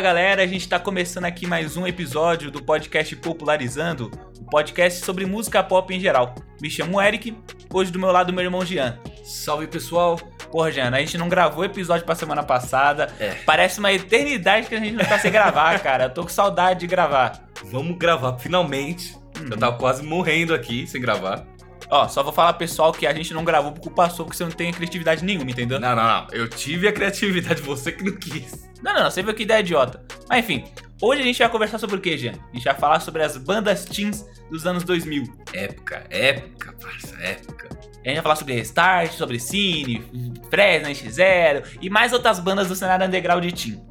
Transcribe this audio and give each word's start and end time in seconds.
Fala 0.00 0.14
galera, 0.14 0.42
a 0.42 0.46
gente 0.46 0.66
tá 0.66 0.80
começando 0.80 1.26
aqui 1.26 1.46
mais 1.46 1.76
um 1.76 1.86
episódio 1.86 2.50
do 2.50 2.62
podcast 2.62 3.14
Popularizando, 3.16 4.10
o 4.38 4.40
um 4.40 4.46
podcast 4.46 5.04
sobre 5.04 5.26
música 5.26 5.62
pop 5.62 5.94
em 5.94 6.00
geral. 6.00 6.34
Me 6.58 6.70
chamo 6.70 6.98
Eric, 6.98 7.36
hoje 7.70 7.92
do 7.92 7.98
meu 7.98 8.10
lado 8.10 8.32
meu 8.32 8.42
irmão 8.42 8.64
Jean. 8.64 8.98
Salve 9.22 9.66
pessoal! 9.66 10.16
Porra, 10.50 10.72
Jean, 10.72 10.88
a 10.88 11.00
gente 11.00 11.18
não 11.18 11.28
gravou 11.28 11.66
episódio 11.66 12.06
pra 12.06 12.14
semana 12.14 12.42
passada. 12.42 13.12
É. 13.20 13.34
Parece 13.44 13.78
uma 13.78 13.92
eternidade 13.92 14.68
que 14.68 14.74
a 14.74 14.80
gente 14.80 14.94
não 14.94 15.04
tá 15.04 15.18
sem 15.18 15.30
gravar, 15.30 15.78
cara. 15.84 16.04
Eu 16.04 16.10
tô 16.10 16.22
com 16.22 16.30
saudade 16.30 16.80
de 16.80 16.86
gravar. 16.86 17.46
Vamos 17.64 17.98
gravar 17.98 18.38
finalmente. 18.38 19.14
Eu 19.38 19.58
tava 19.58 19.76
quase 19.76 20.02
morrendo 20.02 20.54
aqui 20.54 20.86
sem 20.86 20.98
gravar. 20.98 21.44
Ó, 21.90 22.08
só 22.08 22.22
vou 22.22 22.32
falar 22.32 22.54
pessoal 22.54 22.90
que 22.90 23.06
a 23.06 23.12
gente 23.12 23.34
não 23.34 23.44
gravou 23.44 23.72
por 23.72 23.82
culpa 23.82 24.08
sua, 24.08 24.24
porque 24.24 24.38
você 24.38 24.44
não 24.44 24.50
tem 24.50 24.72
criatividade 24.72 25.22
nenhuma, 25.22 25.50
entendeu? 25.50 25.78
Não, 25.78 25.94
não, 25.94 26.06
não. 26.06 26.26
Eu 26.32 26.48
tive 26.48 26.88
a 26.88 26.92
criatividade, 26.92 27.60
você 27.62 27.92
que 27.92 28.02
não 28.02 28.16
quis. 28.16 28.69
Não, 28.82 28.94
não, 28.94 29.02
não, 29.02 29.10
você 29.10 29.22
viu 29.22 29.34
que 29.34 29.42
ideia 29.42 29.60
idiota. 29.60 30.02
Mas 30.28 30.44
enfim, 30.44 30.64
hoje 31.00 31.22
a 31.22 31.24
gente 31.24 31.38
vai 31.38 31.48
conversar 31.48 31.78
sobre 31.78 31.96
o 31.96 32.00
que, 32.00 32.16
Jean? 32.16 32.32
A 32.32 32.56
gente 32.56 32.64
vai 32.64 32.74
falar 32.74 33.00
sobre 33.00 33.22
as 33.22 33.36
bandas 33.36 33.84
teens 33.84 34.24
dos 34.50 34.66
anos 34.66 34.84
2000. 34.84 35.24
Época, 35.52 36.04
época, 36.10 36.74
parça, 36.80 37.16
época. 37.22 37.68
A 38.04 38.08
gente 38.08 38.14
vai 38.14 38.22
falar 38.22 38.36
sobre 38.36 38.54
Restart, 38.54 39.12
sobre 39.12 39.38
Cine, 39.38 40.02
Fresno, 40.48 40.88
X0 40.88 41.78
e 41.82 41.90
mais 41.90 42.12
outras 42.12 42.38
bandas 42.38 42.68
do 42.68 42.74
cenário 42.74 43.06
underground 43.06 43.44
de 43.44 43.52
teen. 43.52 43.90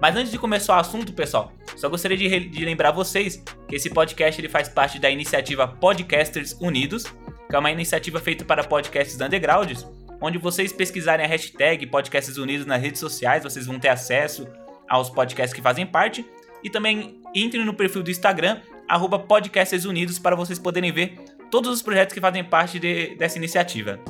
Mas 0.00 0.16
antes 0.16 0.30
de 0.30 0.38
começar 0.38 0.76
o 0.76 0.80
assunto, 0.80 1.12
pessoal, 1.12 1.52
só 1.76 1.88
gostaria 1.88 2.16
de, 2.16 2.48
de, 2.48 2.64
lembrar 2.64 2.90
vocês 2.90 3.42
que 3.68 3.76
esse 3.76 3.88
podcast 3.88 4.40
ele 4.40 4.48
faz 4.48 4.68
parte 4.68 4.98
da 4.98 5.08
iniciativa 5.08 5.66
Podcasters 5.66 6.52
Unidos, 6.60 7.04
que 7.48 7.56
é 7.56 7.58
uma 7.58 7.70
iniciativa 7.70 8.20
feita 8.20 8.44
para 8.44 8.64
podcasts 8.64 9.18
undergrounds, 9.20 9.86
onde 10.20 10.38
vocês 10.38 10.72
pesquisarem 10.72 11.24
a 11.24 11.28
hashtag 11.28 11.86
Podcasts 11.86 12.36
Unidos 12.36 12.66
nas 12.66 12.80
redes 12.80 13.00
sociais, 13.00 13.42
vocês 13.42 13.66
vão 13.66 13.78
ter 13.78 13.88
acesso 13.88 14.46
aos 14.88 15.10
podcasts 15.10 15.54
que 15.54 15.62
fazem 15.62 15.86
parte, 15.86 16.24
e 16.62 16.70
também 16.70 17.20
entrem 17.34 17.64
no 17.64 17.74
perfil 17.74 18.02
do 18.02 18.10
Instagram, 18.10 18.60
arroba 18.88 19.18
Podcasts 19.18 19.84
Unidos, 19.84 20.18
para 20.18 20.36
vocês 20.36 20.58
poderem 20.58 20.92
ver 20.92 21.18
todos 21.50 21.70
os 21.70 21.82
projetos 21.82 22.14
que 22.14 22.20
fazem 22.20 22.42
parte 22.44 22.78
de, 22.78 23.14
dessa 23.16 23.38
iniciativa. 23.38 24.00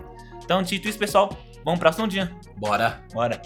Então, 0.44 0.62
dito 0.62 0.88
isso, 0.88 0.98
pessoal, 0.98 1.36
vamos 1.64 1.80
para 1.80 1.90
o 2.02 2.06
dia. 2.06 2.30
Bora! 2.56 3.02
Bora! 3.12 3.40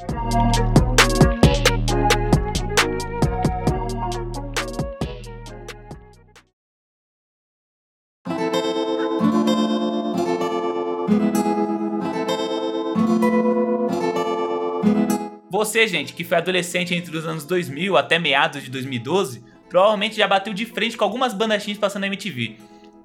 Você, 15.70 15.86
gente, 15.86 16.14
que 16.14 16.24
foi 16.24 16.36
adolescente 16.36 16.96
entre 16.96 17.16
os 17.16 17.24
anos 17.24 17.44
2000 17.44 17.96
até 17.96 18.18
meados 18.18 18.64
de 18.64 18.70
2012, 18.72 19.44
provavelmente 19.68 20.16
já 20.16 20.26
bateu 20.26 20.52
de 20.52 20.66
frente 20.66 20.96
com 20.96 21.04
algumas 21.04 21.32
bandas 21.32 21.64
teens 21.64 21.78
passando 21.78 22.00
na 22.00 22.08
MTV. 22.08 22.56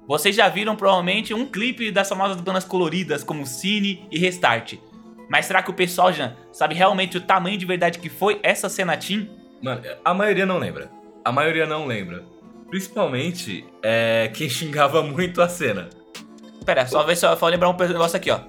Vocês 0.04 0.34
já 0.34 0.48
viram 0.48 0.74
provavelmente 0.74 1.32
um 1.32 1.46
clipe 1.46 1.92
das 1.92 2.08
famosas 2.08 2.40
bandas 2.40 2.64
coloridas 2.64 3.22
como 3.22 3.46
Cine 3.46 4.04
e 4.10 4.18
Restart. 4.18 4.74
Mas 5.30 5.46
será 5.46 5.62
que 5.62 5.70
o 5.70 5.74
pessoal 5.74 6.12
já 6.12 6.34
sabe 6.50 6.74
realmente 6.74 7.16
o 7.16 7.20
tamanho 7.20 7.56
de 7.56 7.64
verdade 7.64 8.00
que 8.00 8.08
foi 8.08 8.40
essa 8.42 8.68
cena 8.68 8.96
teen? 8.96 9.30
Mano, 9.62 9.82
a 10.04 10.12
maioria 10.12 10.44
não 10.44 10.58
lembra. 10.58 10.90
A 11.24 11.30
maioria 11.30 11.66
não 11.66 11.86
lembra. 11.86 12.24
Principalmente 12.68 13.64
é, 13.80 14.28
quem 14.34 14.48
xingava 14.48 15.04
muito 15.04 15.40
a 15.40 15.48
cena. 15.48 15.88
Pera, 16.64 16.84
só 16.84 17.04
ver 17.04 17.16
se 17.16 17.24
eu 17.24 17.36
vou 17.36 17.48
lembrar 17.48 17.68
um 17.68 17.76
negócio 17.76 18.16
aqui, 18.16 18.28
ó. 18.28 18.40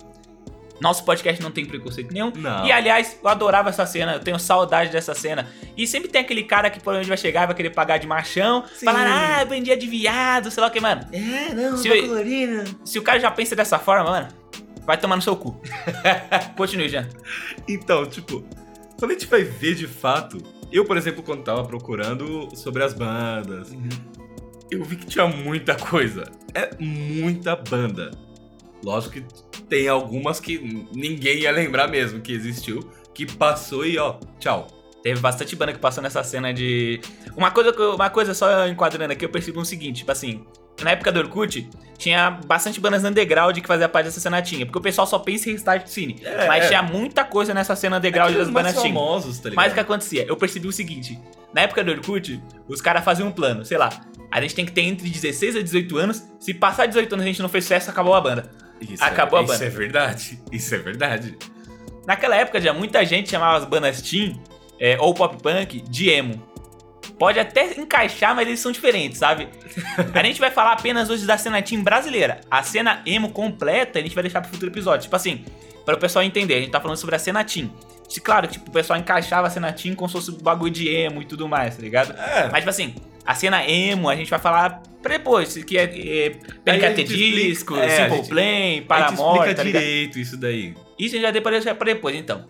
Nosso 0.80 1.04
podcast 1.04 1.42
não 1.42 1.52
tem 1.52 1.66
preconceito 1.66 2.14
nenhum. 2.14 2.32
Não. 2.36 2.66
E 2.66 2.72
aliás, 2.72 3.18
eu 3.22 3.30
adorava 3.30 3.70
essa 3.70 3.86
cena, 3.86 4.14
eu 4.14 4.20
tenho 4.20 4.38
saudade 4.40 4.92
dessa 4.92 5.14
cena. 5.14 5.48
E 5.76 5.88
sempre 5.88 6.10
tem 6.10 6.22
aquele 6.22 6.44
cara 6.44 6.70
que 6.70 6.80
provavelmente 6.80 7.10
vai 7.10 7.18
chegar 7.18 7.44
e 7.44 7.46
vai 7.48 7.56
querer 7.56 7.72
pagar 7.72 7.98
de 7.98 8.08
machão, 8.08 8.64
Sim. 8.74 8.86
falar, 8.86 9.08
ah, 9.08 9.44
vendia 9.44 9.76
de 9.76 9.88
viado, 9.88 10.52
sei 10.52 10.62
lá 10.62 10.68
o 10.68 10.72
que, 10.72 10.80
mano. 10.80 11.02
É, 11.12 11.54
não, 11.54 11.78
Se 11.78 11.90
tá 11.90 12.08
colorida. 12.08 12.66
Se 12.86 13.00
o 13.00 13.02
cara 13.02 13.20
já 13.20 13.32
pensa 13.32 13.56
dessa 13.56 13.80
forma, 13.80 14.10
mano, 14.10 14.28
vai 14.86 14.98
tomar 14.98 15.16
no 15.16 15.22
seu 15.22 15.36
cu. 15.36 15.60
Continue, 16.56 16.90
Jean. 16.90 17.08
Então, 17.68 18.06
tipo, 18.06 18.46
quando 19.00 19.12
a 19.12 19.14
gente 19.14 19.28
vai 19.28 19.44
ver 19.44 19.76
de 19.76 19.88
fato, 19.88 20.42
eu, 20.72 20.86
por 20.86 20.98
exemplo, 20.98 21.24
quando 21.24 21.44
tava 21.44 21.64
procurando 21.66 22.50
sobre 22.56 22.84
as 22.84 22.94
bandas, 22.94 23.72
eu 24.70 24.84
vi 24.84 24.96
que 24.96 25.06
tinha 25.06 25.28
muita 25.28 25.76
coisa. 25.76 26.24
É 26.54 26.70
muita 26.80 27.56
banda. 27.56 28.12
Lógico 28.84 29.14
que 29.14 29.26
tem 29.64 29.88
algumas 29.88 30.40
que 30.40 30.86
ninguém 30.94 31.40
ia 31.40 31.52
lembrar 31.52 31.88
mesmo 31.88 32.22
que 32.22 32.32
existiu, 32.32 32.90
que 33.14 33.26
passou 33.26 33.86
e 33.86 33.98
ó, 33.98 34.16
tchau. 34.40 34.68
Teve 35.04 35.20
bastante 35.20 35.56
banda 35.56 35.74
que 35.74 35.80
passou 35.80 36.04
nessa 36.04 36.24
cena 36.24 36.54
de. 36.54 37.00
Uma 37.36 37.52
coisa, 37.52 37.72
uma 37.94 38.10
coisa 38.10 38.34
só 38.34 38.68
enquadrando 38.68 39.14
aqui, 39.14 39.24
eu 39.24 39.30
percebi 39.30 39.58
o 39.58 39.66
seguinte, 39.66 40.00
tipo 40.00 40.12
assim. 40.12 40.46
Na 40.82 40.92
época 40.92 41.12
do 41.12 41.20
Orkut, 41.20 41.68
tinha 41.98 42.30
bastante 42.46 42.80
bandas 42.80 43.04
underground 43.04 43.58
que 43.58 43.68
fazia 43.68 43.90
parte 43.90 44.06
dessa 44.06 44.20
cena 44.20 44.42
tinha. 44.44 44.64
Porque 44.64 44.78
o 44.78 44.82
pessoal 44.82 45.08
só 45.08 45.18
pensa 45.18 45.50
em 45.50 45.54
restart 45.54 45.88
cine. 45.88 46.20
É, 46.24 46.48
mas 46.48 46.66
é. 46.66 46.68
tinha 46.68 46.84
muita 46.84 47.24
coisa 47.24 47.52
nessa 47.52 47.76
cena 47.76 47.98
underground 47.98 48.32
das 48.32 48.42
Aqueles 48.42 48.54
mais 48.54 48.68
bandas 48.68 48.84
famosos, 48.84 49.40
tá 49.40 49.50
ligado? 49.50 49.64
Mas 49.64 49.72
o 49.72 49.74
que 49.74 49.80
acontecia? 49.80 50.26
Eu 50.28 50.38
percebi 50.38 50.68
o 50.68 50.72
seguinte: 50.72 51.20
na 51.54 51.62
época 51.62 51.84
do 51.84 51.92
Orkut, 51.92 52.40
os 52.68 52.82
caras 52.82 53.04
faziam 53.04 53.30
um 53.30 53.32
plano, 53.32 53.66
sei 53.66 53.78
lá. 53.78 53.90
A 54.32 54.42
gente 54.42 54.54
tem 54.54 54.66
que 54.66 54.72
ter 54.72 54.82
entre 54.82 55.10
16 55.10 55.56
a 55.56 55.62
18 55.62 55.98
anos. 55.98 56.24
Se 56.40 56.54
passar 56.54 56.86
18 56.86 57.14
anos 57.14 57.26
e 57.26 57.30
a 57.30 57.32
gente 57.32 57.42
não 57.42 57.50
fez 57.50 57.64
sucesso, 57.64 57.90
acabou 57.90 58.14
a 58.14 58.22
banda. 58.22 58.52
Isso 58.82 59.04
acabou 59.04 59.40
é, 59.40 59.44
a 59.44 59.46
banda. 59.46 59.56
Isso 59.56 59.64
é 59.64 59.70
verdade. 59.70 60.44
Isso 60.52 60.76
é 60.76 60.78
verdade. 60.78 61.38
Naquela 62.06 62.36
época 62.36 62.62
já 62.62 62.74
muita 62.74 63.06
gente 63.06 63.30
chamava 63.30 63.58
as 63.58 63.66
bandas 63.66 64.02
teen 64.02 64.42
é, 64.80 64.98
ou 65.00 65.14
pop 65.14 65.42
punk 65.42 65.82
de 65.82 66.10
emo. 66.10 66.42
Pode 67.20 67.40
até 67.40 67.80
encaixar, 67.80 68.36
mas 68.36 68.48
eles 68.48 68.60
são 68.60 68.72
diferentes, 68.72 69.18
sabe? 69.18 69.48
A 70.14 70.24
gente 70.24 70.40
vai 70.40 70.52
falar 70.52 70.74
apenas 70.74 71.10
hoje 71.10 71.26
da 71.26 71.38
cena 71.38 71.62
teen 71.62 71.82
brasileira. 71.82 72.42
A 72.50 72.62
cena 72.62 73.02
emo 73.06 73.32
completa 73.32 73.98
a 73.98 74.02
gente 74.02 74.14
vai 74.14 74.22
deixar 74.22 74.42
pro 74.42 74.52
futuro 74.52 74.72
episódio. 74.72 75.04
Tipo 75.04 75.16
assim, 75.16 75.44
para 75.88 75.96
o 75.96 76.00
pessoal 76.00 76.22
entender, 76.26 76.56
a 76.56 76.60
gente 76.60 76.70
tá 76.70 76.82
falando 76.82 76.98
sobre 76.98 77.16
a. 77.16 77.20
E, 78.14 78.20
Claro, 78.20 78.46
tipo, 78.48 78.70
o 78.70 78.74
pessoal 78.74 79.00
encaixava 79.00 79.48
a 79.48 79.50
cena 79.50 79.72
teen 79.72 79.94
como 79.96 80.10
se 80.10 80.14
fosse 80.14 80.32
um 80.32 80.38
bagulho 80.38 80.72
de 80.72 80.90
emo 80.90 81.22
e 81.22 81.26
tudo 81.26 81.48
mais, 81.48 81.78
tá 81.78 81.82
ligado? 81.82 82.12
É. 82.12 82.50
Mas, 82.52 82.58
tipo 82.60 82.70
assim, 82.70 82.94
a 83.26 83.34
cena 83.34 83.66
emo 83.66 84.10
a 84.10 84.16
gente 84.18 84.30
vai 84.30 84.40
falar 84.40 84.82
pra 85.02 85.14
depois, 85.18 85.56
que 85.64 85.78
é, 85.78 85.84
é 85.84 86.32
explica- 86.66 87.04
Disco, 87.06 87.78
é, 87.78 87.90
Simple 87.90 88.18
gente- 88.18 88.28
Plan, 88.30 88.86
Paramore, 88.88 89.38
explica 89.40 89.56
tá 89.56 89.64
ligado? 89.64 89.82
direito 89.82 90.20
isso 90.20 90.36
daí. 90.38 90.74
Isso 91.00 91.16
a 91.16 91.18
gente 91.20 91.22
já 91.22 91.32
depois 91.32 91.64
pra 91.74 91.86
depois, 91.86 92.16
então. 92.16 92.46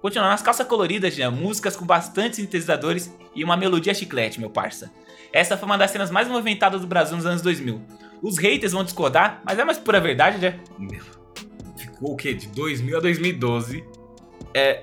Continuando, 0.00 0.32
as 0.34 0.42
calças 0.42 0.66
coloridas, 0.66 1.14
já, 1.14 1.28
músicas 1.30 1.76
com 1.76 1.84
bastante 1.84 2.36
sintetizadores 2.36 3.12
e 3.34 3.42
uma 3.44 3.56
melodia 3.56 3.92
chiclete, 3.92 4.38
meu 4.40 4.48
parça. 4.48 4.90
Essa 5.32 5.56
foi 5.56 5.66
uma 5.66 5.76
das 5.76 5.90
cenas 5.90 6.10
mais 6.10 6.26
movimentadas 6.28 6.80
do 6.80 6.86
Brasil 6.86 7.16
nos 7.16 7.26
anos 7.26 7.42
2000. 7.42 7.82
Os 8.22 8.38
haters 8.38 8.72
vão 8.72 8.84
discordar, 8.84 9.40
mas 9.44 9.58
é 9.58 9.64
mais 9.64 9.76
pura 9.78 10.00
verdade, 10.00 10.38
né? 10.38 10.58
Meu, 10.78 11.00
o 12.00 12.16
quê? 12.16 12.34
De 12.34 12.48
2000 12.48 12.96
a 12.96 13.00
2012. 13.00 13.84
É, 14.54 14.82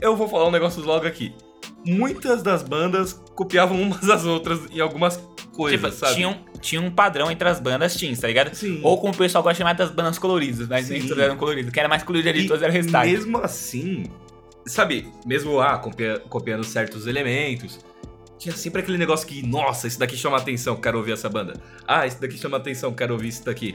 eu 0.00 0.16
vou 0.16 0.28
falar 0.28 0.48
um 0.48 0.50
negócio 0.50 0.82
logo 0.82 1.06
aqui. 1.06 1.34
Muitas 1.84 2.42
das 2.42 2.62
bandas 2.62 3.12
copiavam 3.34 3.80
umas 3.80 4.08
às 4.08 4.24
outras 4.24 4.60
em 4.70 4.80
algumas 4.80 5.16
coisas, 5.54 5.80
tipo, 5.80 5.92
sabe? 6.06 6.14
tinha 6.16 6.28
um, 6.28 6.36
tinha 6.60 6.80
um 6.80 6.90
padrão 6.90 7.30
entre 7.30 7.46
as 7.48 7.60
bandas 7.60 7.94
teens, 7.94 8.18
tá 8.18 8.26
ligado? 8.26 8.54
Sim. 8.54 8.80
Ou 8.82 8.98
como 8.98 9.12
o 9.12 9.16
pessoal 9.16 9.42
gosta 9.44 9.54
de 9.54 9.58
chamar 9.58 9.74
das 9.74 9.90
bandas 9.90 10.18
coloridas, 10.18 10.66
mas 10.66 10.88
nem 10.88 11.02
Sim. 11.02 11.08
todas 11.08 11.22
eram 11.24 11.36
coloridas. 11.36 11.70
Quem 11.72 11.80
era 11.80 11.88
mais 11.88 12.02
colorido 12.02 12.28
ali 12.28 12.40
de 12.40 12.44
E 12.46 12.48
todos 12.48 12.62
era 12.62 12.72
o 12.72 12.74
Restart. 12.74 13.06
mesmo 13.08 13.38
assim, 13.38 14.04
sabe, 14.66 15.06
mesmo 15.26 15.60
ah, 15.60 15.78
copia- 15.78 16.20
copiando 16.28 16.64
certos 16.64 17.06
elementos, 17.06 17.78
tinha 18.44 18.56
sempre 18.56 18.82
aquele 18.82 18.98
negócio 18.98 19.26
que, 19.26 19.42
nossa, 19.46 19.86
esse 19.86 19.98
daqui 19.98 20.16
chama 20.16 20.36
atenção, 20.36 20.76
quero 20.76 20.98
ouvir 20.98 21.12
essa 21.12 21.28
banda. 21.28 21.54
Ah, 21.88 22.06
esse 22.06 22.20
daqui 22.20 22.36
chama 22.36 22.58
atenção, 22.58 22.92
quero 22.92 23.14
ouvir 23.14 23.28
isso 23.28 23.44
daqui. 23.44 23.74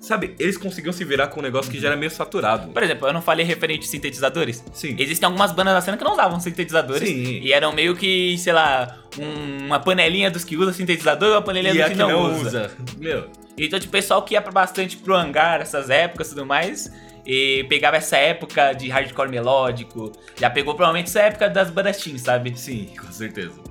Sabe, 0.00 0.36
eles 0.38 0.56
conseguiam 0.56 0.92
se 0.92 1.04
virar 1.04 1.26
com 1.26 1.40
um 1.40 1.42
negócio 1.42 1.70
que 1.72 1.80
já 1.80 1.88
era 1.88 1.96
meio 1.96 2.10
saturado. 2.12 2.68
Por 2.72 2.80
exemplo, 2.82 3.08
eu 3.08 3.12
não 3.12 3.20
falei 3.20 3.44
referente 3.44 3.84
a 3.86 3.90
sintetizadores? 3.90 4.62
Sim. 4.72 4.94
Existem 4.96 5.26
algumas 5.26 5.50
bandas 5.50 5.74
na 5.74 5.80
cena 5.80 5.96
que 5.96 6.04
não 6.04 6.12
usavam 6.12 6.38
sintetizadores. 6.38 7.08
Sim. 7.08 7.40
E 7.42 7.52
eram 7.52 7.72
meio 7.72 7.96
que, 7.96 8.38
sei 8.38 8.52
lá, 8.52 8.96
um- 9.18 9.66
uma 9.66 9.80
panelinha 9.80 10.30
dos 10.30 10.44
que 10.44 10.56
usa 10.56 10.72
sintetizador 10.72 11.28
e 11.30 11.32
uma 11.32 11.42
panelinha 11.42 11.74
E 11.74 11.78
dos 11.78 11.86
que 11.88 11.92
que 11.94 11.98
não, 11.98 12.40
usa. 12.40 12.70
Meu, 12.98 13.28
Então, 13.58 13.80
tipo, 13.80 13.88
o 13.88 13.92
pessoal 13.92 14.22
que 14.22 14.34
ia 14.34 14.40
pra 14.42 14.52
bastante 14.52 14.96
pro 14.96 15.16
hangar, 15.16 15.60
essas 15.60 15.90
épocas 15.90 16.28
e 16.28 16.30
tudo 16.30 16.46
mais, 16.46 16.88
e 17.26 17.64
pegava 17.68 17.96
essa 17.96 18.16
época 18.16 18.74
de 18.74 18.88
hardcore 18.88 19.28
melódico, 19.28 20.12
já 20.38 20.48
pegou 20.48 20.74
provavelmente 20.76 21.08
essa 21.08 21.22
época 21.22 21.48
das 21.48 21.68
bandas 21.70 21.96
teen, 21.96 22.16
sabe? 22.16 22.56
sim, 22.56 22.90
com 22.96 23.10
certeza. 23.10 23.65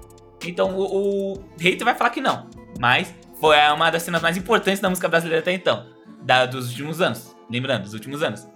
Então, 0.45 0.77
o, 0.77 1.33
o 1.33 1.45
hater 1.59 1.83
vai 1.83 1.95
falar 1.95 2.09
que 2.09 2.21
não, 2.21 2.49
mas 2.79 3.13
foi 3.39 3.57
uma 3.73 3.89
das 3.89 4.03
cenas 4.03 4.21
mais 4.21 4.37
importantes 4.37 4.79
da 4.79 4.89
música 4.89 5.07
brasileira 5.07 5.41
até 5.41 5.53
então, 5.53 5.85
da, 6.21 6.45
dos 6.45 6.69
últimos 6.69 7.01
anos, 7.01 7.35
lembrando, 7.49 7.83
dos 7.83 7.93
últimos 7.93 8.23
anos. 8.23 8.47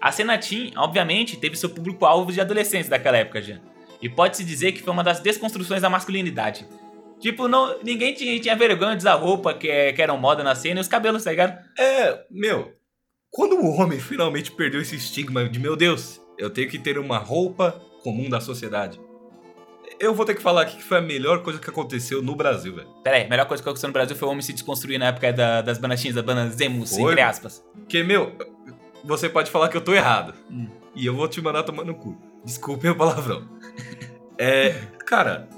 A 0.00 0.12
cena 0.12 0.38
teen, 0.38 0.72
obviamente, 0.76 1.36
teve 1.36 1.56
seu 1.56 1.70
público-alvo 1.70 2.30
de 2.30 2.40
adolescentes 2.40 2.88
daquela 2.88 3.16
época 3.16 3.40
já, 3.40 3.58
e 4.00 4.08
pode-se 4.08 4.44
dizer 4.44 4.72
que 4.72 4.82
foi 4.82 4.92
uma 4.92 5.02
das 5.02 5.20
desconstruções 5.20 5.82
da 5.82 5.90
masculinidade. 5.90 6.66
Tipo, 7.18 7.48
não, 7.48 7.82
ninguém 7.82 8.12
tinha, 8.12 8.38
tinha 8.38 8.54
vergonha 8.54 8.92
de 8.92 8.98
usar 8.98 9.14
roupa 9.14 9.54
que, 9.54 9.92
que 9.92 10.02
eram 10.02 10.18
moda 10.18 10.44
na 10.44 10.54
cena 10.54 10.80
e 10.80 10.82
os 10.82 10.88
cabelos, 10.88 11.24
tá 11.24 11.30
ligado? 11.30 11.58
É, 11.78 12.24
meu, 12.30 12.74
quando 13.30 13.56
o 13.56 13.70
homem 13.80 13.98
finalmente 13.98 14.52
perdeu 14.52 14.80
esse 14.80 14.96
estigma 14.96 15.48
de, 15.48 15.58
meu 15.58 15.76
Deus, 15.76 16.20
eu 16.38 16.50
tenho 16.50 16.68
que 16.68 16.78
ter 16.78 16.98
uma 16.98 17.18
roupa 17.18 17.72
comum 18.02 18.28
da 18.28 18.40
sociedade. 18.40 19.00
Eu 19.98 20.14
vou 20.14 20.26
ter 20.26 20.34
que 20.34 20.42
falar 20.42 20.62
aqui 20.62 20.76
que 20.76 20.82
foi 20.84 20.98
a 20.98 21.00
melhor 21.00 21.42
coisa 21.42 21.58
que 21.58 21.70
aconteceu 21.70 22.22
no 22.22 22.34
Brasil, 22.36 22.74
velho. 22.74 22.88
Pera 23.02 23.16
aí, 23.16 23.24
a 23.24 23.28
melhor 23.28 23.46
coisa 23.46 23.62
que 23.62 23.68
aconteceu 23.68 23.88
no 23.88 23.92
Brasil 23.92 24.14
foi 24.14 24.28
o 24.28 24.30
homem 24.30 24.42
se 24.42 24.52
desconstruir 24.52 24.98
na 24.98 25.06
época 25.06 25.32
da- 25.32 25.62
das 25.62 25.78
banachinhas, 25.78 26.14
das 26.14 26.24
bandas 26.24 26.60
emos, 26.60 26.90
Foi? 26.94 27.12
entre 27.12 27.22
aspas. 27.22 27.64
Porque, 27.74 28.02
meu, 28.02 28.32
você 29.04 29.28
pode 29.28 29.50
falar 29.50 29.68
que 29.68 29.76
eu 29.76 29.80
tô 29.80 29.94
errado. 29.94 30.34
Hum. 30.50 30.68
E 30.94 31.06
eu 31.06 31.14
vou 31.14 31.26
te 31.28 31.40
mandar 31.40 31.62
tomar 31.62 31.84
no 31.84 31.94
cu. 31.94 32.16
Desculpem 32.44 32.90
o 32.90 32.96
palavrão. 32.96 33.42
É, 34.38 34.74
cara, 35.06 35.48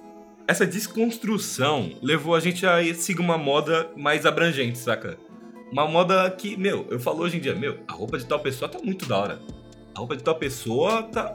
essa 0.47 0.65
desconstrução 0.65 1.97
levou 2.01 2.37
a 2.37 2.39
gente 2.41 2.65
a 2.65 2.77
seguir 2.95 3.21
uma 3.21 3.37
moda 3.37 3.91
mais 3.97 4.25
abrangente, 4.25 4.79
saca? 4.79 5.19
Uma 5.73 5.85
moda 5.89 6.31
que, 6.31 6.57
meu, 6.57 6.87
eu 6.89 7.01
falo 7.01 7.23
hoje 7.25 7.39
em 7.39 7.41
dia, 7.41 7.57
meu, 7.57 7.81
a 7.89 7.93
roupa 7.93 8.17
de 8.17 8.25
tal 8.25 8.39
pessoa 8.39 8.69
tá 8.69 8.79
muito 8.79 9.05
da 9.07 9.19
hora. 9.19 9.39
A 9.93 9.99
roupa 9.99 10.17
de 10.17 10.23
tal 10.23 10.37
pessoa 10.37 11.03
tá 11.03 11.35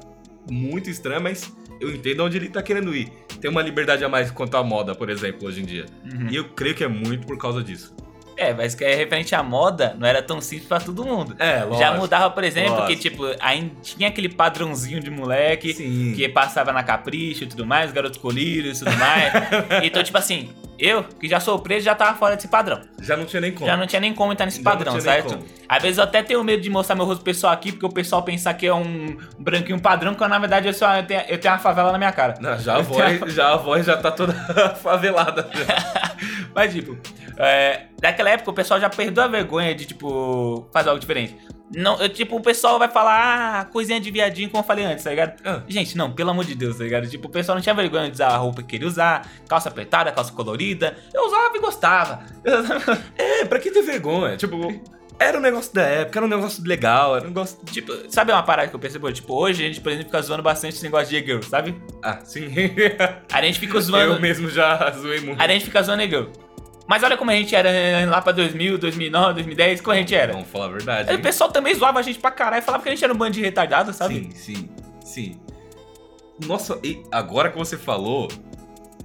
muito 0.49 0.89
estranha, 0.89 1.19
mas 1.19 1.51
eu 1.79 1.89
entendo 1.89 2.23
onde 2.23 2.37
ele 2.37 2.49
tá 2.49 2.61
querendo 2.61 2.95
ir. 2.95 3.11
Tem 3.41 3.49
uma 3.49 3.61
liberdade 3.61 4.03
a 4.03 4.09
mais 4.09 4.31
quanto 4.31 4.55
à 4.55 4.63
moda, 4.63 4.95
por 4.95 5.09
exemplo, 5.09 5.47
hoje 5.47 5.61
em 5.61 5.65
dia. 5.65 5.85
Uhum. 6.03 6.29
E 6.29 6.35
eu 6.35 6.45
creio 6.49 6.75
que 6.75 6.83
é 6.83 6.87
muito 6.87 7.27
por 7.27 7.37
causa 7.37 7.63
disso. 7.63 7.95
É, 8.37 8.53
mas 8.53 8.75
que 8.75 8.83
é 8.83 8.95
referente 8.95 9.33
à 9.35 9.43
moda, 9.43 9.95
não 9.97 10.07
era 10.07 10.21
tão 10.21 10.41
simples 10.41 10.67
pra 10.67 10.79
todo 10.79 11.03
mundo. 11.05 11.35
É, 11.39 11.65
Já 11.77 11.93
mudava, 11.93 12.29
por 12.29 12.43
exemplo, 12.43 12.71
lógico. 12.71 12.87
que 12.87 13.09
tipo, 13.09 13.23
ainda 13.39 13.71
tinha 13.81 14.07
aquele 14.07 14.29
padrãozinho 14.29 14.99
de 14.99 15.09
moleque 15.09 15.73
Sim. 15.73 16.13
que 16.15 16.27
passava 16.29 16.71
na 16.71 16.83
Capricho 16.83 17.43
e 17.43 17.47
tudo 17.47 17.65
mais, 17.65 17.91
garoto 17.91 18.19
colírio 18.19 18.71
e 18.71 18.77
tudo 18.77 18.91
mais. 18.97 19.33
então, 19.83 20.03
tipo 20.03 20.17
assim, 20.17 20.49
eu, 20.77 21.03
que 21.03 21.29
já 21.29 21.39
sou 21.39 21.59
preso, 21.59 21.85
já 21.85 21.93
tava 21.93 22.17
fora 22.17 22.35
desse 22.35 22.47
padrão. 22.47 22.81
Já 22.99 23.15
não 23.15 23.25
tinha 23.25 23.39
nem 23.41 23.51
como. 23.51 23.65
Já 23.65 23.77
não 23.77 23.85
tinha 23.85 23.99
nem 23.99 24.13
como 24.13 24.33
entrar 24.33 24.45
nesse 24.45 24.61
Já 24.61 24.69
padrão, 24.69 24.99
certo? 24.99 25.39
Às 25.69 25.81
vezes 25.81 25.97
eu 25.97 26.03
até 26.03 26.21
tenho 26.23 26.43
medo 26.43 26.61
de 26.61 26.69
mostrar 26.69 26.95
meu 26.95 27.05
rosto 27.05 27.23
pessoal 27.23 27.53
aqui, 27.53 27.71
porque 27.71 27.85
o 27.85 27.89
pessoal 27.89 28.23
pensar 28.23 28.53
que 28.55 28.65
é 28.65 28.73
um 28.73 29.17
branquinho 29.39 29.79
padrão, 29.79 30.13
quando 30.13 30.31
na 30.31 30.39
verdade 30.39 30.67
eu, 30.67 30.73
só, 30.73 30.95
eu, 30.95 31.03
tenho, 31.03 31.21
eu 31.27 31.37
tenho 31.37 31.53
uma 31.53 31.59
favela 31.59 31.91
na 31.91 31.97
minha 31.97 32.11
cara. 32.11 32.35
Não, 32.41 32.57
já 32.57 32.77
a 32.77 32.81
voz, 32.81 33.33
já 33.33 33.53
a 33.53 33.57
voz 33.57 33.85
já 33.85 33.97
tá 33.97 34.11
toda 34.11 34.33
favelada. 34.81 35.49
Mas, 36.53 36.73
tipo, 36.73 36.97
é, 37.37 37.87
naquela 38.01 38.29
época 38.29 38.51
o 38.51 38.53
pessoal 38.53 38.79
já 38.79 38.89
perdeu 38.89 39.23
a 39.23 39.27
vergonha 39.27 39.73
de, 39.73 39.85
tipo, 39.85 40.67
fazer 40.71 40.89
algo 40.89 40.99
diferente. 40.99 41.35
Não, 41.75 41.99
eu, 41.99 42.07
tipo, 42.07 42.35
o 42.35 42.41
pessoal 42.41 42.77
vai 42.77 42.87
falar, 42.87 43.61
ah, 43.61 43.65
coisinha 43.65 43.99
de 43.99 44.11
viadinho, 44.11 44.49
como 44.49 44.61
eu 44.61 44.67
falei 44.67 44.85
antes, 44.85 45.03
tá 45.03 45.09
ligado? 45.09 45.41
Ah. 45.43 45.63
Gente, 45.67 45.97
não, 45.97 46.11
pelo 46.11 46.29
amor 46.29 46.45
de 46.45 46.53
Deus, 46.53 46.77
tá 46.77 46.83
ligado? 46.83 47.09
Tipo, 47.09 47.27
o 47.27 47.31
pessoal 47.31 47.55
não 47.55 47.63
tinha 47.63 47.73
vergonha 47.73 48.07
de 48.07 48.13
usar 48.13 48.27
a 48.27 48.37
roupa 48.37 48.61
que 48.61 48.67
queria 48.69 48.87
usar, 48.87 49.27
calça 49.47 49.69
apertada, 49.69 50.11
calça 50.11 50.31
colorida. 50.31 50.95
Eu 51.13 51.25
usava 51.25 51.55
e 51.55 51.59
gostava. 51.59 52.19
É, 53.17 53.45
pra 53.45 53.59
que 53.59 53.71
ter 53.71 53.81
vergonha? 53.81 54.37
Tipo, 54.37 54.57
era 55.23 55.37
um 55.37 55.41
negócio 55.41 55.73
da 55.73 55.81
época, 55.83 56.19
era 56.19 56.25
um 56.25 56.29
negócio 56.29 56.63
legal, 56.65 57.15
era 57.15 57.25
um 57.25 57.29
negócio. 57.29 57.57
tipo, 57.65 57.91
sabe 58.09 58.31
uma 58.31 58.43
parada 58.43 58.67
que 58.69 58.75
eu 58.75 58.79
percebo? 58.79 59.11
Tipo, 59.11 59.33
hoje 59.33 59.63
a 59.63 59.67
gente, 59.67 59.81
por 59.81 59.91
exemplo, 59.91 60.07
fica 60.07 60.21
zoando 60.21 60.43
bastante 60.43 60.75
esse 60.75 60.83
negócio 60.83 61.09
de 61.09 61.17
e-girl, 61.17 61.41
sabe? 61.41 61.75
Ah, 62.01 62.19
sim. 62.23 62.47
A 63.31 63.41
gente 63.41 63.59
fica 63.59 63.79
zoando. 63.79 64.13
Eu 64.13 64.21
mesmo 64.21 64.49
já 64.49 64.91
zoei 64.97 65.19
muito. 65.21 65.41
A 65.41 65.47
gente 65.47 65.65
fica 65.65 65.81
zoando 65.81 66.03
e-girl. 66.03 66.25
Mas 66.87 67.01
olha 67.01 67.15
como 67.15 67.31
a 67.31 67.33
gente 67.33 67.55
era 67.55 67.69
lá 68.09 68.21
pra 68.21 68.33
2000, 68.33 68.77
2009, 68.77 69.33
2010, 69.35 69.81
como 69.81 69.93
a 69.93 69.97
gente 69.97 70.13
era. 70.13 70.33
Vamos 70.33 70.49
falar 70.49 70.65
a 70.65 70.69
verdade. 70.69 71.09
Aí 71.09 71.15
hein? 71.15 71.19
o 71.19 71.23
pessoal 71.23 71.49
também 71.51 71.73
zoava 71.73 71.99
a 71.99 72.01
gente 72.01 72.19
pra 72.19 72.29
caralho, 72.29 72.61
falava 72.61 72.83
que 72.83 72.89
a 72.89 72.91
gente 72.91 73.03
era 73.03 73.13
um 73.13 73.17
bando 73.17 73.31
de 73.31 73.41
retardado, 73.41 73.93
sabe? 73.93 74.15
Sim, 74.15 74.31
sim, 74.31 74.69
sim. 75.03 75.41
Nossa, 76.45 76.77
e 76.83 77.01
agora 77.11 77.49
que 77.49 77.57
você 77.57 77.77
falou, 77.77 78.27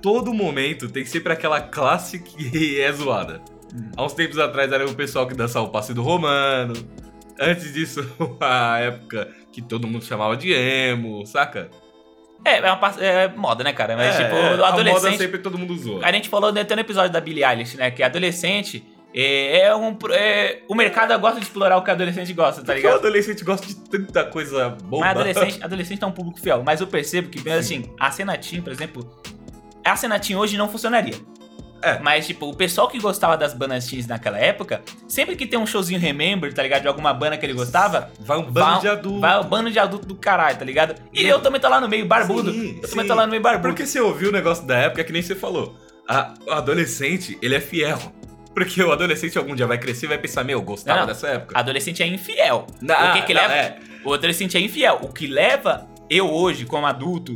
todo 0.02 0.34
momento 0.34 0.88
tem 0.88 1.04
sempre 1.04 1.32
aquela 1.32 1.60
classe 1.60 2.18
que 2.18 2.80
é 2.80 2.92
zoada. 2.92 3.40
Hum. 3.74 3.90
Há 3.96 4.04
uns 4.04 4.12
tempos 4.14 4.38
atrás 4.38 4.70
era 4.72 4.86
o 4.86 4.94
pessoal 4.94 5.26
que 5.26 5.34
dançava 5.34 5.66
o 5.66 5.70
passe 5.70 5.92
do 5.94 6.02
romano. 6.02 6.74
Antes 7.40 7.72
disso, 7.72 8.00
a 8.40 8.78
época 8.80 9.28
que 9.52 9.62
todo 9.62 9.86
mundo 9.86 10.04
chamava 10.04 10.36
de 10.36 10.52
emo, 10.52 11.24
saca? 11.26 11.70
É, 12.44 12.58
é 12.58 12.72
uma 12.72 12.94
é 13.00 13.28
moda, 13.28 13.64
né, 13.64 13.72
cara? 13.72 13.96
Mas, 13.96 14.18
É, 14.18 14.24
tipo, 14.24 14.36
é, 14.36 14.50
o 14.50 14.52
A 14.54 14.56
moda 14.56 14.66
adolescente. 14.68 15.18
sempre 15.18 15.38
todo 15.38 15.58
mundo 15.58 15.76
zoa. 15.76 16.00
A 16.04 16.12
gente 16.12 16.28
falou 16.28 16.50
até 16.50 16.74
no 16.74 16.80
episódio 16.80 17.10
da 17.12 17.20
Billie 17.20 17.44
Eilish, 17.44 17.76
né? 17.76 17.90
Que 17.90 18.02
adolescente 18.02 18.84
é, 19.14 19.62
é 19.62 19.74
um. 19.74 19.96
é- 20.12 20.60
o 20.68 20.74
mercado 20.74 21.18
gosta 21.18 21.40
de 21.40 21.46
explorar 21.46 21.76
o 21.78 21.82
que 21.82 21.90
adolescente 21.90 22.32
gosta, 22.32 22.60
tá 22.60 22.66
Porque 22.72 22.86
o 22.86 22.90
ligado? 22.90 22.98
adolescente 22.98 23.44
gosta 23.44 23.66
de 23.66 23.74
tanta 23.74 24.24
coisa 24.24 24.70
boba. 24.84 25.00
Mas 25.06 25.10
adolescente, 25.16 25.58
adolescente 25.64 26.04
é 26.04 26.06
um 26.06 26.12
público 26.12 26.40
fiel. 26.40 26.62
Mas 26.64 26.80
eu 26.80 26.86
percebo 26.86 27.28
que, 27.28 27.48
assim, 27.50 27.84
a 27.98 28.10
Senatim, 28.10 28.60
por 28.60 28.72
exemplo. 28.72 29.20
A 29.84 29.96
Senatim 29.96 30.34
hoje 30.34 30.56
não 30.56 30.68
funcionaria. 30.68 31.14
É. 31.82 31.98
Mas, 32.00 32.26
tipo, 32.26 32.48
o 32.48 32.54
pessoal 32.56 32.88
que 32.88 32.98
gostava 32.98 33.36
das 33.36 33.54
bandas 33.54 33.86
teens 33.86 34.06
naquela 34.06 34.38
época, 34.38 34.82
sempre 35.06 35.36
que 35.36 35.46
tem 35.46 35.58
um 35.58 35.66
showzinho 35.66 36.00
Remember, 36.00 36.52
tá 36.52 36.62
ligado? 36.62 36.82
De 36.82 36.88
alguma 36.88 37.12
banda 37.14 37.36
que 37.36 37.46
ele 37.46 37.52
gostava, 37.54 38.10
Vai 38.20 38.36
um 38.38 38.42
bando 38.50 38.66
vai, 38.72 38.80
de 38.80 38.88
adultos. 38.88 39.20
vai 39.20 39.38
o 39.38 39.44
bando 39.44 39.70
de 39.70 39.78
adulto 39.78 40.06
do 40.06 40.14
caralho, 40.16 40.58
tá 40.58 40.64
ligado? 40.64 40.94
E 41.12 41.24
eu 41.26 41.40
também 41.40 41.60
tô 41.60 41.68
lá 41.68 41.80
no 41.80 41.88
meio, 41.88 42.04
barbudo. 42.06 42.52
Sim, 42.52 42.80
eu 42.82 42.88
também 42.88 43.04
sim. 43.04 43.08
tô 43.08 43.14
lá 43.14 43.24
no 43.26 43.30
meio, 43.30 43.42
barbudo. 43.42 43.68
Porque 43.68 43.86
você 43.86 44.00
ouviu 44.00 44.30
o 44.30 44.32
negócio 44.32 44.66
da 44.66 44.76
época 44.76 45.04
que 45.04 45.12
nem 45.12 45.22
você 45.22 45.34
falou. 45.34 45.76
A- 46.08 46.34
o 46.46 46.50
adolescente, 46.52 47.38
ele 47.42 47.54
é 47.54 47.60
fiel. 47.60 47.98
Porque 48.54 48.82
o 48.82 48.90
adolescente 48.90 49.38
algum 49.38 49.54
dia 49.54 49.66
vai 49.66 49.78
crescer 49.78 50.06
e 50.06 50.08
vai 50.08 50.18
pensar, 50.18 50.42
meu, 50.42 50.58
eu 50.58 50.62
gostava 50.62 51.00
Não, 51.00 51.06
não. 51.06 51.12
dessa 51.14 51.28
época. 51.28 51.56
Adolescente 51.58 52.02
é 52.02 52.06
infiel. 52.06 52.66
Não, 52.80 53.10
o 53.10 53.12
que 53.12 53.22
que 53.22 53.32
leva? 53.34 53.54
é. 53.54 53.78
O 54.04 54.12
adolescente 54.12 54.56
é 54.56 54.60
infiel. 54.60 54.98
O 55.02 55.08
que 55.12 55.26
leva 55.28 55.86
eu 56.10 56.28
hoje, 56.28 56.64
como 56.64 56.86
adulto, 56.86 57.34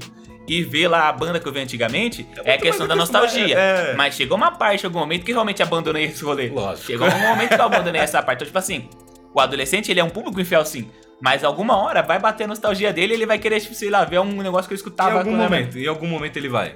e 0.48 0.62
ver 0.62 0.88
lá 0.88 1.08
a 1.08 1.12
banda 1.12 1.38
que 1.38 1.46
eu 1.46 1.52
vi 1.52 1.60
antigamente, 1.60 2.26
É 2.36 2.38
é, 2.38 2.40
a 2.40 2.44
muito 2.52 2.62
questão 2.62 2.86
da 2.88 2.96
nostalgia. 2.96 3.56
é, 3.58 3.90
é. 3.90 3.94
Mas 3.94 4.14
chegou 4.14 4.36
uma 4.36 4.50
parte, 4.50 4.84
algum 4.84 4.98
momento, 4.98 5.24
que 5.24 5.32
realmente 5.32 5.62
abandonei 5.62 6.04
esse 6.04 6.24
rolê. 6.24 6.48
Lógico. 6.48 6.86
Chegou 6.86 7.08
um 7.08 7.18
momento 7.20 7.50
que 7.54 7.60
eu 7.60 7.64
abandonei 7.64 8.00
essa 8.00 8.22
parte. 8.22 8.38
Então, 8.38 8.46
tipo 8.46 8.58
assim, 8.58 8.88
o 9.34 9.40
adolescente, 9.40 9.90
ele 9.90 10.00
é 10.00 10.04
um 10.04 10.10
público 10.10 10.40
infiel, 10.40 10.64
sim. 10.64 10.88
Mas 11.20 11.44
alguma 11.44 11.76
hora 11.76 12.02
vai 12.02 12.18
bater 12.18 12.44
a 12.44 12.46
nostalgia 12.48 12.92
dele 12.92 13.12
e 13.12 13.16
ele 13.16 13.26
vai 13.26 13.38
querer, 13.38 13.60
tipo, 13.60 13.74
sei 13.74 13.88
lá, 13.90 14.04
ver 14.04 14.18
um 14.18 14.42
negócio 14.42 14.66
que 14.68 14.74
eu 14.74 14.76
Em 14.76 14.78
escutava. 14.78 15.18
algum 15.18 15.30
quando 15.30 15.40
era 15.42 15.50
momento, 15.50 15.78
em 15.78 15.86
algum 15.86 16.06
momento 16.08 16.36
ele 16.36 16.48
vai. 16.48 16.74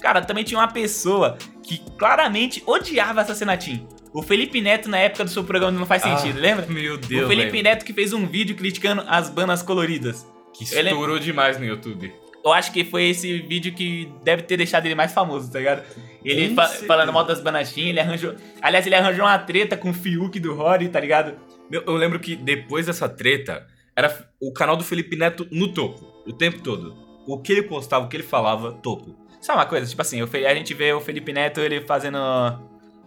Cara, 0.00 0.20
também 0.22 0.42
tinha 0.44 0.58
uma 0.58 0.68
pessoa 0.68 1.38
que 1.62 1.78
claramente 1.96 2.62
odiava 2.66 3.20
essa 3.20 3.34
Senatim. 3.34 3.86
O 4.12 4.22
Felipe 4.22 4.60
Neto, 4.60 4.88
na 4.88 4.98
época 4.98 5.24
do 5.24 5.30
seu 5.30 5.44
programa 5.44 5.78
Não 5.78 5.86
Faz 5.86 6.02
Sentido, 6.02 6.38
Ah, 6.38 6.40
lembra? 6.40 6.66
Meu 6.68 6.96
Deus, 6.96 7.26
o 7.26 7.28
Felipe 7.28 7.50
velho. 7.52 7.62
Neto 7.62 7.84
que 7.84 7.92
fez 7.92 8.12
um 8.12 8.26
vídeo 8.26 8.56
criticando 8.56 9.04
as 9.06 9.28
bandas 9.30 9.62
coloridas. 9.62 10.26
Que 10.54 10.64
estourou 10.64 11.18
demais 11.18 11.58
no 11.58 11.64
YouTube. 11.64 12.12
Eu 12.46 12.52
acho 12.52 12.72
que 12.72 12.84
foi 12.84 13.08
esse 13.08 13.40
vídeo 13.40 13.72
que 13.74 14.08
deve 14.22 14.42
ter 14.42 14.56
deixado 14.56 14.86
ele 14.86 14.94
mais 14.94 15.12
famoso, 15.12 15.50
tá 15.50 15.58
ligado? 15.58 15.82
Ele 16.24 16.54
fa- 16.54 16.68
falando 16.68 17.12
mal 17.12 17.24
das 17.24 17.40
banachinhas, 17.40 17.90
ele 17.90 18.00
arranjou. 18.00 18.34
Aliás, 18.62 18.86
ele 18.86 18.94
arranjou 18.94 19.24
uma 19.24 19.38
treta 19.38 19.76
com 19.76 19.90
o 19.90 19.92
Fiuk 19.94 20.38
do 20.38 20.54
Rory, 20.54 20.88
tá 20.88 21.00
ligado? 21.00 21.34
Meu, 21.68 21.82
eu 21.86 21.94
lembro 21.94 22.20
que 22.20 22.36
depois 22.36 22.86
dessa 22.86 23.08
treta, 23.08 23.66
era 23.96 24.28
o 24.40 24.52
canal 24.52 24.76
do 24.76 24.84
Felipe 24.84 25.16
Neto 25.16 25.46
no 25.50 25.72
topo. 25.72 26.06
O 26.26 26.32
tempo 26.32 26.60
todo. 26.60 26.96
O 27.26 27.38
que 27.40 27.52
ele 27.52 27.62
postava, 27.62 28.04
o 28.04 28.08
que 28.08 28.16
ele 28.16 28.22
falava, 28.22 28.72
topo. 28.72 29.16
Sabe 29.40 29.58
uma 29.58 29.66
coisa? 29.66 29.86
Tipo 29.88 30.02
assim, 30.02 30.20
a 30.22 30.54
gente 30.54 30.72
vê 30.74 30.92
o 30.92 31.00
Felipe 31.00 31.32
Neto 31.32 31.60
ele 31.60 31.80
fazendo. 31.80 32.18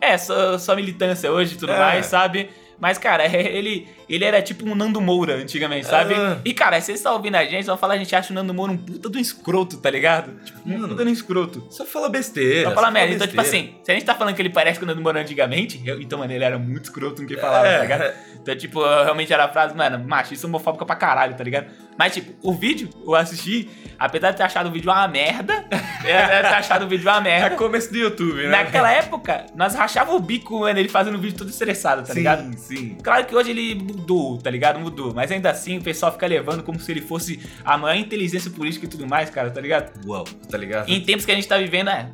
É, 0.02 0.18
só, 0.18 0.58
só 0.58 0.76
militância 0.76 1.32
hoje 1.32 1.56
e 1.56 1.58
tudo 1.58 1.72
É. 1.72 1.80
mais, 1.80 2.06
sabe? 2.06 2.50
Mas, 2.80 2.98
cara, 2.98 3.26
ele, 3.36 3.88
ele 4.10 4.26
era 4.26 4.42
tipo 4.42 4.68
um 4.68 4.76
Nando 4.76 5.00
Moura 5.00 5.36
antigamente, 5.36 5.86
sabe? 5.88 6.14
Ah. 6.16 6.38
E, 6.44 6.54
cara, 6.54 6.80
se 6.80 6.88
vocês 6.88 7.00
estão 7.00 7.14
ouvindo 7.14 7.36
a 7.36 7.46
gente, 7.46 7.66
vão 7.66 7.78
falar, 7.78 7.94
a 7.94 7.98
gente 7.98 8.16
acha 8.16 8.32
o 8.32 8.36
Nando 8.36 8.54
Moura 8.54 8.72
um 8.72 8.78
puta 8.78 9.08
do 9.10 9.20
escroto, 9.20 9.78
tá 9.78 9.90
ligado? 9.90 10.32
Tipo, 10.44 10.60
um 10.70 10.88
puta 10.88 11.04
do 11.04 11.10
escroto. 11.10 11.68
Só 11.70 11.86
fala 11.86 12.10
besteira. 12.10 12.70
Só 12.70 12.76
fala 12.76 12.90
merda. 12.92 13.14
Então, 13.16 13.28
tipo 13.28 13.40
assim, 13.42 13.76
se 13.84 13.92
a 13.92 13.94
gente 13.94 14.06
tá 14.06 14.16
falando 14.16 14.36
que 14.36 14.42
ele 14.42 14.50
parece 14.50 14.80
com 14.80 14.86
o 14.86 14.88
Nando 14.88 15.02
Moura 15.02 15.22
antigamente, 15.22 15.82
eu- 15.86 16.02
então, 16.02 16.20
mano, 16.20 16.32
ele 16.34 16.44
era 16.44 16.58
muito 16.58 16.86
escroto 16.86 17.22
no 17.22 17.28
que 17.28 17.38
falava, 17.38 17.68
É. 17.68 17.76
tá 17.78 17.82
ligado? 17.84 18.14
Então, 18.42 18.56
tipo, 18.56 18.82
realmente 18.82 19.32
era 19.34 19.46
a 19.46 19.50
frase, 19.50 19.76
mano, 19.76 20.00
machista 20.08 20.48
homofóbica 20.48 20.86
pra 20.86 20.96
caralho, 20.96 21.36
tá 21.36 21.44
ligado? 21.44 21.68
Mas, 21.98 22.14
tipo, 22.14 22.34
o 22.42 22.54
vídeo, 22.54 22.90
eu 23.06 23.14
assisti, 23.14 23.68
apesar 24.00 24.32
de 24.32 24.38
ter 24.38 24.44
achado 24.44 24.70
o 24.70 24.72
vídeo 24.72 24.90
uma 24.90 25.06
merda, 25.10 25.66
é, 26.06 26.42
de 26.42 26.48
ter 26.48 26.56
achado 26.56 26.86
o 26.86 26.88
vídeo 26.88 27.04
uma 27.10 27.18
É 27.18 27.22
merda. 27.22 27.56
começo 27.58 27.92
do 27.92 27.98
YouTube, 27.98 28.44
né? 28.44 28.48
Naquela 28.50 28.90
época, 28.92 29.46
nós 29.56 29.76
rachava 29.76 30.14
o 30.14 30.20
bico, 30.20 30.62
mano, 30.62 30.80
ele 30.80 30.88
fazendo 30.88 31.16
o 31.16 31.20
vídeo 31.20 31.38
todo 31.38 31.50
estressado, 31.50 32.02
tá 32.04 32.14
sim, 32.14 32.20
ligado? 32.20 32.58
sim. 32.58 32.96
Claro 33.04 33.26
que 33.26 33.36
hoje 33.36 33.52
ele 33.52 33.76
mudou, 34.00 34.38
tá 34.38 34.50
ligado? 34.50 34.80
Mudou. 34.80 35.14
Mas 35.14 35.32
ainda 35.32 35.50
assim 35.52 35.78
o 35.78 35.82
pessoal 35.82 36.12
fica 36.12 36.26
levando 36.28 36.64
como 36.64 36.80
se 36.80 36.92
ele 36.92 37.02
fosse 37.02 37.40
a 37.64 37.78
maior 37.78 37.98
inteligência 37.98 38.50
política 38.52 38.86
e 38.86 38.90
tudo 38.90 39.08
mais, 39.08 39.30
cara, 39.30 39.52
tá 39.52 39.60
ligado? 39.62 39.92
Uau, 40.08 40.24
tá 40.50 40.58
ligado? 40.58 40.90
Em 40.90 41.02
tempos 41.02 41.26
que 41.26 41.32
a 41.32 41.36
gente 41.36 41.48
tá 41.48 41.58
vivendo, 41.58 41.90
é. 41.90 42.10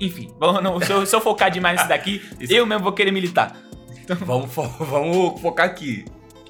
Enfim, 0.00 0.30
vamos, 0.38 0.62
não, 0.62 0.80
se, 0.80 0.90
eu, 0.92 1.06
se 1.06 1.14
eu 1.16 1.20
focar 1.20 1.50
demais 1.50 1.76
nisso 1.76 1.88
daqui, 1.88 2.20
eu 2.50 2.66
mesmo 2.66 2.82
vou 2.84 2.92
querer 2.92 3.10
militar. 3.10 3.56
Vamos, 4.24 4.52
fo- 4.52 4.68
vamos 4.84 5.40
focar 5.40 5.66
aqui. 5.66 6.04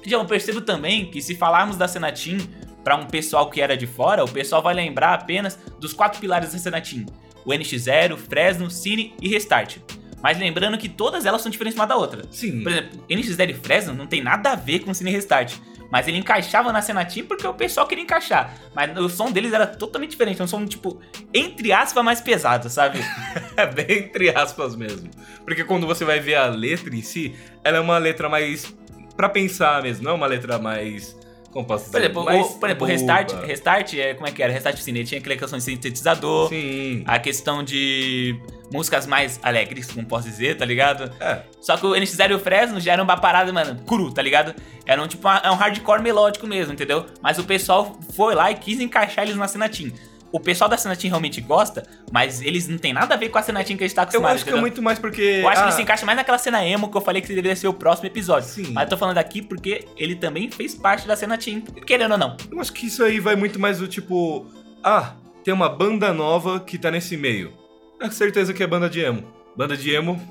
Já 0.05 0.17
eu 0.17 0.25
percebo 0.25 0.61
também 0.61 1.05
que 1.09 1.21
se 1.21 1.35
falarmos 1.35 1.75
da 1.77 1.87
Senatim 1.87 2.37
pra 2.83 2.95
um 2.95 3.05
pessoal 3.05 3.49
que 3.49 3.59
era 3.61 3.75
de 3.75 3.85
fora, 3.87 4.23
o 4.23 4.27
pessoal 4.29 4.61
vai 4.61 4.73
lembrar 4.73 5.13
apenas 5.13 5.59
dos 5.79 5.91
quatro 5.93 6.19
pilares 6.19 6.51
da 6.53 6.57
Senatim: 6.59 7.05
o 7.45 7.49
NX0, 7.51 8.15
Fresno, 8.17 8.69
Cine 8.69 9.13
e 9.21 9.27
Restart. 9.27 9.77
Mas 10.21 10.37
lembrando 10.37 10.77
que 10.77 10.89
todas 10.89 11.25
elas 11.25 11.41
são 11.41 11.51
diferentes 11.51 11.77
uma 11.77 11.85
da 11.85 11.95
outra. 11.95 12.23
Sim. 12.31 12.63
Por 12.63 12.71
exemplo, 12.71 13.05
NX0 13.09 13.49
e 13.49 13.53
Fresno 13.53 13.93
não 13.93 14.07
tem 14.07 14.21
nada 14.21 14.51
a 14.51 14.55
ver 14.55 14.79
com 14.79 14.91
o 14.91 14.95
Cine 14.95 15.11
Restart. 15.11 15.55
Mas 15.91 16.07
ele 16.07 16.17
encaixava 16.17 16.73
na 16.73 16.81
Senatim 16.81 17.23
porque 17.23 17.47
o 17.47 17.53
pessoal 17.53 17.87
queria 17.87 18.03
encaixar. 18.03 18.53
Mas 18.75 18.97
o 18.97 19.07
som 19.07 19.31
deles 19.31 19.53
era 19.53 19.65
totalmente 19.65 20.11
diferente. 20.11 20.41
É 20.41 20.43
um 20.43 20.47
som, 20.47 20.65
tipo, 20.65 20.99
entre 21.33 21.71
aspas, 21.71 22.03
mais 22.03 22.19
pesado, 22.19 22.69
sabe? 22.69 22.99
É 23.55 23.65
bem 23.65 23.99
entre 23.99 24.29
aspas 24.29 24.75
mesmo. 24.75 25.09
Porque 25.43 25.63
quando 25.63 25.87
você 25.87 26.05
vai 26.05 26.19
ver 26.19 26.35
a 26.35 26.45
letra 26.45 26.95
em 26.95 27.01
si, 27.01 27.35
ela 27.63 27.77
é 27.77 27.79
uma 27.79 27.97
letra 27.97 28.29
mais 28.29 28.71
pra 29.15 29.27
pensar 29.27 29.81
mesmo, 29.81 30.03
não 30.03 30.11
é 30.11 30.13
uma 30.13 30.27
letra 30.27 30.59
mais 30.59 31.17
Como 31.51 31.65
posso 31.65 31.89
Por 31.89 31.99
exemplo, 31.99 32.21
o, 32.21 32.25
por 32.25 32.33
exemplo 32.69 32.75
boba. 32.75 32.85
Restart, 32.87 33.33
Restart, 33.45 33.93
é, 33.95 34.13
como 34.13 34.27
é 34.27 34.31
que 34.31 34.43
era? 34.43 34.51
Restart 34.53 34.77
Cine, 34.77 34.99
ele 34.99 35.07
tinha 35.07 35.19
aquela 35.19 35.35
questão 35.37 35.57
de 35.57 35.63
sintetizador, 35.65 36.49
Sim. 36.49 37.03
a 37.07 37.17
questão 37.19 37.63
de 37.63 38.39
músicas 38.71 39.07
mais 39.07 39.39
alegres, 39.41 39.89
como 39.91 40.05
posso 40.05 40.27
dizer, 40.27 40.57
tá 40.57 40.65
ligado? 40.65 41.11
É. 41.19 41.41
Só 41.61 41.77
que 41.77 41.85
o 41.85 41.91
NX0 41.95 42.31
e 42.31 42.33
o 42.33 42.39
Fresno 42.39 42.79
já 42.79 42.93
era 42.93 43.01
uma 43.03 43.17
parada, 43.17 43.51
mano, 43.53 43.81
cru, 43.85 44.11
tá 44.13 44.21
ligado? 44.21 44.53
Era 44.85 45.01
um 45.01 45.07
tipo 45.07 45.27
uma- 45.27 45.41
é 45.43 45.49
um 45.49 45.55
hardcore 45.55 46.01
melódico 46.01 46.45
mesmo, 46.45 46.73
entendeu? 46.73 47.05
Mas 47.21 47.37
o 47.39 47.43
pessoal 47.43 47.97
foi 48.15 48.35
lá 48.35 48.51
e 48.51 48.55
quis 48.55 48.79
encaixar 48.79 49.23
eles 49.25 49.37
na 49.37 49.47
cena 49.47 49.67
Team. 49.69 49.91
O 50.31 50.39
pessoal 50.39 50.69
da 50.69 50.77
cena 50.77 50.95
Team 50.95 51.09
realmente 51.09 51.39
gosta, 51.39 51.83
mas 52.11 52.41
eles 52.41 52.67
não 52.67 52.77
tem 52.77 52.91
nada 52.91 53.13
a 53.13 53.17
ver 53.17 53.29
com 53.29 53.37
a 53.37 53.41
cena 53.41 53.63
Team 53.63 53.77
que 53.77 53.83
a 53.83 53.87
gente 53.87 53.95
tá 53.95 54.01
Eu 54.01 54.03
acostumado, 54.03 54.35
acho 54.35 54.45
que 54.45 54.51
é 54.51 54.55
muito 54.55 54.81
mais 54.81 54.99
porque. 54.99 55.21
Eu 55.21 55.47
acho 55.47 55.61
que 55.61 55.63
ah, 55.63 55.67
ele 55.69 55.75
se 55.75 55.81
encaixa 55.81 56.05
mais 56.05 56.17
naquela 56.17 56.37
cena 56.37 56.65
emo 56.65 56.91
que 56.91 56.97
eu 56.97 57.01
falei 57.01 57.21
que 57.21 57.27
deveria 57.27 57.55
ser 57.55 57.67
o 57.67 57.73
próximo 57.73 58.07
episódio. 58.07 58.49
Sim. 58.49 58.71
Mas 58.73 58.83
eu 58.83 58.89
tô 58.89 58.97
falando 58.97 59.17
aqui 59.17 59.41
porque 59.41 59.87
ele 59.95 60.15
também 60.15 60.51
fez 60.51 60.75
parte 60.75 61.07
da 61.07 61.15
cena 61.15 61.37
Team, 61.37 61.61
querendo 61.85 62.11
ou 62.11 62.17
não. 62.17 62.35
Eu 62.51 62.59
acho 62.59 62.73
que 62.73 62.87
isso 62.87 63.03
aí 63.03 63.19
vai 63.19 63.35
muito 63.35 63.59
mais 63.59 63.79
do 63.79 63.87
tipo. 63.87 64.45
Ah, 64.83 65.13
tem 65.43 65.53
uma 65.53 65.69
banda 65.69 66.13
nova 66.13 66.59
que 66.59 66.77
tá 66.77 66.91
nesse 66.91 67.15
meio. 67.15 67.53
É 68.01 68.09
certeza 68.09 68.53
que 68.53 68.61
é 68.61 68.67
banda 68.67 68.89
de 68.89 68.99
emo. 68.99 69.23
Banda 69.55 69.75
de 69.75 69.91
emo, 69.91 70.21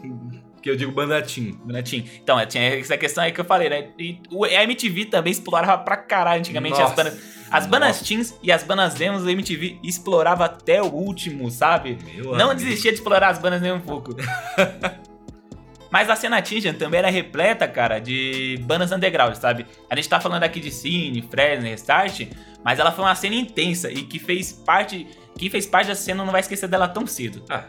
que 0.66 0.70
eu 0.70 0.76
digo 0.76 0.90
banda 0.90 1.23
teen. 1.23 1.52
Bonitinho. 1.64 2.04
Então, 2.20 2.38
é, 2.40 2.44
tinha 2.44 2.64
essa 2.76 2.96
questão 2.99 3.23
aí 3.23 3.30
que 3.30 3.40
eu 3.40 3.44
falei, 3.44 3.68
né? 3.68 3.90
E 3.96 4.18
o, 4.32 4.44
a 4.44 4.64
MTV 4.64 5.04
também 5.04 5.30
explorava 5.30 5.78
pra 5.78 5.96
caralho 5.96 6.40
antigamente 6.40 6.75
as 6.75 6.90
Nossa, 6.90 6.96
bandas. 6.96 7.37
As 7.49 7.66
bandas 7.66 7.88
nossa. 7.90 8.04
teens 8.04 8.37
e 8.42 8.50
as 8.50 8.64
bandas 8.64 9.00
emos 9.00 9.23
da 9.23 9.30
MTV 9.30 9.78
explorava 9.85 10.46
até 10.46 10.82
o 10.82 10.87
último, 10.87 11.49
sabe? 11.49 11.96
Meu 12.04 12.32
Não 12.32 12.50
amigo. 12.50 12.54
desistia 12.54 12.90
de 12.90 12.99
explorar 12.99 13.28
as 13.28 13.38
bandas 13.38 13.62
nem 13.62 13.70
um 13.70 13.80
pouco. 13.80 14.16
Mas 15.88 16.11
a 16.11 16.16
cena 16.16 16.42
Teen 16.42 16.75
também 16.75 16.99
era 16.99 17.08
repleta, 17.08 17.68
cara, 17.68 18.00
de 18.00 18.58
bandas 18.62 18.90
underground, 18.90 19.37
sabe? 19.37 19.64
A 19.88 19.94
gente 19.94 20.08
tá 20.08 20.20
falando 20.20 20.42
aqui 20.42 20.58
de 20.58 20.73
Cine, 20.73 21.23
Fresno, 21.23 21.64
Restart, 21.64 22.23
mas 22.64 22.80
ela 22.80 22.90
foi 22.90 23.04
uma 23.04 23.14
cena 23.14 23.37
intensa 23.37 23.88
e 23.90 24.02
que 24.02 24.18
fez 24.18 24.52
parte. 24.52 25.06
Quem 25.38 25.49
fez 25.49 25.64
parte 25.64 25.87
dessa 25.87 26.02
cena 26.02 26.25
não 26.25 26.32
vai 26.32 26.40
esquecer 26.40 26.66
dela 26.66 26.88
tão 26.88 27.06
cedo. 27.06 27.44
Ah. 27.49 27.64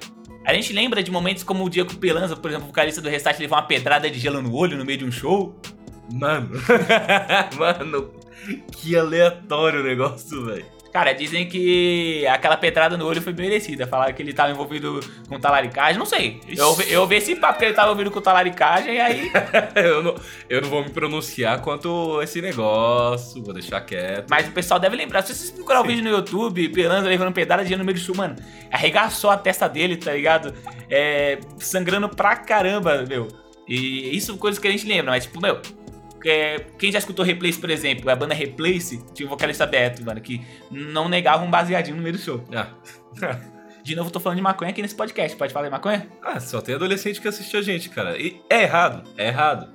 A 0.48 0.54
gente 0.54 0.72
lembra 0.72 1.04
de 1.04 1.12
momentos 1.12 1.44
como 1.44 1.66
o 1.66 1.70
Diego 1.70 1.94
Pelanza, 1.98 2.34
por 2.34 2.50
exemplo, 2.50 2.68
o 2.68 2.70
vocalista 2.70 3.01
do 3.01 3.10
Restart, 3.10 3.38
levou 3.38 3.58
uma 3.58 3.66
pedrada 3.66 4.10
de 4.10 4.18
gelo 4.18 4.42
no 4.42 4.56
olho 4.56 4.77
no 4.77 4.86
meio 4.86 4.98
de 4.98 5.04
um 5.04 5.12
show. 5.12 5.54
Mano. 6.10 6.51
Mano. 7.60 8.13
Que 8.72 8.96
aleatório 8.96 9.82
o 9.82 9.84
negócio, 9.84 10.46
velho. 10.46 10.66
Cara, 10.98 11.13
dizem 11.13 11.48
que 11.48 12.25
aquela 12.25 12.58
pedrada 12.58 12.98
no 12.98 13.06
olho 13.06 13.22
foi 13.22 13.32
merecida. 13.32 13.86
Falaram 13.86 14.12
que 14.16 14.20
ele 14.24 14.34
tava 14.34 14.50
envolvido 14.50 15.00
com 15.30 15.39
talaricagem. 15.39 16.00
Não 16.00 16.08
sei. 16.08 16.42
Eu, 16.48 16.75
eu 16.89 17.01
ouvi 17.01 17.18
esse 17.18 17.36
papo 17.36 17.60
que 17.60 17.66
ele 17.66 17.75
tava 17.75 17.89
envolvido 17.89 18.10
com 18.10 18.20
talaricagem 18.20 18.96
e 18.96 19.00
aí. 19.00 19.32
eu, 19.75 20.01
não, 20.01 20.16
eu 20.50 20.60
não 20.60 20.68
vou 20.68 20.84
me 20.84 20.89
pronunciar 20.89 21.62
quanto 21.62 22.20
esse 22.24 22.42
negócio, 22.42 23.44
vou 23.44 23.54
deixar 23.54 23.80
quieto. 23.82 24.25
Mas 24.27 24.48
o 24.48 24.51
pessoal 24.51 24.80
deve 24.80 24.96
lembrar. 24.96 25.22
Se 25.22 25.36
vocês 25.36 25.51
procurar 25.51 25.82
o 25.82 25.84
Sim. 25.84 25.89
vídeo 25.89 26.04
no 26.04 26.10
YouTube, 26.10 26.68
Pelanza 26.70 27.08
levando 27.08 27.32
pedrada 27.32 27.63
de 27.63 27.75
no 27.75 27.86
meio 27.86 27.96
do 27.96 28.01
show, 28.01 28.16
mano, 28.16 28.36
arregaçou 28.72 29.30
a 29.30 29.38
testa 29.38 29.70
dele, 29.70 29.98
tá 29.98 30.13
ligado? 30.13 30.51
É, 30.89 31.38
sangrando 31.60 32.10
pra 32.10 32.38
caramba, 32.38 33.06
meu. 33.08 33.27
E 33.68 34.18
isso 34.18 34.27
são 34.27 34.38
coisas 34.38 34.58
que 34.58 34.68
a 34.68 34.72
gente 34.72 34.88
lembra, 34.88 35.12
mas 35.12 35.25
tipo, 35.25 35.39
meu. 35.39 35.62
É, 36.26 36.60
quem 36.78 36.92
já 36.92 37.00
escutou 37.00 37.24
Replace, 37.26 37.60
por 37.60 37.70
exemplo, 37.70 38.10
a 38.10 38.16
banda 38.16 38.34
Replace 38.34 39.04
tinha 39.14 39.26
um 39.28 39.30
vocalista 39.30 39.66
Beto, 39.66 40.04
mano, 40.06 40.20
que 40.22 40.42
não 40.72 41.08
negava 41.10 41.44
um 41.44 41.50
baseadinho 41.50 41.96
no 41.98 42.02
meio 42.04 42.16
do 42.16 42.22
show. 42.22 42.44
Ah. 42.54 42.68
De 43.84 43.96
novo, 43.96 44.12
tô 44.12 44.20
falando 44.20 44.36
de 44.36 44.42
maconha 44.44 44.72
aqui 44.72 44.82
nesse 44.82 44.96
podcast. 44.96 45.38
Pode 45.38 45.54
falar 45.54 45.68
de 45.68 45.72
maconha? 45.72 46.08
ah, 46.22 46.42
só 46.42 46.60
tem 46.60 46.76
adolescente 46.76 47.22
que 47.22 47.28
assiste 47.30 47.56
a 47.56 47.62
gente, 47.62 47.90
cara. 47.90 48.18
E 48.18 48.42
é 48.50 48.64
errado, 48.64 49.10
é 49.18 49.28
errado. 49.28 49.70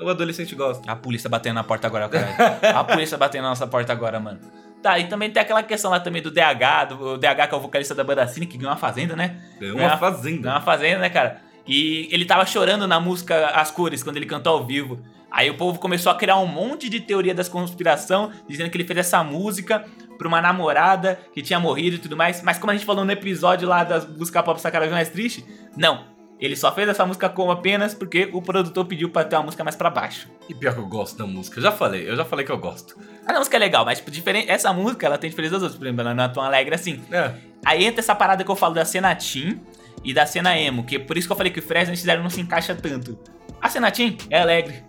O 0.00 0.08
adolescente 0.08 0.52
gosta. 0.56 0.90
A 0.90 0.96
polícia 0.96 1.30
batendo 1.30 1.54
na 1.54 1.62
porta 1.62 1.86
agora, 1.86 2.08
caralho. 2.08 2.34
A 2.76 2.82
polícia 2.82 3.16
batendo 3.16 3.42
na 3.42 3.50
nossa 3.50 3.64
porta 3.68 3.92
agora, 3.92 4.18
mano. 4.18 4.40
Tá, 4.82 4.98
e 4.98 5.06
também 5.06 5.30
tem 5.30 5.40
aquela 5.40 5.62
questão 5.62 5.92
lá 5.92 6.00
também 6.00 6.20
do 6.20 6.28
DH, 6.32 6.88
do 6.88 7.10
o 7.14 7.16
DH 7.16 7.46
que 7.48 7.54
é 7.54 7.56
o 7.56 7.60
vocalista 7.60 7.94
da 7.94 8.02
banda 8.02 8.26
Cine, 8.26 8.46
que 8.46 8.56
ganhou 8.58 8.72
uma 8.72 8.76
fazenda, 8.76 9.14
né? 9.14 9.40
Ganhou 9.60 9.76
Ganhou 9.76 9.88
uma 9.90 9.94
uma- 9.94 9.96
fazenda. 10.10 10.42
Ganhou 10.42 10.56
uma 10.56 10.60
fazenda, 10.64 10.98
né, 10.98 11.08
cara? 11.08 11.40
E 11.66 12.08
ele 12.10 12.24
tava 12.24 12.44
chorando 12.46 12.86
na 12.86 12.98
música 12.98 13.46
As 13.48 13.70
Cores, 13.70 14.02
quando 14.02 14.16
ele 14.16 14.26
cantou 14.26 14.54
ao 14.54 14.66
vivo. 14.66 14.98
Aí 15.30 15.48
o 15.48 15.56
povo 15.56 15.78
começou 15.78 16.12
a 16.12 16.14
criar 16.14 16.36
um 16.36 16.46
monte 16.46 16.90
de 16.90 17.00
teoria 17.00 17.34
das 17.34 17.48
conspiração, 17.48 18.30
dizendo 18.46 18.68
que 18.68 18.76
ele 18.76 18.84
fez 18.84 18.98
essa 18.98 19.24
música 19.24 19.84
pra 20.18 20.28
uma 20.28 20.42
namorada 20.42 21.18
que 21.32 21.40
tinha 21.40 21.58
morrido 21.58 21.96
e 21.96 21.98
tudo 21.98 22.16
mais. 22.16 22.42
Mas 22.42 22.58
como 22.58 22.70
a 22.70 22.74
gente 22.74 22.84
falou 22.84 23.04
no 23.04 23.10
episódio 23.10 23.66
lá 23.66 23.82
das 23.82 24.06
músicas 24.06 24.44
pop 24.44 24.60
sacanagem 24.60 24.92
mais 24.92 25.08
triste, 25.08 25.44
não. 25.76 26.12
Ele 26.38 26.56
só 26.56 26.74
fez 26.74 26.88
essa 26.88 27.06
música 27.06 27.28
como 27.28 27.52
apenas 27.52 27.94
porque 27.94 28.28
o 28.32 28.42
produtor 28.42 28.84
pediu 28.84 29.08
pra 29.08 29.24
ter 29.24 29.36
uma 29.36 29.44
música 29.44 29.62
mais 29.62 29.76
pra 29.76 29.88
baixo. 29.88 30.28
E 30.48 30.54
pior 30.54 30.74
que 30.74 30.80
eu 30.80 30.86
gosto 30.86 31.16
da 31.16 31.24
música. 31.24 31.58
Eu 31.58 31.62
já 31.62 31.70
falei, 31.70 32.10
eu 32.10 32.16
já 32.16 32.24
falei 32.24 32.44
que 32.44 32.50
eu 32.50 32.58
gosto. 32.58 32.98
A 33.24 33.32
música 33.38 33.56
é 33.56 33.60
legal, 33.60 33.84
mas 33.84 33.98
tipo, 33.98 34.10
diferente, 34.10 34.50
essa 34.50 34.72
música 34.72 35.06
ela 35.06 35.16
tem 35.16 35.30
diferença 35.30 35.54
das 35.54 35.62
outras, 35.62 35.78
por 35.78 35.86
exemplo, 35.86 36.00
ela 36.00 36.12
não 36.12 36.24
é 36.24 36.28
tão 36.28 36.42
alegre 36.42 36.74
assim. 36.74 37.00
É. 37.12 37.32
Aí 37.64 37.84
entra 37.84 38.00
essa 38.00 38.14
parada 38.14 38.42
que 38.42 38.50
eu 38.50 38.56
falo 38.56 38.74
da 38.74 38.84
cena 38.84 39.14
Teen 39.14 39.60
e 40.04 40.12
da 40.12 40.26
cena 40.26 40.58
emo, 40.58 40.84
que 40.84 40.96
é 40.96 40.98
por 40.98 41.16
isso 41.16 41.26
que 41.28 41.32
eu 41.32 41.36
falei 41.36 41.52
que 41.52 41.58
o 41.60 41.62
Fresno 41.62 41.94
fizeram 41.96 42.22
não 42.22 42.30
se 42.30 42.40
encaixa 42.40 42.74
tanto. 42.74 43.18
A 43.60 43.68
cena 43.68 43.90
Teen 43.90 44.16
é 44.30 44.40
alegre. 44.40 44.82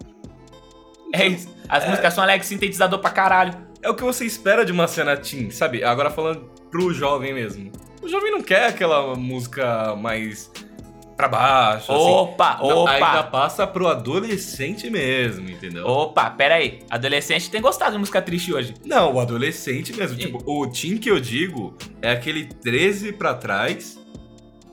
É 1.13 1.27
isso. 1.27 1.53
As 1.69 1.87
músicas 1.87 2.13
são 2.13 2.23
alegres, 2.23 2.47
sintetizador 2.47 2.99
pra 2.99 3.11
caralho. 3.11 3.53
É 3.81 3.89
o 3.89 3.93
que 3.93 4.03
você 4.03 4.25
espera 4.25 4.65
de 4.65 4.71
uma 4.71 4.87
cena 4.87 5.15
teen, 5.15 5.51
sabe? 5.51 5.83
Agora 5.83 6.09
falando 6.09 6.49
pro 6.71 6.93
jovem 6.93 7.33
mesmo. 7.33 7.71
O 8.01 8.07
jovem 8.07 8.31
não 8.31 8.41
quer 8.41 8.67
aquela 8.67 9.15
música 9.15 9.95
mais 9.95 10.49
pra 11.15 11.27
baixo, 11.27 11.91
assim. 11.91 12.01
Opa, 12.01 12.57
Ainda 12.61 13.19
opa. 13.19 13.23
passa 13.23 13.67
pro 13.67 13.87
adolescente 13.87 14.89
mesmo, 14.89 15.49
entendeu? 15.49 15.85
Opa, 15.85 16.29
pera 16.31 16.55
aí. 16.55 16.79
Adolescente 16.89 17.51
tem 17.51 17.61
gostado 17.61 17.91
de 17.91 17.97
música 17.99 18.21
triste 18.21 18.53
hoje. 18.53 18.73
Não, 18.85 19.13
o 19.13 19.19
adolescente 19.19 19.93
mesmo. 19.95 20.17
Tipo, 20.17 20.41
o 20.45 20.67
teen 20.67 20.97
que 20.97 21.11
eu 21.11 21.19
digo 21.19 21.77
é 22.01 22.11
aquele 22.11 22.45
13 22.45 23.13
pra 23.13 23.33
trás, 23.35 23.99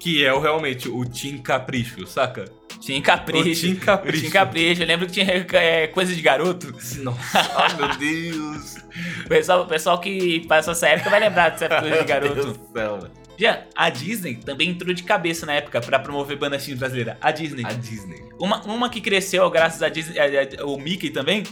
que 0.00 0.24
é 0.24 0.32
o 0.32 0.40
realmente 0.40 0.88
o 0.88 1.04
teen 1.04 1.38
capricho, 1.38 2.04
saca? 2.06 2.46
Tinha 2.80 3.00
capricho. 3.02 3.48
O 3.58 3.60
teen 3.72 3.76
capricho. 3.76 4.18
Tinha 4.20 4.32
capricho. 4.32 4.82
Eu 4.82 4.86
lembro 4.86 5.06
que 5.06 5.12
tinha 5.12 5.26
é, 5.52 5.86
coisa 5.88 6.14
de 6.14 6.22
garoto. 6.22 6.74
Nossa, 7.02 7.38
ai 7.56 7.74
meu 7.76 7.96
Deus. 7.98 8.76
O 9.24 9.28
pessoal, 9.28 9.62
o 9.62 9.66
pessoal 9.66 10.00
que 10.00 10.40
passou 10.48 10.72
essa 10.72 10.88
época 10.88 11.10
vai 11.10 11.20
lembrar 11.20 11.50
dessa 11.50 11.68
coisa 11.68 11.84
de 11.84 11.90
Meu 11.90 12.04
garoto. 12.04 12.34
Deus 12.34 12.46
do 12.56 12.72
céu, 12.72 12.98
velho. 12.98 13.12
Já, 13.38 13.62
a 13.74 13.88
Disney 13.88 14.34
também 14.34 14.68
entrou 14.70 14.92
de 14.92 15.02
cabeça 15.02 15.46
na 15.46 15.54
época 15.54 15.80
pra 15.80 15.98
promover 15.98 16.36
banda 16.38 16.58
teen 16.58 16.76
brasileira. 16.76 17.16
A 17.20 17.30
Disney. 17.30 17.64
A 17.66 17.72
Disney. 17.72 18.22
Uma, 18.38 18.62
uma 18.64 18.88
que 18.90 19.00
cresceu 19.00 19.48
graças 19.50 19.82
a 19.82 19.88
Disney, 19.88 20.18
a- 20.18 20.62
a- 20.62 20.66
o 20.66 20.78
Mickey 20.78 21.10
também, 21.10 21.42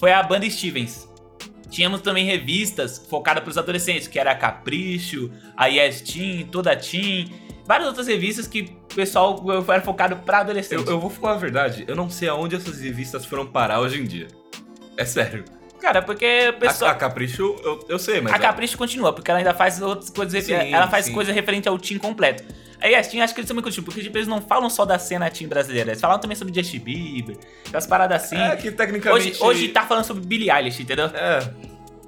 foi 0.00 0.12
a 0.12 0.22
banda 0.22 0.48
Stevens. 0.48 1.06
Tínhamos 1.70 2.00
também 2.00 2.24
revistas 2.24 2.98
focadas 3.10 3.42
para 3.42 3.50
os 3.50 3.58
adolescentes, 3.58 4.08
que 4.08 4.18
era 4.18 4.30
a 4.32 4.34
Capricho, 4.34 5.30
a 5.54 5.66
Yes 5.66 6.00
Teen, 6.00 6.46
Toda 6.46 6.74
Teen, 6.74 7.30
várias 7.68 7.86
outras 7.86 8.06
revistas 8.08 8.46
que 8.48 8.62
o 8.90 8.94
pessoal 8.94 9.44
era 9.68 9.82
focado 9.82 10.16
para 10.16 10.38
Eu, 10.38 10.40
adolescentes. 10.40 10.86
eu 10.88 10.98
vou 10.98 11.10
falar 11.10 11.34
a 11.34 11.36
verdade, 11.36 11.84
eu 11.86 11.94
não 11.94 12.08
sei 12.08 12.28
aonde 12.28 12.56
essas 12.56 12.80
revistas 12.80 13.24
foram 13.26 13.46
parar 13.46 13.80
hoje 13.80 14.00
em 14.00 14.04
dia. 14.04 14.26
É 14.96 15.04
sério. 15.04 15.44
Cara, 15.80 16.02
porque 16.02 16.46
o 16.46 16.48
A, 16.48 16.52
pessoal... 16.54 16.90
a 16.90 16.94
Capricho, 16.94 17.54
eu, 17.62 17.86
eu 17.88 17.98
sei, 18.00 18.20
mas. 18.20 18.32
A 18.32 18.38
Capricho 18.38 18.76
continua, 18.76 19.12
porque 19.12 19.30
ela 19.30 19.38
ainda 19.38 19.54
faz 19.54 19.80
outras 19.80 20.10
coisas, 20.10 20.42
Sim, 20.44 20.54
ela 20.54 20.88
faz 20.88 21.04
sim. 21.06 21.12
coisa 21.12 21.30
referente 21.32 21.68
ao 21.68 21.78
Teen 21.78 21.98
completo. 21.98 22.42
A 22.80 22.86
Yes 22.88 23.06
Teen, 23.08 23.22
acho 23.22 23.32
que 23.34 23.40
eles 23.40 23.50
muito 23.52 23.62
curtidos, 23.64 23.84
porque 23.84 24.02
tipo, 24.02 24.16
eles 24.18 24.26
não 24.26 24.40
falam 24.40 24.68
só 24.70 24.84
da 24.84 24.98
cena 24.98 25.30
Teen 25.30 25.48
brasileira, 25.48 25.90
eles 25.90 26.00
falam 26.00 26.18
também 26.18 26.36
sobre 26.36 26.52
Justin 26.54 26.78
Bieber, 26.80 27.36
aquelas 27.66 27.86
paradas 27.86 28.24
assim. 28.24 28.36
É 28.36 28.56
que 28.56 28.72
tecnicamente. 28.72 29.28
Hoje, 29.30 29.42
hoje 29.42 29.68
tá 29.68 29.82
falando 29.86 30.04
sobre 30.04 30.24
Billie 30.26 30.50
Eilish, 30.50 30.82
entendeu? 30.82 31.06
É. 31.14 31.48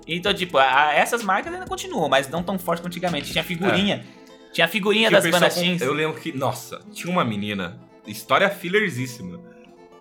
Então, 0.07 0.35
tipo, 0.35 0.59
a- 0.59 0.93
essas 0.95 1.23
marcas 1.23 1.53
ainda 1.55 1.67
continuam, 1.67 2.09
mas 2.09 2.29
não 2.29 2.43
tão 2.43 2.59
forte 2.59 2.81
quanto 2.83 2.89
antigamente. 2.93 3.31
Tinha 3.31 3.45
figurinha. 3.45 4.05
Tinha 4.53 4.67
figurinha 4.69 5.09
que 5.09 5.15
o 5.17 5.31
das 5.31 5.55
com- 5.55 5.61
teens. 5.61 5.81
Eu 5.81 5.93
lembro 5.93 6.21
que, 6.21 6.33
nossa, 6.33 6.81
tinha 6.93 7.11
uma 7.13 7.25
menina, 7.25 7.79
história 8.07 8.49
fillersíssima, 8.51 9.39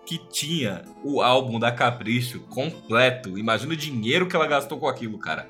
que 0.04 0.18
tinha 0.30 0.82
o 1.04 1.22
álbum 1.22 1.58
da 1.58 1.70
Capricho 1.70 2.40
completo. 2.48 3.38
Imagina 3.38 3.72
o 3.72 3.76
dinheiro 3.76 4.26
que 4.26 4.34
ela 4.34 4.46
gastou 4.46 4.78
com 4.78 4.88
aquilo, 4.88 5.18
cara. 5.18 5.48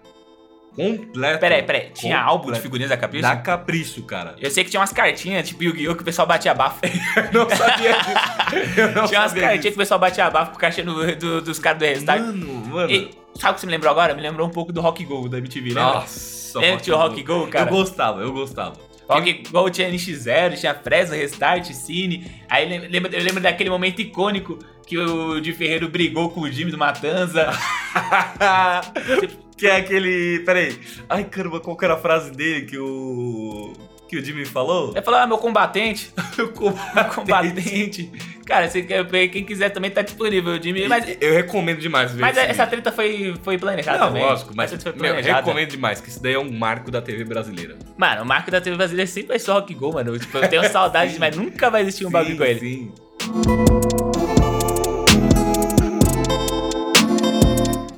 Completo. 0.76 1.40
Peraí, 1.40 1.62
peraí. 1.64 1.90
Tinha 1.92 2.16
Completo. 2.18 2.28
álbum 2.30 2.52
de 2.52 2.60
figurinhas 2.60 2.90
da 2.90 2.96
Capricho? 2.96 3.22
Da 3.22 3.36
Capricho, 3.36 4.02
cara. 4.04 4.36
Eu 4.38 4.50
sei 4.52 4.62
que 4.62 4.70
tinha 4.70 4.78
umas 4.80 4.92
cartinhas, 4.92 5.48
tipo 5.48 5.64
Yu-Gi-Oh! 5.64 5.96
que 5.96 6.02
o 6.02 6.04
pessoal 6.04 6.28
batia 6.28 6.54
bafo. 6.54 6.80
Eu 6.86 7.32
não 7.32 7.50
sabia 7.56 7.92
disso. 7.92 8.78
Eu 8.80 8.92
não 8.92 9.06
tinha 9.08 9.20
umas 9.20 9.32
cartinhas 9.32 9.52
que 9.54 9.58
disso. 9.62 9.74
o 9.74 9.78
pessoal 9.78 9.98
batia 9.98 10.30
bafo 10.30 10.52
com 10.52 10.56
o 10.58 10.60
cachê 10.60 10.82
do- 10.82 11.16
do- 11.16 11.42
dos 11.42 11.58
caras 11.58 11.78
do 11.80 11.84
Restart. 11.86 12.20
Mano, 12.20 12.46
mano. 12.68 12.90
E, 12.90 13.10
sabe 13.34 13.52
o 13.52 13.54
que 13.54 13.60
você 13.60 13.66
me 13.66 13.72
lembrou 13.72 13.90
agora? 13.90 14.14
Me 14.14 14.22
lembrou 14.22 14.46
um 14.46 14.50
pouco 14.50 14.72
do 14.72 14.80
Rock 14.80 15.04
Go 15.04 15.28
da 15.28 15.38
MTV, 15.38 15.68
lembra? 15.70 15.82
Nossa, 15.82 16.60
Lembra 16.60 16.76
que 16.76 16.82
tinha 16.84 16.96
o 16.96 16.98
Rock 17.00 17.22
Go, 17.24 17.46
cara? 17.48 17.68
Eu 17.68 17.74
gostava, 17.76 18.20
eu 18.20 18.32
gostava. 18.32 18.76
Rock 19.14 19.42
Go 19.50 19.70
tinha 19.70 19.90
NX0, 19.90 20.58
tinha 20.58 20.74
Fresno, 20.74 21.14
Restart, 21.16 21.72
Cine. 21.72 22.30
Aí 22.48 22.68
lem- 22.68 22.88
lembra- 22.88 23.16
eu 23.16 23.24
lembro 23.24 23.40
daquele 23.42 23.70
momento 23.70 24.00
icônico 24.00 24.58
que 24.86 24.96
o 24.98 25.40
Di 25.40 25.52
Ferreiro 25.52 25.88
brigou 25.88 26.30
com 26.30 26.40
o 26.42 26.50
Jimmy 26.50 26.70
do 26.70 26.78
Matanza. 26.78 27.50
que 29.56 29.66
é 29.66 29.76
aquele. 29.76 30.40
Peraí. 30.40 30.78
Ai, 31.08 31.24
caramba, 31.24 31.60
qual 31.60 31.76
que 31.76 31.84
era 31.84 31.94
a 31.94 31.98
frase 31.98 32.30
dele 32.30 32.66
que 32.66 32.78
o. 32.78 33.72
que 34.10 34.16
o 34.16 34.24
Jimmy 34.24 34.44
falou? 34.44 34.90
Ele 34.90 35.02
falou, 35.02 35.20
ah, 35.20 35.26
meu 35.26 35.38
combatente. 35.38 36.12
Eu 36.36 36.52
Meu 36.52 37.04
combatente. 37.14 38.10
Cara, 38.44 38.68
se 38.68 38.82
quem 38.82 39.44
quiser 39.44 39.68
também 39.68 39.88
tá 39.88 40.02
disponível, 40.02 40.60
Jimmy. 40.60 40.88
Mas, 40.88 41.16
Eu 41.20 41.32
recomendo 41.34 41.78
demais 41.78 42.10
ver 42.10 42.20
mas 42.20 42.36
essa 42.36 42.64
vídeo. 42.64 42.70
treta 42.70 42.90
foi, 42.90 43.36
foi 43.44 43.56
planejada 43.56 43.98
Não, 43.98 44.08
também. 44.08 44.24
lógico, 44.24 44.52
mas 44.56 44.72
meu, 44.96 45.14
eu 45.14 45.34
recomendo 45.34 45.70
demais, 45.70 46.00
que 46.00 46.08
isso 46.08 46.20
daí 46.20 46.34
é 46.34 46.38
um 46.40 46.50
marco 46.50 46.90
da 46.90 47.00
TV 47.00 47.22
brasileira. 47.22 47.78
Mano, 47.96 48.22
o 48.22 48.26
marco 48.26 48.50
da 48.50 48.60
TV 48.60 48.76
brasileira 48.76 49.08
sempre 49.08 49.28
vai 49.28 49.38
ser 49.38 49.52
o 49.52 49.54
Rock 49.54 49.72
Go, 49.74 49.92
mano. 49.92 50.18
Tipo, 50.18 50.38
eu 50.38 50.48
tenho 50.48 50.64
saudade, 50.68 51.16
mas 51.20 51.36
nunca 51.36 51.70
vai 51.70 51.82
existir 51.82 52.04
um 52.04 52.10
bagulho 52.10 52.36
com 52.36 52.42
ele. 52.44 52.58
Sim. 52.58 52.92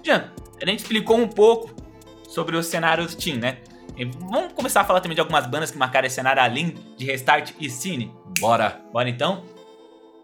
Jean, 0.05 0.31
a 0.61 0.67
gente 0.69 0.81
explicou 0.81 1.17
um 1.17 1.29
pouco 1.29 1.71
sobre 2.29 2.57
o 2.57 2.63
cenário 2.63 3.07
do 3.07 3.17
Team, 3.17 3.39
né? 3.39 3.59
E 3.97 4.05
vamos 4.05 4.53
começar 4.53 4.81
a 4.81 4.85
falar 4.85 5.01
também 5.01 5.15
de 5.15 5.21
algumas 5.21 5.47
bandas 5.47 5.71
que 5.71 5.79
marcaram 5.79 6.07
esse 6.07 6.17
cenário 6.17 6.43
além 6.43 6.75
de 6.97 7.05
Restart 7.05 7.53
e 7.61 7.69
Cine. 7.69 8.11
Bora. 8.41 8.81
Bora 8.93 9.09
então? 9.09 9.45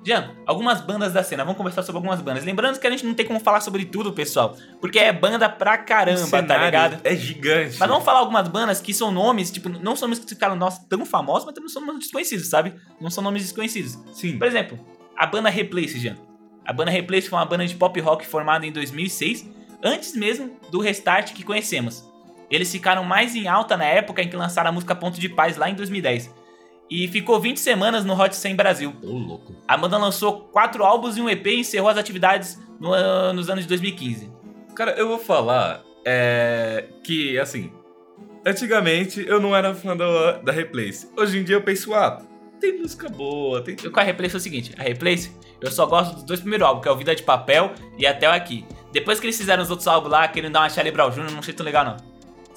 Jean, 0.05 0.31
algumas 0.47 0.81
bandas 0.81 1.13
da 1.13 1.23
cena, 1.23 1.45
vamos 1.45 1.57
conversar 1.57 1.83
sobre 1.83 1.97
algumas 1.99 2.21
bandas. 2.21 2.45
Lembrando 2.45 2.79
que 2.79 2.87
a 2.87 2.91
gente 2.91 3.05
não 3.05 3.15
tem 3.15 3.27
como 3.27 3.41
falar 3.41 3.61
sobre 3.61 3.85
tudo, 3.85 4.13
pessoal, 4.13 4.57
porque 4.81 4.99
é 4.99 5.13
banda 5.13 5.49
pra 5.49 5.77
caramba, 5.77 6.43
tá 6.43 6.65
ligado? 6.65 7.01
É 7.03 7.17
gigante. 7.17 7.77
Mas 7.79 7.89
vamos 7.89 8.05
falar 8.05 8.21
algumas 8.21 8.47
bandas 8.49 8.81
que 8.81 8.95
são 8.95 9.11
nomes, 9.11 9.51
tipo, 9.51 9.69
não 9.69 9.97
são 9.97 10.09
nomes 10.09 10.25
que 10.25 10.29
ficaram 10.29 10.55
nossa, 10.55 10.87
tão 10.89 11.05
famosos, 11.05 11.45
mas 11.47 11.55
também 11.55 11.69
são 11.69 11.85
nomes 11.85 12.05
desconhecidos, 12.05 12.49
sabe? 12.49 12.75
Não 13.01 13.11
são 13.11 13.23
nomes 13.23 13.43
desconhecidos. 13.43 13.99
Sim. 14.13 14.39
Por 14.39 14.47
exemplo, 14.47 14.79
a 15.17 15.27
banda 15.27 15.49
Replace, 15.49 15.99
Jean. 15.99 16.17
A 16.65 16.73
banda 16.73 16.91
Replace 16.91 17.29
foi 17.29 17.39
uma 17.39 17.45
banda 17.45 17.67
de 17.67 17.75
pop 17.75 17.99
rock 18.01 18.27
formada 18.27 18.65
em 18.65 18.73
2006, 18.73 19.49
antes 19.83 20.15
mesmo 20.15 20.57
do 20.71 20.81
Restart 20.81 21.33
que 21.33 21.43
conhecemos. 21.43 22.08
Eles 22.51 22.71
ficaram 22.71 23.05
mais 23.05 23.35
em 23.35 23.47
alta 23.47 23.77
na 23.77 23.85
época 23.85 24.23
em 24.23 24.29
que 24.29 24.37
lançaram 24.37 24.71
a 24.71 24.73
música 24.73 24.95
Ponto 24.95 25.19
de 25.21 25.29
Paz 25.29 25.57
lá 25.57 25.69
em 25.69 25.75
2010. 25.75 26.35
E 26.91 27.07
ficou 27.09 27.39
20 27.39 27.59
semanas 27.59 28.05
no 28.05 28.19
Hot 28.19 28.35
100 28.35 28.57
Brasil. 28.57 28.97
Ô, 29.03 29.19
louco. 29.19 29.55
A 29.67 29.77
banda 29.77 29.99
lançou 29.99 30.41
quatro 30.49 30.85
álbuns 30.85 31.17
e 31.17 31.21
um 31.21 31.29
EP 31.29 31.47
e 31.47 31.61
encerrou 31.61 31.91
as 31.91 31.99
atividades 31.99 32.59
no 32.81 33.33
nos 33.33 33.51
anos 33.51 33.65
de 33.65 33.69
2015. 33.69 34.33
Cara, 34.75 34.93
eu 34.93 35.09
vou 35.09 35.19
falar 35.19 35.83
é, 36.05 36.87
que, 37.05 37.39
assim, 37.39 37.71
antigamente 38.47 39.25
eu 39.27 39.41
não 39.41 39.55
era 39.55 39.75
fã 39.75 39.97
da, 39.97 40.39
da 40.39 40.53
Replace. 40.53 41.11
Hoje 41.17 41.39
em 41.39 41.45
dia 41.45 41.57
eu 41.57 41.63
penso, 41.63 41.93
ah, 41.93 42.23
tem 42.61 42.79
música 42.79 43.09
boa, 43.09 43.61
tem... 43.61 43.77
Eu 43.83 43.91
com 43.91 44.01
a 44.01 44.03
Replace 44.03 44.35
é 44.35 44.39
o 44.39 44.41
seguinte, 44.41 44.75
a 44.79 44.83
Replace, 44.83 45.33
eu 45.61 45.71
só 45.71 45.85
gosto 45.85 46.15
dos 46.15 46.23
dois 46.25 46.41
primeiros 46.41 46.67
álbuns, 46.67 46.83
que 46.83 46.89
é 46.89 46.93
o 46.93 46.97
Vida 46.97 47.15
de 47.15 47.23
Papel 47.23 47.73
e 47.99 48.07
Até 48.07 48.29
o 48.29 48.33
Aqui. 48.33 48.65
Depois 48.93 49.21
que 49.21 49.27
eles 49.27 49.37
fizeram 49.37 49.63
os 49.63 49.71
outros 49.71 49.87
álbuns 49.87 50.11
lá, 50.11 50.27
querendo 50.29 50.53
dar 50.53 50.61
uma 50.61 50.71
Charlie 50.71 50.93
Brown 50.93 51.11
Jr., 51.11 51.31
não 51.31 51.41
achei 51.41 51.53
tão 51.53 51.67
legal 51.67 51.85
não. 51.85 51.97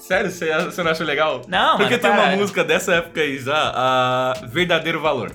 Sério, 0.02 0.30
você, 0.30 0.52
você 0.64 0.82
não 0.82 0.90
acha 0.90 1.04
legal? 1.04 1.42
Não, 1.46 1.76
Porque 1.76 1.90
mano, 1.96 2.02
tem 2.02 2.10
uma 2.10 2.22
para. 2.22 2.36
música 2.36 2.64
dessa 2.64 2.94
época 2.96 3.20
aí 3.20 3.38
já, 3.38 3.72
a 3.74 4.34
Verdadeiro 4.46 5.00
Valor. 5.00 5.30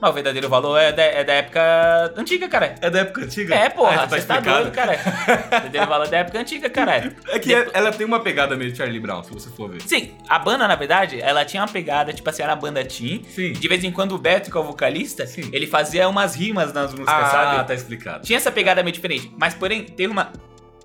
Mas 0.00 0.10
o 0.10 0.14
verdadeiro 0.14 0.48
valor 0.48 0.76
é 0.80 0.90
da, 0.90 1.00
é 1.04 1.22
da 1.22 1.32
época 1.34 2.12
antiga, 2.16 2.48
cara. 2.48 2.74
É 2.80 2.90
da 2.90 2.98
época 3.02 3.20
antiga? 3.22 3.54
É, 3.54 3.68
porra, 3.68 3.90
Ah, 4.00 4.04
então 4.06 4.18
você 4.18 4.26
tá, 4.26 4.34
explicado. 4.38 4.62
doido, 4.62 4.74
cara. 4.74 4.92
O 4.94 5.50
verdadeiro 5.62 5.86
valor 5.86 6.06
é 6.06 6.10
da 6.10 6.16
época 6.18 6.38
antiga, 6.40 6.68
cara. 6.70 7.14
É 7.28 7.38
que 7.38 7.48
Depo- 7.54 7.70
ela 7.72 7.92
tem 7.92 8.04
uma 8.04 8.18
pegada 8.18 8.56
meio 8.56 8.74
Charlie 8.74 8.98
Brown, 8.98 9.22
se 9.22 9.32
você 9.32 9.48
for 9.50 9.70
ver. 9.70 9.80
Sim, 9.82 10.12
a 10.28 10.40
banda, 10.40 10.66
na 10.66 10.74
verdade, 10.74 11.20
ela 11.20 11.44
tinha 11.44 11.62
uma 11.62 11.68
pegada, 11.68 12.12
tipo 12.12 12.28
assim, 12.28 12.42
era 12.42 12.52
a 12.52 12.56
banda 12.56 12.84
Team. 12.84 13.22
Sim. 13.28 13.52
De 13.52 13.68
vez 13.68 13.84
em 13.84 13.92
quando 13.92 14.16
o 14.16 14.18
Beto, 14.18 14.50
que 14.50 14.56
é 14.56 14.60
o 14.60 14.64
vocalista, 14.64 15.24
Sim. 15.24 15.48
ele 15.52 15.68
fazia 15.68 16.08
umas 16.08 16.34
rimas 16.34 16.72
nas 16.72 16.90
músicas, 16.92 17.14
Ah, 17.14 17.26
sabe? 17.30 17.68
tá 17.68 17.72
explicado. 17.74 18.24
Tinha 18.26 18.38
essa 18.38 18.50
pegada 18.50 18.82
meio 18.82 18.92
diferente. 18.92 19.32
Mas, 19.38 19.54
porém, 19.54 19.84
teve 19.84 20.12
uma, 20.12 20.32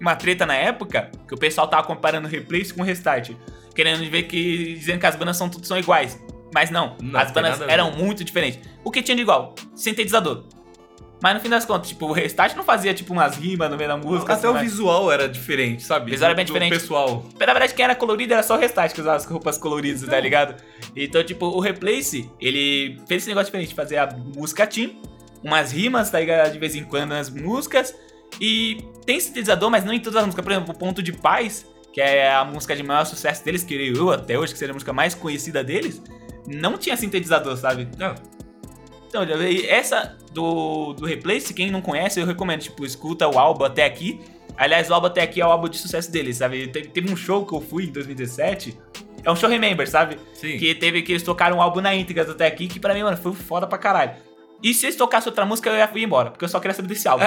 uma 0.01 0.15
treta 0.15 0.45
na 0.45 0.55
época 0.55 1.11
que 1.27 1.33
o 1.33 1.37
pessoal 1.37 1.67
tava 1.67 1.83
comparando 1.85 2.27
Replace 2.27 2.73
com 2.73 2.83
Restart. 2.83 3.31
Querendo 3.75 4.09
ver 4.09 4.23
que. 4.23 4.73
dizendo 4.75 4.99
que 4.99 5.05
as 5.05 5.15
bandas 5.15 5.37
são, 5.37 5.49
tudo 5.49 5.65
são 5.67 5.77
iguais. 5.77 6.19
Mas 6.53 6.69
não, 6.71 6.95
Não, 7.01 7.19
as 7.19 7.31
bandas 7.31 7.61
eram 7.61 7.91
muito 7.91 8.23
diferentes. 8.23 8.59
O 8.83 8.89
que 8.89 9.01
tinha 9.03 9.15
de 9.15 9.21
igual? 9.21 9.53
Sintetizador. 9.75 10.45
Mas 11.21 11.33
no 11.33 11.39
fim 11.39 11.49
das 11.49 11.65
contas, 11.65 11.89
tipo, 11.89 12.05
o 12.05 12.12
Restart 12.12 12.55
não 12.55 12.63
fazia 12.63 12.93
tipo 12.93 13.12
umas 13.12 13.36
rimas 13.36 13.69
no 13.71 13.75
meio 13.75 13.89
da 13.89 13.97
música. 13.97 14.33
Até 14.33 14.47
o 14.47 14.51
assim, 14.51 14.60
mas- 14.63 14.71
visual 14.71 15.12
era 15.12 15.27
diferente, 15.27 15.81
sabe? 15.83 16.07
O 16.07 16.12
visual 16.12 16.29
era 16.29 16.36
bem 16.36 16.45
do 16.45 16.47
diferente. 16.47 16.71
pessoal. 16.73 17.25
Na 17.39 17.45
verdade, 17.53 17.73
quem 17.73 17.83
era 17.83 17.95
colorido 17.95 18.33
era 18.33 18.43
só 18.43 18.55
o 18.55 18.60
Restart, 18.60 18.93
que 18.93 19.01
usava 19.01 19.17
as 19.17 19.25
roupas 19.25 19.57
coloridas, 19.57 20.07
tá 20.07 20.19
ligado? 20.19 20.55
Então, 20.95 21.23
tipo, 21.23 21.47
o 21.47 21.60
Replace, 21.60 22.29
ele 22.39 22.99
fez 23.07 23.23
esse 23.23 23.29
negócio 23.29 23.47
diferente, 23.47 23.73
fazer 23.73 23.97
a 23.97 24.07
música 24.36 24.65
team, 24.67 24.91
umas 25.43 25.71
rimas, 25.71 26.10
tá 26.12 26.19
ligado? 26.19 26.51
De 26.53 26.60
vez 26.60 26.75
em 26.75 26.83
quando 26.83 27.10
nas 27.10 27.29
músicas. 27.31 27.95
E 28.39 28.83
tem 29.05 29.19
sintetizador, 29.19 29.69
mas 29.69 29.83
não 29.83 29.93
em 29.93 29.99
todas 29.99 30.17
as 30.17 30.25
músicas. 30.25 30.43
Por 30.43 30.51
exemplo, 30.51 30.73
o 30.73 30.77
Ponto 30.77 31.01
de 31.01 31.11
Paz, 31.11 31.65
que 31.91 32.01
é 32.01 32.31
a 32.31 32.43
música 32.45 32.75
de 32.75 32.83
maior 32.83 33.05
sucesso 33.05 33.43
deles, 33.43 33.63
que 33.63 33.73
eu 33.73 34.11
até 34.11 34.37
hoje, 34.37 34.53
que 34.53 34.59
seria 34.59 34.73
a 34.73 34.75
música 34.75 34.93
mais 34.93 35.15
conhecida 35.15 35.63
deles, 35.63 36.01
não 36.47 36.77
tinha 36.77 36.95
sintetizador, 36.95 37.57
sabe? 37.57 37.87
Não, 37.97 38.15
Então, 39.07 39.23
e 39.23 39.65
essa 39.65 40.17
do, 40.31 40.93
do 40.93 41.05
Replace, 41.05 41.53
quem 41.53 41.71
não 41.71 41.81
conhece, 41.81 42.19
eu 42.19 42.25
recomendo, 42.25 42.61
tipo, 42.61 42.85
escuta 42.85 43.27
o 43.27 43.39
álbum 43.39 43.65
até 43.65 43.85
aqui. 43.85 44.19
Aliás, 44.55 44.89
o 44.89 44.93
álbum 44.93 45.07
até 45.07 45.21
aqui 45.21 45.41
é 45.41 45.45
o 45.45 45.51
álbum 45.51 45.69
de 45.69 45.77
sucesso 45.77 46.11
deles, 46.11 46.37
sabe? 46.37 46.67
Teve, 46.67 46.87
teve 46.89 47.11
um 47.11 47.15
show 47.15 47.45
que 47.45 47.53
eu 47.53 47.61
fui 47.61 47.85
em 47.85 47.91
2017. 47.91 48.77
É 49.23 49.31
um 49.31 49.35
show 49.35 49.49
Remember, 49.49 49.87
sabe? 49.89 50.17
sim. 50.33 50.57
Que 50.57 50.73
teve 50.75 51.01
que 51.01 51.11
eles 51.11 51.23
tocaram 51.23 51.57
um 51.57 51.61
álbum 51.61 51.81
na 51.81 51.93
íntegra 51.95 52.29
até 52.29 52.47
aqui, 52.47 52.67
que 52.67 52.79
pra 52.79 52.93
mim, 52.93 53.03
mano, 53.03 53.17
foi 53.17 53.33
foda 53.33 53.67
pra 53.67 53.77
caralho. 53.77 54.11
E 54.62 54.74
se 54.74 54.88
eles 54.88 54.96
tocassem 54.96 55.30
outra 55.30 55.46
música, 55.46 55.70
eu 55.70 55.76
ia 55.76 55.89
ir 55.93 56.04
embora, 56.04 56.32
porque 56.32 56.43
eu 56.43 56.50
só 56.50 56.60
queria 56.60 56.74
saber 56.74 56.88
desse 56.88 57.08
álbum. 57.08 57.26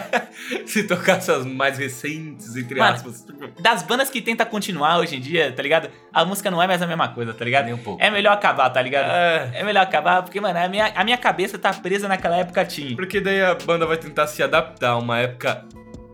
Se 0.64 0.84
tocasse 0.84 1.30
as 1.30 1.44
mais 1.44 1.76
recentes, 1.76 2.56
entre 2.56 2.78
Mano, 2.78 2.94
aspas. 2.94 3.26
Das 3.60 3.82
bandas 3.82 4.08
que 4.08 4.22
tenta 4.22 4.46
continuar 4.46 4.98
hoje 4.98 5.16
em 5.16 5.20
dia, 5.20 5.52
tá 5.52 5.62
ligado? 5.62 5.90
A 6.12 6.24
música 6.24 6.50
não 6.50 6.62
é 6.62 6.66
mais 6.66 6.80
a 6.80 6.86
mesma 6.86 7.08
coisa, 7.08 7.34
tá 7.34 7.44
ligado? 7.44 7.66
Nem 7.66 7.74
um 7.74 7.78
pouco. 7.78 8.02
É 8.02 8.10
melhor 8.10 8.32
acabar, 8.32 8.70
tá 8.70 8.80
ligado? 8.80 9.10
É. 9.10 9.50
É 9.60 9.64
melhor 9.64 9.82
acabar, 9.82 10.22
porque, 10.22 10.40
mano, 10.40 10.58
a 10.58 10.68
minha, 10.68 10.92
a 10.94 11.04
minha 11.04 11.18
cabeça 11.18 11.58
tá 11.58 11.72
presa 11.74 12.08
naquela 12.08 12.36
época 12.36 12.64
teen. 12.64 12.96
Porque 12.96 13.20
daí 13.20 13.42
a 13.42 13.54
banda 13.54 13.86
vai 13.86 13.98
tentar 13.98 14.26
se 14.26 14.42
adaptar 14.42 14.90
a 14.90 14.98
uma 14.98 15.18
época 15.18 15.66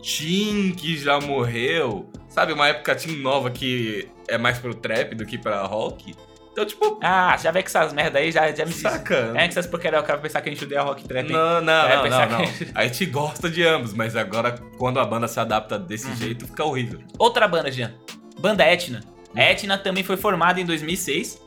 teen 0.02 0.72
que 0.72 0.96
já 0.96 1.20
morreu. 1.20 2.10
Sabe, 2.28 2.52
uma 2.52 2.68
época 2.68 2.96
teen 2.96 3.16
nova 3.16 3.50
que 3.50 4.08
é 4.26 4.36
mais 4.36 4.58
pro 4.58 4.74
trap 4.74 5.14
do 5.14 5.24
que 5.24 5.38
pra 5.38 5.62
rock. 5.62 6.14
Então, 6.58 6.66
tipo, 6.66 6.98
Ah, 7.00 7.36
já 7.36 7.52
vê 7.52 7.62
que 7.62 7.68
essas 7.68 7.92
merda 7.92 8.18
aí 8.18 8.32
já, 8.32 8.50
já 8.52 8.66
me 8.66 8.72
saca. 8.72 9.32
É 9.36 9.46
que 9.46 9.56
essas 9.56 9.66
cara 9.66 10.00
vai 10.00 10.18
pensar 10.18 10.40
que 10.40 10.48
a 10.48 10.52
gente 10.52 10.64
odeia 10.64 10.82
rock 10.82 11.04
trap. 11.06 11.30
Não, 11.30 11.60
não, 11.60 11.88
não, 11.88 12.08
não, 12.08 12.28
não. 12.38 12.46
que- 12.52 12.68
A 12.74 12.84
gente 12.84 13.06
gosta 13.06 13.48
de 13.48 13.62
ambos, 13.64 13.94
mas 13.94 14.16
agora 14.16 14.58
quando 14.76 14.98
a 14.98 15.04
banda 15.04 15.28
se 15.28 15.38
adapta 15.38 15.78
desse 15.78 16.08
Uhum. 16.08 16.16
jeito, 16.16 16.46
fica 16.48 16.64
horrível. 16.64 17.00
Outra 17.16 17.46
banda, 17.46 17.70
Jean. 17.70 17.94
Banda 18.40 18.64
Etna. 18.64 19.04
A 19.36 19.42
Etna 19.42 19.78
também 19.78 20.02
foi 20.02 20.16
formada 20.16 20.60
em 20.60 20.64
2006, 20.66 21.40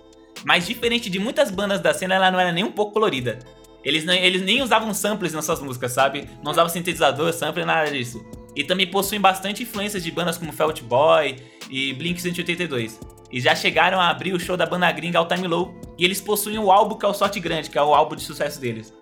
mas 0.45 0.65
diferente 0.65 1.10
de 1.10 1.19
muitas 1.19 1.52
bandas 1.52 1.82
da 1.82 1.93
cena, 1.93 2.15
ela 2.15 2.32
não 2.32 2.39
era 2.39 2.54
nem 2.54 2.63
um 2.63 2.71
pouco 2.71 2.93
colorida. 2.93 3.39
Eles, 3.84 4.06
não, 4.06 4.13
eles 4.13 4.41
nem 4.41 4.62
usavam 4.62 4.93
samples 4.93 5.34
nas 5.34 5.43
suas 5.43 5.60
músicas, 5.60 5.91
sabe? 5.91 6.30
Não 6.43 6.52
usavam 6.52 6.69
sintetizador, 6.69 7.34
sample, 7.34 7.65
nada 7.65 7.91
disso. 7.91 8.24
E 8.56 8.63
também 8.63 8.88
possuem 8.88 9.19
bastante 9.19 9.63
influências 9.63 10.04
de 10.04 10.12
bandas 10.12 10.38
como 10.38 10.54
Felt 10.54 10.82
Boy 10.84 11.36
e 11.69 11.93
Blink-182. 11.95 13.00
E 13.31 13.39
já 13.39 13.55
chegaram 13.55 13.99
a 13.99 14.09
abrir 14.09 14.33
o 14.33 14.39
show 14.39 14.57
da 14.57 14.65
banda 14.65 14.91
gringa 14.91 15.17
All 15.17 15.27
Time 15.27 15.47
Low, 15.47 15.79
e 15.97 16.03
eles 16.03 16.19
possuem 16.19 16.59
o 16.59 16.71
álbum 16.71 16.95
que 16.95 17.05
é 17.05 17.09
o 17.09 17.13
Sorte 17.13 17.39
Grande, 17.39 17.69
que 17.69 17.77
é 17.77 17.81
o 17.81 17.93
álbum 17.93 18.15
de 18.15 18.23
sucesso 18.23 18.59
deles. 18.59 18.93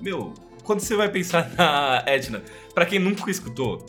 Meu, 0.00 0.34
quando 0.64 0.80
você 0.80 0.96
vai 0.96 1.08
pensar 1.08 1.50
na 1.56 2.02
Etna, 2.06 2.42
pra 2.74 2.86
quem 2.86 2.98
nunca 2.98 3.30
escutou, 3.30 3.84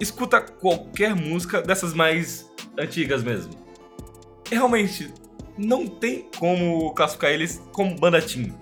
escuta 0.00 0.40
qualquer 0.40 1.14
música 1.14 1.60
dessas 1.60 1.92
mais 1.92 2.50
antigas 2.78 3.22
mesmo. 3.22 3.52
Realmente, 4.50 5.12
não 5.58 5.86
tem 5.86 6.28
como 6.38 6.94
classificar 6.94 7.30
eles 7.30 7.62
como 7.72 7.94
banda 7.98 8.22
teen. 8.22 8.54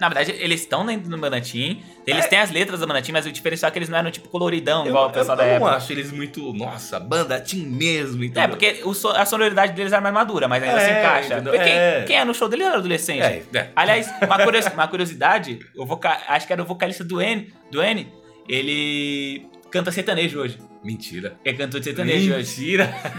Na 0.00 0.08
verdade, 0.08 0.32
eles 0.38 0.60
estão 0.60 0.86
dentro 0.86 1.10
do 1.10 1.18
Banatim, 1.18 1.82
eles 2.06 2.26
têm 2.28 2.38
as 2.38 2.50
letras 2.52 2.78
do 2.80 2.86
Banatim, 2.86 3.10
mas 3.10 3.26
o 3.26 3.32
diferencial 3.32 3.68
é 3.68 3.72
que 3.72 3.78
eles 3.80 3.88
não 3.88 3.98
eram 3.98 4.10
tipo 4.12 4.28
coloridão, 4.28 4.86
igual 4.86 5.08
o 5.08 5.10
pessoal 5.10 5.36
eu, 5.36 5.38
da 5.38 5.46
eu 5.46 5.54
época. 5.56 5.70
não 5.70 5.76
acho 5.76 5.92
eles 5.92 6.12
muito, 6.12 6.52
nossa, 6.52 7.00
banda 7.00 7.40
teen 7.40 7.66
mesmo, 7.66 8.22
então. 8.22 8.40
É, 8.42 8.46
porque 8.46 8.80
o 8.84 8.90
a 9.16 9.24
sonoridade 9.26 9.72
deles 9.72 9.92
era 9.92 10.00
mais 10.00 10.14
madura, 10.14 10.46
mas 10.46 10.62
ainda 10.62 10.80
É, 10.80 10.84
se 10.84 10.90
encaixa. 11.00 11.34
entendeu? 11.34 11.52
Porque 11.52 11.68
quem, 11.68 11.76
É. 11.78 12.04
quem 12.06 12.16
é 12.16 12.24
no 12.24 12.32
show 12.32 12.48
dele 12.48 12.62
era 12.62 12.76
adolescente. 12.76 13.22
É, 13.22 13.42
é. 13.52 13.70
Aliás, 13.74 14.08
uma, 14.22 14.38
curios- 14.44 14.66
uma 14.66 14.86
curiosidade, 14.86 15.58
o 15.76 15.84
voca- 15.84 16.20
acho 16.28 16.46
que 16.46 16.52
era 16.52 16.62
o 16.62 16.64
vocalista 16.66 17.02
do 17.02 17.20
N, 17.20 17.52
do 17.72 17.82
N, 17.82 18.06
ele 18.48 19.46
canta 19.70 19.90
sertanejo 19.90 20.40
hoje. 20.40 20.58
Mentira. 20.82 21.36
Ele 21.44 21.56
cantou 21.56 21.80
de 21.80 21.84
sertanejo. 21.84 22.34
Mentira. 22.36 22.86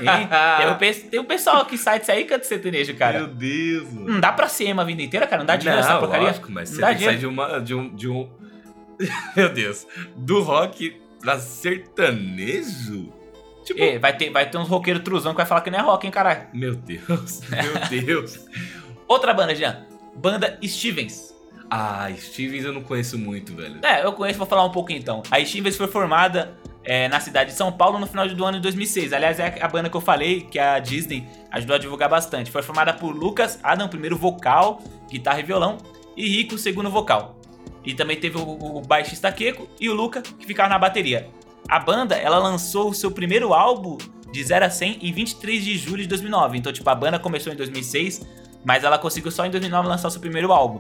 Tem, 0.58 0.68
o, 0.72 0.76
pe- 0.78 0.94
tem 1.10 1.20
um 1.20 1.26
pessoal 1.26 1.66
que 1.66 1.78
sai 1.78 2.00
disso 2.00 2.12
aí 2.12 2.22
e 2.22 2.26
canta 2.26 2.46
sertanejo, 2.46 2.96
cara. 2.96 3.20
Meu 3.20 3.28
Deus, 3.28 3.92
mano. 3.94 4.08
Não 4.14 4.20
dá 4.20 4.32
pra 4.32 4.48
ser 4.48 4.66
ema 4.70 4.82
a 4.82 4.86
vida 4.86 5.02
inteira, 5.02 5.28
cara. 5.28 5.40
Não 5.40 5.46
dá 5.46 5.56
dinheiro 5.58 5.82
não, 5.82 5.88
essa 5.90 6.00
porcaria. 6.00 6.28
lógico, 6.28 6.52
mas 6.52 6.72
Não 6.78 6.88
você 6.88 6.96
dinheiro. 6.96 7.18
de, 7.20 7.28
uma, 7.28 7.60
de 7.60 7.76
um... 7.76 7.94
De 7.96 8.08
um... 8.08 8.30
Meu 9.36 9.50
Deus. 9.50 9.86
Do 10.16 10.42
rock 10.42 10.96
pra 11.22 11.38
sertanejo? 11.40 13.12
Tipo... 13.66 13.80
Ei, 13.82 14.00
vai, 14.00 14.16
ter, 14.16 14.30
vai 14.30 14.50
ter 14.50 14.58
uns 14.58 14.68
roqueiros 14.68 15.04
truzão 15.04 15.34
que 15.34 15.38
vai 15.38 15.46
falar 15.46 15.62
que 15.62 15.70
não 15.70 15.80
é 15.80 15.82
rock, 15.82 16.06
hein, 16.06 16.12
caralho. 16.12 16.48
Meu 16.54 16.76
Deus, 16.76 17.42
meu 17.50 18.04
Deus. 18.04 18.40
Outra 19.08 19.34
banda, 19.34 19.54
Jean. 19.54 19.86
Banda 20.16 20.58
Stevens. 20.66 21.34
Ah, 21.70 22.10
Stevens 22.18 22.66
eu 22.66 22.74
não 22.74 22.82
conheço 22.82 23.18
muito, 23.18 23.54
velho. 23.56 23.80
É, 23.84 24.04
eu 24.04 24.12
conheço, 24.14 24.40
vou 24.40 24.48
falar 24.48 24.66
um 24.66 24.72
pouco 24.72 24.92
então. 24.92 25.22
A 25.30 25.44
Stevens 25.46 25.78
foi 25.78 25.88
formada 25.88 26.58
é, 26.90 27.08
na 27.08 27.20
cidade 27.20 27.52
de 27.52 27.56
São 27.56 27.72
Paulo 27.72 28.00
no 28.00 28.08
final 28.08 28.28
do 28.28 28.44
ano 28.44 28.58
de 28.58 28.64
2006. 28.64 29.14
Aliás, 29.14 29.40
é 29.40 29.60
a 29.62 29.68
banda 29.68 29.92
que 29.92 29.96
eu 29.96 30.02
falei, 30.02 30.42
que 30.42 30.58
a 30.58 30.80
Disney 30.80 31.24
ajudou 31.52 31.76
a 31.76 31.80
divulgar 31.80 32.10
bastante. 32.10 32.50
Foi 32.50 32.64
formada 32.64 32.92
por 32.92 33.16
Lucas 33.16 33.60
Adam, 33.62 33.88
primeiro 33.88 34.18
vocal, 34.18 34.82
guitarra 35.08 35.40
e 35.40 35.44
violão, 35.44 35.78
e 36.18 36.28
Rico, 36.28 36.58
segundo 36.58 36.90
vocal. 36.90 37.40
E 37.86 37.94
também 37.94 38.18
teve 38.18 38.40
o, 38.40 38.78
o 38.78 38.82
baixista 38.82 39.32
Keiko 39.32 39.70
e 39.80 39.88
o 39.88 39.94
Luca, 39.94 40.24
que 40.24 40.48
ficaram 40.48 40.72
na 40.72 40.80
bateria. 40.80 41.30
A 41.68 41.78
banda, 41.78 42.16
ela 42.16 42.40
lançou 42.40 42.90
o 42.90 42.94
seu 42.96 43.12
primeiro 43.12 43.54
álbum 43.54 43.96
de 44.32 44.44
0 44.44 44.66
a 44.66 44.70
100 44.72 44.98
em 45.00 45.14
23 45.14 45.64
de 45.64 45.78
julho 45.78 46.02
de 46.02 46.08
2009. 46.08 46.58
Então, 46.58 46.74
tipo, 46.74 46.90
a 46.90 46.96
banda 46.96 47.20
começou 47.20 47.54
em 47.54 47.56
2006, 47.56 48.26
mas 48.66 48.84
ela 48.84 48.98
conseguiu 48.98 49.30
só 49.30 49.46
em 49.46 49.52
2009 49.52 49.88
lançar 49.88 50.08
o 50.08 50.12
seu 50.12 50.20
primeiro 50.20 50.52
álbum. 50.52 50.80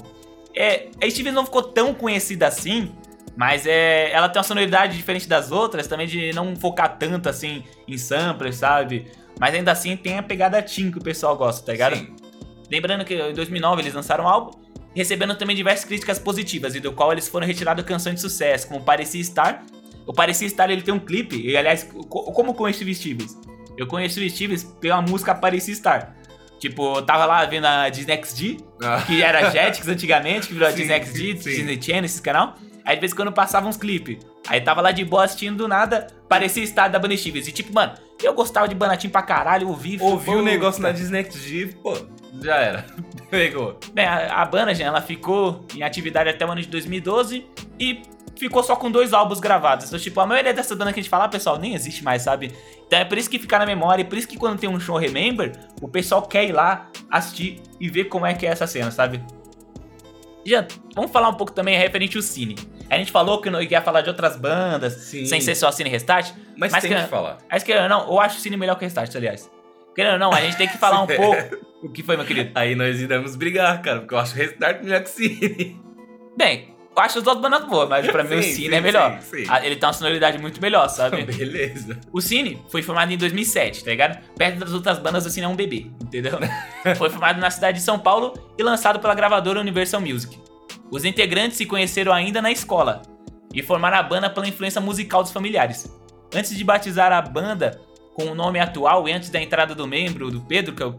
É, 0.55 0.87
a 0.99 1.07
Stevens 1.07 1.35
não 1.35 1.45
ficou 1.45 1.61
tão 1.61 1.93
conhecida 1.93 2.47
assim, 2.47 2.91
mas 3.39 3.65
é, 3.65 4.11
ela 4.11 4.27
tem 4.27 4.37
uma 4.37 4.43
sonoridade 4.43 4.97
diferente 4.97 5.25
das 5.25 5.49
outras, 5.49 5.87
também 5.87 6.05
de 6.05 6.33
não 6.33 6.57
focar 6.57 6.97
tanto 6.97 7.29
assim 7.29 7.63
em 7.87 7.97
samplers, 7.97 8.57
sabe? 8.57 9.07
Mas 9.39 9.55
ainda 9.55 9.71
assim 9.71 9.95
tem 9.95 10.17
a 10.17 10.21
pegada 10.23 10.61
teen 10.61 10.91
que 10.91 10.97
o 10.97 11.01
pessoal 11.01 11.37
gosta, 11.37 11.65
tá 11.65 11.71
ligado? 11.71 11.95
Sim. 11.95 12.13
Lembrando 12.69 13.05
que 13.05 13.15
em 13.15 13.33
2009 13.33 13.81
eles 13.81 13.93
lançaram 13.93 14.25
um 14.25 14.27
álbum, 14.27 14.59
recebendo 14.93 15.37
também 15.37 15.55
diversas 15.55 15.85
críticas 15.85 16.19
positivas, 16.19 16.75
e 16.75 16.81
do 16.81 16.91
qual 16.91 17.13
eles 17.13 17.29
foram 17.29 17.47
retirados 17.47 17.85
canções 17.85 18.15
de 18.15 18.19
sucesso, 18.19 18.67
como 18.67 18.81
Parecia 18.81 19.21
Estar. 19.21 19.63
O 20.05 20.11
Parecia 20.11 20.45
Estar 20.45 20.69
ele 20.69 20.81
tem 20.81 20.93
um 20.93 20.99
clipe, 20.99 21.39
e 21.41 21.55
aliás, 21.55 21.89
como 22.09 22.53
conheço 22.53 22.83
o 22.83 22.93
Stevens? 22.93 23.37
Eu 23.77 23.87
conheço 23.87 24.19
o 24.19 24.29
Stevens 24.29 24.65
pela 24.65 25.01
música 25.01 25.33
Parecia 25.33 25.71
Estar. 25.71 26.13
Tipo, 26.59 26.97
eu 26.97 27.03
tava 27.03 27.25
lá 27.25 27.45
vendo 27.45 27.67
a 27.67 27.87
Disney 27.87 28.21
XD, 28.21 28.57
ah. 28.83 29.01
que 29.07 29.23
era 29.23 29.49
Jetix 29.49 29.87
antigamente, 29.87 30.47
que 30.47 30.53
virou 30.53 30.67
a 30.67 30.71
Disney 30.75 31.01
XD, 31.05 31.33
Disney 31.35 31.81
Channel, 31.81 32.03
esse 32.03 32.21
canal. 32.21 32.55
Aí 32.89 32.95
de 32.95 33.01
vez 33.01 33.11
em 33.11 33.15
quando 33.15 33.31
passava 33.31 33.67
uns 33.67 33.77
clipes. 33.77 34.17
Aí 34.47 34.59
tava 34.59 34.81
lá 34.81 34.91
de 34.91 35.05
boa 35.05 35.23
assistindo 35.23 35.55
do 35.55 35.67
nada, 35.67 36.07
parecia 36.27 36.63
estar 36.63 36.87
da 36.87 36.97
Bunny 36.97 37.15
Stevens. 37.19 37.47
E 37.47 37.51
tipo, 37.51 37.71
mano, 37.71 37.93
eu 38.19 38.33
gostava 38.33 38.67
de 38.67 38.73
Banatim 38.73 39.09
pra 39.09 39.21
caralho, 39.21 39.67
ouvi. 39.67 39.99
Ouvi 40.01 40.31
o 40.31 40.39
um 40.39 40.41
negócio 40.41 40.81
na 40.81 40.91
Disney 40.91 41.23
XD, 41.23 41.75
pô, 41.83 41.95
já 42.41 42.55
era. 42.55 42.85
Pegou. 43.29 43.79
Bem, 43.93 44.05
a, 44.05 44.41
a 44.41 44.81
ela 44.81 45.01
ficou 45.03 45.67
em 45.75 45.83
atividade 45.83 46.31
até 46.31 46.43
o 46.43 46.49
ano 46.49 46.61
de 46.61 46.67
2012 46.67 47.45
e 47.79 48.01
ficou 48.35 48.63
só 48.63 48.75
com 48.75 48.89
dois 48.89 49.13
álbuns 49.13 49.39
gravados. 49.39 49.85
Então, 49.85 49.99
tipo, 49.99 50.19
a 50.19 50.25
maioria 50.25 50.51
dessa 50.51 50.75
banda 50.75 50.91
que 50.91 50.99
a 50.99 51.03
gente 51.03 51.11
fala, 51.11 51.29
pessoal, 51.29 51.59
nem 51.59 51.75
existe 51.75 52.03
mais, 52.03 52.23
sabe? 52.23 52.51
Então 52.87 52.97
é 52.97 53.05
por 53.05 53.19
isso 53.19 53.29
que 53.29 53.37
fica 53.37 53.59
na 53.59 53.67
memória, 53.67 54.01
e 54.01 54.05
por 54.05 54.17
isso 54.17 54.27
que 54.27 54.35
quando 54.35 54.57
tem 54.57 54.67
um 54.67 54.79
show 54.79 54.97
Remember, 54.97 55.51
o 55.79 55.87
pessoal 55.87 56.23
quer 56.23 56.45
ir 56.45 56.53
lá 56.53 56.89
assistir 57.11 57.61
e 57.79 57.87
ver 57.87 58.05
como 58.05 58.25
é 58.25 58.33
que 58.33 58.47
é 58.47 58.49
essa 58.49 58.65
cena, 58.65 58.89
sabe? 58.89 59.23
Já, 60.45 60.65
vamos 60.95 61.11
falar 61.11 61.29
um 61.29 61.35
pouco 61.35 61.51
também 61.51 61.77
referente 61.77 62.17
ao 62.17 62.23
Cine. 62.23 62.55
A 62.89 62.97
gente 62.97 63.11
falou 63.11 63.39
que 63.41 63.49
não 63.49 63.61
ia 63.61 63.81
falar 63.81 64.01
de 64.01 64.09
outras 64.09 64.35
bandas, 64.35 64.93
Sim. 64.93 65.25
sem 65.25 65.39
ser 65.41 65.55
só 65.55 65.71
Cine 65.71 65.89
Restart. 65.89 66.33
Mas, 66.57 66.71
mas 66.71 66.81
tem 66.81 66.93
que, 66.93 67.01
que 67.01 67.07
falar. 67.07 67.37
Mas 67.51 67.63
que 67.63 67.87
não, 67.87 68.07
eu 68.07 68.19
acho 68.19 68.37
o 68.37 68.41
Cine 68.41 68.57
melhor 68.57 68.75
que 68.75 68.83
o 68.83 68.85
Restart, 68.85 69.15
aliás. 69.15 69.49
Querendo 69.95 70.13
ou 70.13 70.19
não, 70.19 70.33
a 70.33 70.41
gente 70.41 70.57
tem 70.57 70.67
que 70.67 70.77
falar 70.77 71.01
um 71.01 71.07
pouco. 71.15 71.57
O 71.83 71.89
que 71.89 72.01
foi, 72.01 72.17
meu 72.17 72.25
querido? 72.25 72.51
Aí 72.55 72.75
nós 72.75 72.99
iremos 72.99 73.35
brigar, 73.35 73.81
cara, 73.81 73.99
porque 73.99 74.13
eu 74.13 74.17
acho 74.17 74.33
o 74.33 74.37
Restart 74.37 74.81
melhor 74.81 75.03
que 75.03 75.09
o 75.09 75.13
Cine. 75.13 75.81
Bem, 76.37 76.75
acho 76.99 77.19
as 77.19 77.23
duas 77.23 77.37
bandas 77.37 77.65
boas, 77.65 77.87
mas 77.89 78.07
pra 78.07 78.23
mim 78.23 78.35
o 78.35 78.43
Cine 78.43 78.69
sim, 78.69 78.75
é 78.75 78.81
melhor. 78.81 79.19
Sim, 79.21 79.45
sim. 79.45 79.53
Ele 79.63 79.75
tem 79.75 79.87
uma 79.87 79.93
sonoridade 79.93 80.37
muito 80.37 80.61
melhor, 80.61 80.87
sabe? 80.87 81.23
Beleza. 81.25 81.99
O 82.11 82.21
Cine 82.21 82.61
foi 82.69 82.81
formado 82.81 83.11
em 83.11 83.17
2007, 83.17 83.83
tá 83.83 83.91
ligado? 83.91 84.19
Perto 84.35 84.59
das 84.59 84.73
outras 84.73 84.99
bandas, 84.99 85.25
o 85.25 85.29
Cine 85.29 85.45
é 85.45 85.49
um 85.49 85.55
bebê, 85.55 85.87
entendeu? 86.01 86.39
foi 86.97 87.09
formado 87.09 87.39
na 87.39 87.49
cidade 87.49 87.79
de 87.79 87.83
São 87.83 87.99
Paulo 87.99 88.33
e 88.57 88.63
lançado 88.63 88.99
pela 88.99 89.13
gravadora 89.13 89.59
Universal 89.59 90.01
Music. 90.01 90.39
Os 90.91 91.05
integrantes 91.05 91.57
se 91.57 91.65
conheceram 91.65 92.11
ainda 92.11 92.41
na 92.41 92.51
escola 92.51 93.01
e 93.53 93.61
formaram 93.61 93.97
a 93.97 94.03
banda 94.03 94.29
pela 94.29 94.47
influência 94.47 94.81
musical 94.81 95.21
dos 95.21 95.31
familiares. 95.31 95.91
Antes 96.33 96.55
de 96.55 96.63
batizar 96.63 97.11
a 97.11 97.21
banda 97.21 97.79
com 98.19 98.25
o 98.25 98.35
nome 98.35 98.59
atual 98.59 99.07
e 99.07 99.11
antes 99.11 99.29
da 99.29 99.41
entrada 99.41 99.73
do 99.73 99.87
membro, 99.87 100.29
do 100.29 100.41
Pedro, 100.41 100.75
que, 100.75 100.83
é 100.83 100.85
o, 100.85 100.93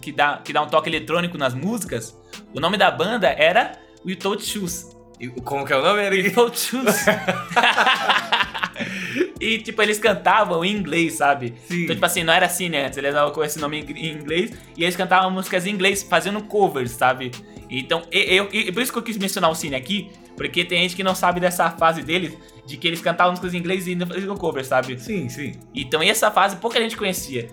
que, 0.00 0.12
dá, 0.12 0.38
que 0.38 0.52
dá 0.52 0.62
um 0.62 0.68
toque 0.68 0.88
eletrônico 0.88 1.36
nas 1.36 1.52
músicas, 1.52 2.16
o 2.54 2.60
nome 2.60 2.76
da 2.76 2.90
banda 2.90 3.28
era 3.28 3.72
We 4.06 4.14
Told 4.14 4.44
Shoes. 4.44 4.96
Como 5.44 5.66
que 5.66 5.72
é 5.72 5.76
o 5.76 5.82
nome? 5.82 6.02
Era 6.02 6.16
e, 9.40 9.58
tipo, 9.58 9.82
eles 9.82 9.98
cantavam 9.98 10.64
em 10.64 10.74
inglês, 10.74 11.14
sabe? 11.14 11.54
Sim. 11.68 11.84
Então, 11.84 11.94
tipo 11.94 12.06
assim, 12.06 12.24
não 12.24 12.32
era 12.32 12.46
assim 12.46 12.68
né? 12.68 12.86
antes. 12.86 12.96
Eles 12.96 13.12
davam 13.12 13.32
com 13.32 13.44
esse 13.44 13.58
nome 13.58 13.80
em 13.80 14.14
inglês 14.14 14.52
e 14.76 14.82
eles 14.82 14.96
cantavam 14.96 15.30
músicas 15.30 15.66
em 15.66 15.70
inglês, 15.70 16.02
fazendo 16.02 16.42
covers, 16.42 16.92
sabe? 16.92 17.30
Então, 17.68 18.02
eu, 18.10 18.48
eu, 18.50 18.72
por 18.72 18.82
isso 18.82 18.92
que 18.92 18.98
eu 18.98 19.02
quis 19.02 19.18
mencionar 19.18 19.50
o 19.50 19.54
Cine 19.54 19.76
aqui, 19.76 20.10
porque 20.36 20.64
tem 20.64 20.82
gente 20.82 20.96
que 20.96 21.04
não 21.04 21.14
sabe 21.14 21.38
dessa 21.38 21.70
fase 21.70 22.02
deles, 22.02 22.36
de 22.66 22.76
que 22.76 22.88
eles 22.88 23.00
cantavam 23.00 23.32
músicas 23.32 23.54
em 23.54 23.58
inglês 23.58 23.86
e 23.86 23.94
não 23.94 24.06
faziam 24.06 24.36
cover, 24.36 24.64
sabe? 24.64 24.98
Sim, 24.98 25.28
sim. 25.28 25.52
Então, 25.74 26.02
essa 26.02 26.30
fase 26.30 26.56
pouca 26.56 26.80
gente 26.80 26.96
conhecia. 26.96 27.48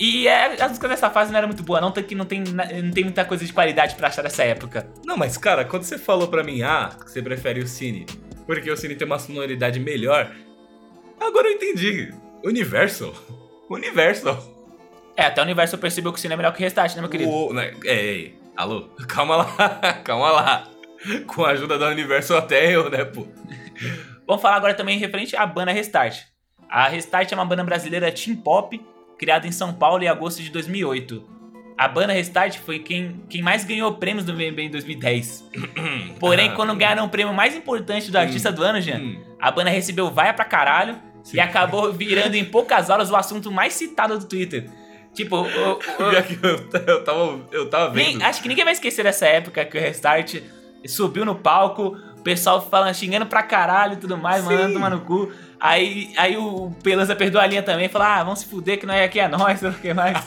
E 0.00 0.26
é, 0.26 0.54
as 0.54 0.68
músicas 0.68 0.88
dessa 0.88 1.10
fase 1.10 1.30
não 1.30 1.36
era 1.36 1.46
muito 1.46 1.62
boa, 1.62 1.78
não, 1.78 1.92
que 1.92 2.14
não 2.14 2.24
tem, 2.24 2.42
não 2.42 2.90
tem 2.90 3.04
muita 3.04 3.22
coisa 3.22 3.44
de 3.44 3.52
qualidade 3.52 3.94
pra 3.94 4.08
achar 4.08 4.22
dessa 4.22 4.42
época. 4.42 4.90
Não, 5.04 5.14
mas 5.14 5.36
cara, 5.36 5.62
quando 5.62 5.82
você 5.82 5.98
falou 5.98 6.26
pra 6.26 6.42
mim, 6.42 6.62
ah, 6.62 6.88
que 6.98 7.10
você 7.10 7.20
prefere 7.20 7.60
o 7.60 7.66
Cine, 7.68 8.06
porque 8.46 8.70
o 8.70 8.76
Cine 8.78 8.96
tem 8.96 9.06
uma 9.06 9.18
sonoridade 9.18 9.78
melhor, 9.78 10.32
agora 11.20 11.48
eu 11.48 11.52
entendi. 11.52 12.14
Universal. 12.42 13.14
Universal. 13.68 14.42
É, 15.14 15.26
até 15.26 15.42
o 15.42 15.44
Universal 15.44 15.78
percebeu 15.78 16.14
que 16.14 16.18
o 16.18 16.22
Cine 16.22 16.32
é 16.32 16.36
melhor 16.38 16.54
que 16.54 16.60
o 16.60 16.64
Restart, 16.64 16.94
né, 16.94 17.02
meu 17.02 17.10
querido? 17.10 17.30
O, 17.30 17.52
né, 17.52 17.74
é, 17.84 18.22
é, 18.22 18.30
alô, 18.56 18.88
calma 19.06 19.36
lá, 19.36 20.00
calma 20.02 20.30
lá. 20.30 20.70
Com 21.26 21.44
a 21.44 21.50
ajuda 21.50 21.78
da 21.78 21.88
Universal 21.88 22.38
até 22.38 22.74
eu, 22.74 22.88
né, 22.88 23.04
pô. 23.04 23.28
Vamos 24.26 24.40
falar 24.40 24.56
agora 24.56 24.72
também 24.72 24.98
referente 24.98 25.36
à 25.36 25.44
banda 25.44 25.72
Restart. 25.72 26.22
A 26.70 26.88
Restart 26.88 27.30
é 27.30 27.34
uma 27.34 27.44
banda 27.44 27.64
brasileira 27.64 28.10
teen 28.10 28.34
pop 28.34 28.80
criada 29.20 29.46
em 29.46 29.52
São 29.52 29.70
Paulo 29.74 30.02
em 30.02 30.08
agosto 30.08 30.42
de 30.42 30.48
2008. 30.48 31.22
A 31.76 31.86
banda 31.86 32.14
Restart 32.14 32.58
foi 32.58 32.78
quem, 32.78 33.22
quem 33.28 33.42
mais 33.42 33.64
ganhou 33.64 33.92
prêmios 33.96 34.24
do 34.24 34.32
VMB 34.32 34.60
em 34.60 34.70
2010. 34.70 35.50
Porém, 36.18 36.48
ah, 36.48 36.52
quando 36.54 36.74
ganharam 36.74 37.04
o 37.04 37.08
prêmio 37.10 37.34
mais 37.34 37.54
importante 37.54 38.10
do 38.10 38.16
artista 38.16 38.50
do 38.50 38.62
ano, 38.62 38.80
Jean, 38.80 38.98
hum. 38.98 39.22
a 39.38 39.50
banda 39.50 39.68
recebeu 39.68 40.10
vaia 40.10 40.32
pra 40.32 40.46
caralho 40.46 40.96
Sim. 41.22 41.36
e 41.36 41.40
acabou 41.40 41.92
virando 41.92 42.34
em 42.34 42.46
poucas 42.46 42.88
horas 42.88 43.10
o 43.10 43.16
assunto 43.16 43.52
mais 43.52 43.74
citado 43.74 44.18
do 44.18 44.24
Twitter. 44.24 44.70
Tipo, 45.12 45.46
eu, 45.46 45.78
eu, 45.98 46.80
eu, 46.86 47.04
tava, 47.04 47.40
eu 47.52 47.68
tava 47.68 47.90
vendo. 47.92 48.18
Nem, 48.18 48.22
acho 48.22 48.40
que 48.40 48.48
ninguém 48.48 48.64
vai 48.64 48.72
esquecer 48.72 49.02
dessa 49.02 49.26
época 49.26 49.66
que 49.66 49.76
o 49.76 49.80
Restart 49.80 50.36
subiu 50.86 51.26
no 51.26 51.34
palco, 51.34 51.94
o 52.20 52.22
pessoal 52.22 52.60
falando, 52.60 52.94
xingando 52.94 53.24
pra 53.26 53.42
caralho 53.42 53.94
e 53.94 53.96
tudo 53.96 54.16
mais, 54.16 54.44
Sim. 54.44 54.50
mandando 54.50 54.74
tomar 54.74 54.90
no 54.90 55.00
cu. 55.00 55.32
Aí, 55.58 56.12
aí 56.16 56.36
o 56.36 56.70
Pelanza 56.82 57.16
perdeu 57.16 57.40
a 57.40 57.46
linha 57.46 57.62
também, 57.62 57.88
falou: 57.88 58.06
ah, 58.06 58.22
vamos 58.22 58.40
se 58.40 58.46
fuder 58.46 58.78
que 58.78 58.86
não 58.86 58.94
é 58.94 59.04
aqui 59.04 59.18
é 59.18 59.26
nós, 59.26 59.60
não 59.60 59.70
sei 59.72 59.80
o 59.80 59.82
que 59.82 59.94
mais. 59.94 60.18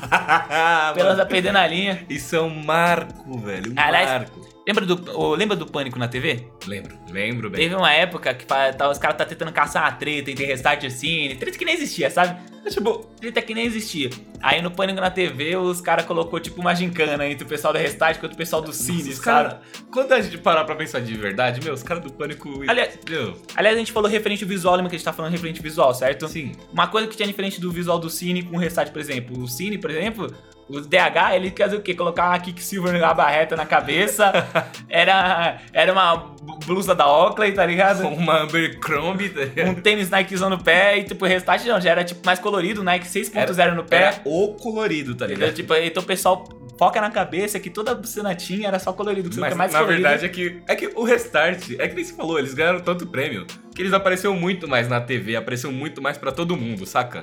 Pelanza 0.94 1.26
perdendo 1.26 1.58
a 1.58 1.68
linha. 1.68 2.04
Isso 2.10 2.36
é 2.36 2.42
um 2.42 2.64
marco, 2.64 3.38
velho. 3.40 3.72
Um 3.72 3.76
Aliás, 3.78 4.10
marco. 4.10 4.54
Lembra 4.68 4.86
do, 4.86 5.36
lembra 5.36 5.58
do 5.58 5.66
Pânico 5.66 6.00
na 6.00 6.08
TV? 6.08 6.48
Lembro, 6.66 6.98
lembro 7.10 7.50
bem. 7.50 7.62
Teve 7.62 7.76
uma 7.76 7.92
época 7.92 8.34
que 8.34 8.46
tá, 8.46 8.90
os 8.90 8.98
caras 8.98 9.18
tá 9.18 9.26
tentando 9.26 9.52
caçar 9.52 9.84
uma 9.84 9.92
treta 9.92 10.32
entre 10.32 10.46
Restart 10.46 10.84
e 10.84 10.90
Cine, 10.90 11.36
treta 11.36 11.58
que 11.58 11.66
nem 11.66 11.76
existia, 11.76 12.10
sabe? 12.10 12.40
É, 12.66 12.70
tipo, 12.70 13.00
treta 13.20 13.42
que 13.42 13.54
nem 13.54 13.66
existia. 13.66 14.10
Aí 14.42 14.62
no 14.62 14.72
Pânico 14.72 15.00
na 15.02 15.12
TV, 15.12 15.56
os 15.58 15.82
caras 15.82 16.06
colocou 16.06 16.40
tipo 16.40 16.62
uma 16.62 16.74
gincana 16.74 17.28
entre 17.28 17.44
o 17.44 17.48
pessoal 17.48 17.74
do 17.74 17.80
Restart 17.80 18.22
e 18.22 18.26
o 18.26 18.36
pessoal 18.36 18.62
do 18.62 18.72
Cine, 18.72 19.10
os 19.10 19.20
cara, 19.20 19.62
Quando 19.92 20.12
a 20.14 20.22
gente 20.22 20.38
parar 20.38 20.64
pra 20.64 20.76
pensar 20.76 21.02
de 21.02 21.14
verdade, 21.16 21.62
meu, 21.62 21.74
os 21.74 21.84
caras 21.84 22.04
do 22.04 22.12
Pânico... 22.12 22.64
Aliás, 22.68 22.98
meu. 23.10 23.38
aliás, 23.56 23.76
a 23.76 23.80
gente 23.80 23.92
falou 23.92 24.10
referente 24.10 24.44
ao 24.44 24.50
visual, 24.50 24.76
lembra 24.76 24.90
que 24.90 24.96
a 24.96 24.98
gente 24.98 25.06
tá 25.06 25.14
falando 25.14 25.32
referente 25.32 25.60
ao 25.60 25.64
visual, 25.64 25.94
certo? 25.94 26.28
Sim. 26.28 26.54
Uma 26.72 26.88
coisa 26.88 27.08
que 27.08 27.16
tinha 27.16 27.28
diferente 27.28 27.60
do 27.60 27.72
visual 27.72 28.00
do 28.00 28.10
Cine 28.10 28.44
com 28.44 28.56
o 28.56 28.60
Restart, 28.60 28.92
por 28.92 29.00
exemplo. 29.00 29.42
O 29.42 29.48
Cine, 29.48 29.78
por 29.78 29.92
exemplo, 29.92 30.34
o 30.70 30.80
DH, 30.80 31.36
ele 31.36 31.52
quer 31.52 31.74
o 31.74 31.82
quê? 31.82 31.94
Colocar 31.94 32.30
uma 32.30 32.40
Kicksilver 32.40 33.00
na 33.00 33.14
barreta 33.14 33.56
na 33.56 33.66
cabeça. 33.66 34.32
era, 34.90 35.60
era 35.72 35.92
uma 35.92 36.34
blusa 36.66 36.96
da 36.96 37.08
Oakley, 37.08 37.52
tá 37.52 37.66
ligado? 37.66 38.08
Uma 38.14 38.44
Abercrombie. 38.44 39.30
Tá 39.30 39.42
um 39.66 39.76
tênis 39.76 40.10
Nikezão 40.10 40.50
no 40.50 40.62
pé 40.62 41.00
e, 41.00 41.04
tipo, 41.04 41.26
o 41.26 41.28
restart 41.28 41.66
não, 41.66 41.80
já 41.80 41.92
era, 41.92 42.04
tipo, 42.04 42.26
mais 42.26 42.40
colorido, 42.40 42.84
Nike 42.84 43.06
6.0 43.06 43.74
no 43.74 43.84
pé. 43.84 43.96
Era 43.98 44.22
o 44.26 44.54
colorido, 44.54 45.16
tá 45.16 45.28
ligado? 45.28 45.54
Tipo, 45.54 45.74
então 45.76 46.04
o 46.04 46.06
pessoal 46.06 46.48
foca 46.78 47.00
na 47.02 47.10
cabeça 47.10 47.60
que 47.60 47.70
toda 47.70 48.02
cena 48.04 48.36
tinha 48.36 48.68
era 48.68 48.80
só 48.80 48.94
colorido. 48.94 49.30
Que 49.30 49.40
Mas, 49.40 49.56
mais 49.56 49.72
na 49.72 49.80
colorido. 49.80 50.04
verdade, 50.04 50.26
é 50.26 50.30
que, 50.30 50.62
é 50.68 50.76
que 50.76 50.92
o 50.96 51.04
Restart, 51.04 51.72
é 51.78 51.88
que 51.88 51.96
nem 51.96 52.04
se 52.04 52.14
falou, 52.14 52.38
eles 52.40 52.54
ganharam 52.54 52.80
tanto 52.80 53.08
prêmio 53.08 53.46
que 53.76 53.82
eles 53.82 53.94
apareceram 53.94 54.36
muito 54.36 54.68
mais 54.68 54.88
na 54.88 55.02
TV, 55.02 55.36
apareceram 55.36 55.74
muito 55.74 56.02
mais 56.02 56.18
para 56.18 56.32
todo 56.32 56.56
mundo, 56.56 56.86
saca? 56.86 57.22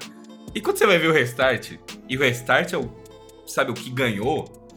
E 0.55 0.61
quando 0.61 0.79
você 0.79 0.87
vai 0.87 0.99
ver 0.99 1.09
o 1.09 1.13
Restart, 1.13 1.73
e 2.09 2.17
o 2.17 2.21
Restart 2.21 2.73
é 2.73 2.77
o 2.77 3.00
sabe, 3.53 3.71
o 3.71 3.75
que 3.75 3.91
ganhou. 3.91 4.69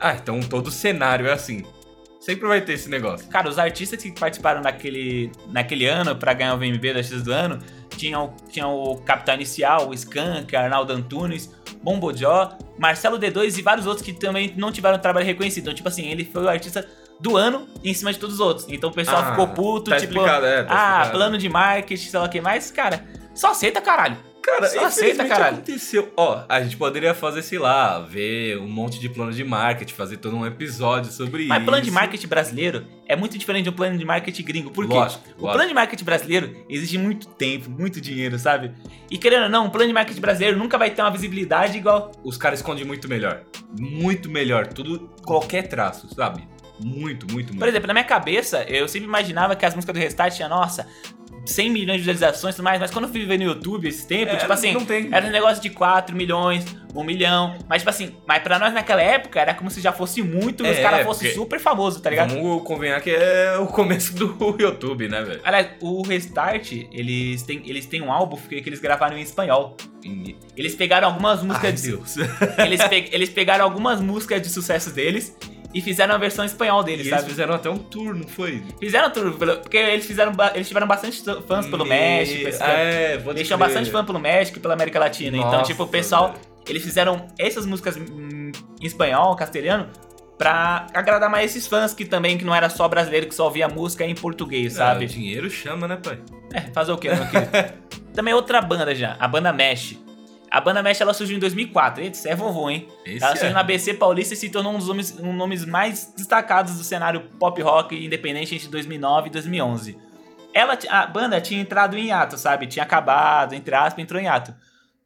Ah, 0.00 0.14
então 0.14 0.40
todo 0.40 0.70
cenário 0.70 1.26
é 1.26 1.32
assim. 1.32 1.64
Sempre 2.20 2.48
vai 2.48 2.60
ter 2.60 2.74
esse 2.74 2.88
negócio. 2.88 3.28
Cara, 3.28 3.48
os 3.48 3.58
artistas 3.58 4.02
que 4.02 4.10
participaram 4.10 4.60
naquele, 4.60 5.30
naquele 5.48 5.86
ano 5.86 6.16
para 6.16 6.34
ganhar 6.34 6.54
o 6.54 6.58
VMB 6.58 6.94
da 6.94 7.02
X 7.02 7.22
do 7.22 7.32
ano 7.32 7.58
tinham, 7.96 8.34
tinham 8.50 8.74
o 8.74 8.98
Capitão 8.98 9.34
Inicial, 9.34 9.88
o 9.88 9.94
Skank, 9.94 10.54
Arnaldo 10.54 10.92
Antunes, 10.92 11.52
Bombojó, 11.82 12.56
Marcelo 12.78 13.18
D2 13.18 13.58
e 13.58 13.62
vários 13.62 13.86
outros 13.86 14.04
que 14.04 14.12
também 14.12 14.52
não 14.56 14.72
tiveram 14.72 14.98
trabalho 14.98 15.26
reconhecido. 15.26 15.64
Então, 15.64 15.74
tipo 15.74 15.88
assim, 15.88 16.08
ele 16.08 16.24
foi 16.24 16.42
o 16.42 16.48
artista 16.48 16.86
do 17.20 17.36
ano 17.36 17.68
em 17.84 17.92
cima 17.94 18.12
de 18.12 18.18
todos 18.18 18.36
os 18.36 18.40
outros. 18.40 18.66
Então 18.68 18.90
o 18.90 18.92
pessoal 18.92 19.22
ah, 19.22 19.30
ficou 19.30 19.48
puto, 19.48 19.90
tá 19.90 19.98
tipo, 19.98 20.20
é, 20.26 20.64
tá 20.64 21.02
ah, 21.02 21.10
plano 21.10 21.36
de 21.36 21.48
marketing, 21.48 22.08
sei 22.08 22.20
lá 22.20 22.26
o 22.26 22.28
que 22.28 22.40
mais. 22.40 22.70
Cara, 22.70 23.04
Só 23.34 23.50
aceita, 23.50 23.80
caralho. 23.80 24.16
Cara, 24.48 24.68
Só 24.68 24.84
aceita, 24.86 25.26
caralho. 25.26 25.56
aconteceu. 25.56 26.12
Ó, 26.16 26.42
a 26.48 26.60
gente 26.62 26.76
poderia 26.76 27.14
fazer, 27.14 27.42
sei 27.42 27.58
lá, 27.58 28.00
ver 28.00 28.58
um 28.58 28.66
monte 28.68 28.98
de 28.98 29.08
plano 29.08 29.32
de 29.32 29.44
marketing, 29.44 29.92
fazer 29.94 30.16
todo 30.16 30.36
um 30.36 30.46
episódio 30.46 31.12
sobre 31.12 31.42
isso. 31.42 31.48
Mas 31.48 31.62
plano 31.64 31.82
de 31.84 31.90
marketing 31.90 32.26
brasileiro 32.26 32.84
é 33.06 33.14
muito 33.14 33.36
diferente 33.38 33.64
de 33.64 33.70
um 33.70 33.72
plano 33.72 33.96
de 33.98 34.04
marketing 34.04 34.42
gringo. 34.42 34.70
Por 34.70 34.86
quê? 34.88 34.94
Lógico, 34.94 35.22
O 35.28 35.42
lógico. 35.42 35.52
plano 35.52 35.68
de 35.68 35.74
marketing 35.74 36.04
brasileiro 36.04 36.64
exige 36.68 36.98
muito 36.98 37.28
tempo, 37.28 37.70
muito 37.70 38.00
dinheiro, 38.00 38.38
sabe? 38.38 38.72
E 39.10 39.18
querendo 39.18 39.44
ou 39.44 39.48
não, 39.48 39.66
um 39.66 39.70
plano 39.70 39.86
de 39.88 39.92
marketing 39.94 40.20
brasileiro 40.20 40.58
nunca 40.58 40.76
vai 40.78 40.90
ter 40.90 41.02
uma 41.02 41.10
visibilidade 41.10 41.76
igual. 41.78 42.10
Os 42.24 42.36
caras 42.36 42.58
escondem 42.60 42.84
muito 42.84 43.06
melhor. 43.08 43.42
Muito 43.78 44.28
melhor. 44.30 44.66
Tudo, 44.66 45.10
qualquer 45.24 45.68
traço, 45.68 46.12
sabe? 46.14 46.42
Muito, 46.80 47.26
muito, 47.32 47.48
muito. 47.48 47.58
Por 47.58 47.68
exemplo, 47.68 47.86
na 47.88 47.92
minha 47.92 48.04
cabeça, 48.04 48.62
eu 48.64 48.86
sempre 48.88 49.06
imaginava 49.08 49.54
que 49.56 49.66
as 49.66 49.74
músicas 49.74 49.94
do 49.94 49.98
Restart 50.00 50.34
tinham, 50.34 50.48
nossa, 50.48 50.86
100 51.48 51.70
milhões 51.70 51.96
de 52.02 52.10
visualizações 52.12 52.54
e 52.54 52.56
tudo 52.56 52.64
mais, 52.64 52.80
mas 52.80 52.90
quando 52.90 53.06
eu 53.06 53.10
fui 53.10 53.24
ver 53.24 53.38
no 53.38 53.44
YouTube 53.44 53.88
esse 53.88 54.06
tempo, 54.06 54.32
É, 54.32 54.36
tipo 54.36 54.52
assim, 54.52 54.74
era 55.10 55.26
um 55.26 55.30
negócio 55.30 55.62
de 55.62 55.70
4 55.70 56.14
milhões, 56.14 56.64
1 56.94 57.02
milhão, 57.04 57.56
mas 57.68 57.82
tipo 57.82 57.90
assim, 57.90 58.14
mas 58.26 58.42
pra 58.42 58.58
nós 58.58 58.72
naquela 58.74 59.00
época 59.02 59.40
era 59.40 59.54
como 59.54 59.70
se 59.70 59.80
já 59.80 59.92
fosse 59.92 60.22
muito 60.22 60.64
e 60.64 60.70
os 60.70 60.76
É, 60.78 60.82
caras 60.82 61.04
fossem 61.06 61.28
porque- 61.28 61.40
super 61.40 61.58
famosos, 61.60 62.00
tá 62.00 62.10
ligado? 62.10 62.34
Vamos 62.34 62.62
convenhar 62.64 63.00
que 63.00 63.10
é 63.10 63.56
o 63.58 63.66
começo 63.66 64.14
do 64.14 64.36
YouTube, 64.60 65.08
né, 65.08 65.22
velho? 65.22 65.40
Aliás, 65.44 65.68
o 65.80 66.02
Restart, 66.02 66.72
eles 66.92 67.42
têm, 67.42 67.62
eles 67.64 67.86
têm 67.86 68.02
um 68.02 68.12
álbum 68.12 68.36
que 68.36 68.60
que 68.60 68.68
eles 68.68 68.80
gravaram 68.80 69.16
em 69.16 69.22
espanhol. 69.22 69.76
Eles 70.56 70.74
pegaram 70.74 71.08
algumas 71.08 71.42
músicas 71.42 71.70
Ai, 71.70 71.72
de 71.72 71.82
Deus. 71.90 72.16
eles, 72.64 72.82
pe- 72.84 73.08
eles 73.12 73.28
pegaram 73.30 73.64
algumas 73.64 74.00
músicas 74.00 74.40
de 74.40 74.48
sucesso 74.48 74.90
deles 74.90 75.36
e 75.74 75.80
fizeram 75.82 76.14
a 76.14 76.18
versão 76.18 76.44
espanhol 76.44 76.80
E 76.82 76.84
deles, 76.86 77.06
eles 77.06 77.18
sabe? 77.18 77.28
fizeram 77.30 77.54
até 77.54 77.68
um 77.68 77.76
tour, 77.78 78.14
não 78.14 78.26
foi? 78.26 78.62
Fizeram 78.80 79.10
pelo- 79.10 79.32
porque 79.58 79.76
eles 79.76 80.06
fizeram, 80.06 80.32
eles 80.54 80.66
tiveram 80.68 80.86
bastante 80.86 81.22
fãs 81.46 81.66
pelo 81.66 81.84
E- 81.84 81.88
México, 81.88 82.48
esse- 82.48 82.62
É, 82.62 83.18
pode 83.18 83.38
eles 83.38 83.46
tinham 83.46 83.58
bastante 83.58 83.90
fã 83.90 84.04
pelo 84.04 84.18
México 84.18 84.58
e 84.58 84.60
pela 84.60 84.74
América 84.74 84.98
Latina. 84.98 85.36
então, 85.36 85.50
Nossa, 85.52 85.64
tipo, 85.70 85.82
o 85.82 85.88
pessoal, 85.88 86.28
velho. 86.32 86.40
eles 86.68 86.82
fizeram 86.82 87.26
essas 87.38 87.66
músicas 87.66 87.96
em 87.96 88.52
espanhol, 88.82 89.36
castelhano, 89.36 89.88
pra 90.38 90.86
agradar 90.94 91.28
mais 91.28 91.50
esses 91.50 91.66
fãs 91.66 91.92
que 91.92 92.04
também, 92.04 92.38
que 92.38 92.44
não 92.44 92.54
era 92.54 92.70
só 92.70 92.86
brasileiro 92.88 93.26
que 93.26 93.34
só 93.34 93.44
ouvia 93.44 93.68
música 93.68 94.04
em 94.06 94.14
português, 94.14 94.74
Ah, 94.80 94.92
sabe? 94.92 95.04
o 95.04 95.08
dinheiro 95.08 95.50
chama, 95.50 95.86
né, 95.88 95.98
pai? 96.02 96.18
É, 96.54 96.60
fazer 96.72 96.92
o 96.92 96.96
quê, 96.96 97.08
meu 97.12 97.26
querido? 97.26 97.50
Também 98.14 98.32
outra 98.34 98.60
banda 98.62 98.94
já, 98.94 99.16
a 99.20 99.28
banda 99.28 99.52
Mesh. 99.52 99.96
A 100.50 100.60
banda 100.60 100.82
Mesh, 100.82 101.00
ela 101.00 101.12
surgiu 101.12 101.36
em 101.36 101.40
2004. 101.40 102.02
Eita, 102.02 102.16
você 102.16 102.30
é 102.30 102.34
vovô, 102.34 102.70
hein? 102.70 102.88
Esse 103.04 103.22
Ela 103.22 103.32
é. 103.32 103.36
surgiu 103.36 103.54
na 103.54 103.60
ABC 103.60 103.94
Paulista 103.94 104.34
e 104.34 104.36
se 104.36 104.48
tornou 104.48 104.72
um 104.72 104.78
dos 104.78 104.88
nomes, 104.88 105.18
um 105.18 105.32
nomes 105.32 105.64
mais 105.64 106.12
destacados 106.16 106.76
do 106.76 106.84
cenário 106.84 107.20
pop 107.38 107.60
rock 107.60 107.94
independente 107.94 108.54
entre 108.54 108.68
2009 108.68 109.28
e 109.28 109.30
2011. 109.30 109.98
Ela, 110.54 110.78
a 110.88 111.06
banda 111.06 111.40
tinha 111.40 111.60
entrado 111.60 111.96
em 111.96 112.06
hiato, 112.06 112.38
sabe? 112.38 112.66
Tinha 112.66 112.82
acabado, 112.82 113.54
entre 113.54 113.74
aspas, 113.74 114.02
entrou 114.02 114.20
em 114.20 114.24
hiato. 114.24 114.54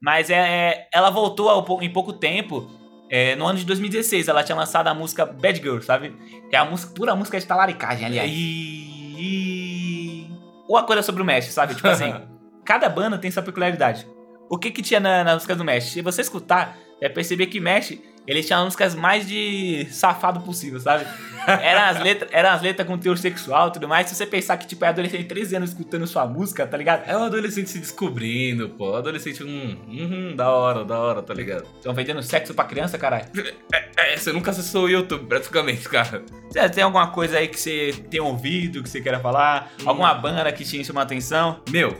Mas 0.01 0.29
é, 0.29 0.35
é- 0.35 0.87
ela 0.93 1.09
voltou 1.09 1.49
ao 1.49 1.81
em 1.81 1.89
pouco 1.89 2.13
tempo, 2.13 2.69
é, 3.09 3.35
no 3.35 3.45
ano 3.45 3.59
de 3.59 3.65
2016. 3.65 4.27
Ela 4.27 4.43
tinha 4.43 4.55
lançado 4.55 4.87
a 4.87 4.93
música 4.93 5.25
Bad 5.25 5.59
Girl, 5.61 5.79
sabe? 5.81 6.15
Que 6.49 6.55
é 6.55 6.59
a 6.59 6.65
música, 6.65 6.93
pura 6.93 7.15
música 7.15 7.39
de 7.39 7.45
talaricagem, 7.45 8.05
aliás. 8.05 8.31
E... 8.33 10.27
Uma 10.67 10.83
coisa 10.83 11.01
sobre 11.01 11.21
o 11.21 11.25
Mesh, 11.25 11.51
sabe? 11.51 11.75
Tipo 11.75 11.87
assim, 11.87 12.13
cada 12.65 12.89
banda 12.89 13.17
tem 13.17 13.29
sua 13.29 13.43
peculiaridade. 13.43 14.07
O 14.53 14.57
que 14.59 14.69
que 14.69 14.83
tinha 14.83 14.99
na, 14.99 15.23
nas 15.23 15.33
músicas 15.33 15.57
do 15.57 15.63
Mesh? 15.63 15.85
Se 15.85 16.01
você 16.03 16.21
escutar, 16.21 16.77
vai 17.01 17.09
perceber 17.09 17.47
que 17.47 17.59
Mesh, 17.59 17.97
ele 18.27 18.43
tinha 18.43 18.59
as 18.59 18.65
músicas 18.65 18.93
mais 18.93 19.27
de 19.27 19.87
safado 19.89 20.41
possível, 20.41 20.79
sabe? 20.79 21.07
Eram 21.47 21.81
as 21.81 21.99
letras, 21.99 22.29
eram 22.31 22.49
as 22.51 22.61
letras 22.61 22.87
com 22.87 22.95
teor 22.95 23.17
sexual 23.17 23.69
e 23.69 23.71
tudo 23.73 23.87
mais. 23.87 24.07
Se 24.07 24.15
você 24.15 24.27
pensar 24.27 24.55
que, 24.57 24.67
tipo, 24.67 24.85
é 24.85 24.89
adolescente 24.89 25.23
de 25.23 25.27
13 25.27 25.55
anos 25.55 25.69
escutando 25.71 26.05
sua 26.05 26.27
música, 26.27 26.67
tá 26.67 26.77
ligado? 26.77 27.03
É 27.09 27.17
o 27.17 27.23
adolescente 27.23 27.69
se 27.69 27.79
descobrindo, 27.79 28.69
pô. 28.69 28.95
Adolescente, 28.95 29.43
hum, 29.43 29.75
hum, 29.89 30.35
da 30.35 30.49
hora, 30.51 30.85
da 30.85 30.99
hora, 30.99 31.23
tá 31.23 31.33
ligado? 31.33 31.65
Estão 31.75 31.93
vendendo 31.93 32.21
sexo 32.21 32.53
pra 32.53 32.63
criança, 32.63 32.95
caralho. 32.97 33.25
É, 33.95 34.17
você 34.17 34.31
nunca 34.33 34.51
acessou 34.51 34.85
o 34.85 34.89
YouTube, 34.89 35.25
praticamente, 35.27 35.87
cara. 35.87 36.23
Você 36.49 36.69
tem 36.69 36.83
alguma 36.83 37.07
coisa 37.07 37.37
aí 37.37 37.47
que 37.47 37.59
você 37.59 37.93
tem 38.09 38.19
ouvido, 38.19 38.83
que 38.83 38.89
você 38.89 39.01
queira 39.01 39.19
falar? 39.19 39.71
Hum. 39.81 39.89
Alguma 39.89 40.13
banda 40.13 40.51
que 40.51 40.63
te 40.63 40.83
chama 40.83 41.01
atenção? 41.01 41.61
Meu, 41.69 41.95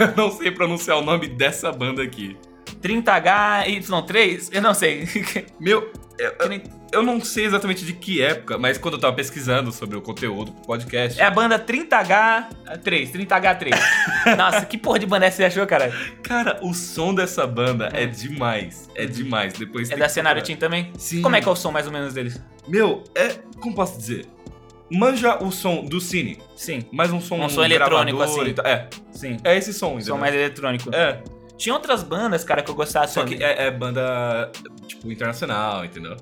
eu 0.00 0.12
não 0.16 0.30
sei 0.30 0.50
pronunciar 0.50 0.98
o 0.98 1.02
nome 1.02 1.26
dessa 1.28 1.70
banda 1.72 2.02
aqui. 2.02 2.36
30HY3? 2.82 4.48
Eu 4.52 4.62
não 4.62 4.74
sei. 4.74 5.06
Meu, 5.58 5.90
eu, 6.18 6.32
eu- 6.40 6.78
eu 6.90 7.02
não 7.02 7.20
sei 7.20 7.44
exatamente 7.44 7.84
de 7.84 7.92
que 7.92 8.22
época, 8.22 8.56
mas 8.56 8.78
quando 8.78 8.94
eu 8.94 9.00
tava 9.00 9.14
pesquisando 9.14 9.70
sobre 9.70 9.98
o 9.98 10.00
conteúdo 10.00 10.52
pro 10.52 10.62
podcast. 10.62 11.20
É 11.20 11.24
a 11.24 11.30
banda 11.30 11.58
30H3, 11.58 13.12
30H3. 13.12 13.74
Nossa, 14.38 14.64
que 14.64 14.78
porra 14.78 14.98
de 14.98 15.04
banda 15.04 15.26
é 15.26 15.28
essa 15.28 15.36
você 15.38 15.44
achou, 15.44 15.66
cara? 15.66 15.92
Cara, 16.22 16.58
o 16.62 16.72
som 16.72 17.14
dessa 17.14 17.46
banda 17.46 17.90
é 17.92 18.06
demais. 18.06 18.88
É 18.94 19.04
demais. 19.04 19.52
Depois 19.52 19.90
É 19.90 19.96
da 19.96 20.08
Cenário. 20.08 20.42
Team 20.42 20.58
também? 20.58 20.90
Sim. 20.96 21.20
Como 21.20 21.36
é 21.36 21.42
que 21.42 21.48
é 21.48 21.52
o 21.52 21.56
som 21.56 21.70
mais 21.70 21.86
ou 21.86 21.92
menos 21.92 22.14
deles? 22.14 22.40
Meu, 22.66 23.04
é. 23.14 23.34
Como 23.60 23.74
posso 23.74 23.98
dizer? 23.98 24.24
Manja 24.90 25.42
o 25.42 25.50
som 25.50 25.84
do 25.84 26.00
Cine, 26.00 26.38
Sim, 26.56 26.84
mas 26.92 27.10
um 27.12 27.20
som 27.20 27.40
Um 27.44 27.48
som 27.48 27.62
eletrônico, 27.64 28.16
gravador 28.18 28.40
assim. 28.42 28.50
e 28.50 28.54
tal. 28.54 28.66
É, 28.66 28.88
sim. 29.10 29.36
é 29.44 29.56
esse 29.56 29.72
som, 29.74 29.88
entendeu? 29.96 30.14
Som 30.14 30.18
mais 30.18 30.34
eletrônico. 30.34 30.94
É, 30.94 31.22
Tinha 31.56 31.74
outras 31.74 32.02
bandas, 32.02 32.42
cara, 32.44 32.62
que 32.62 32.70
eu 32.70 32.74
gostava 32.74 33.06
só 33.08 33.20
também. 33.22 33.38
que 33.38 33.44
é, 33.44 33.66
é 33.66 33.70
banda, 33.70 34.50
tipo, 34.86 35.10
internacional, 35.12 35.84
entendeu? 35.84 36.16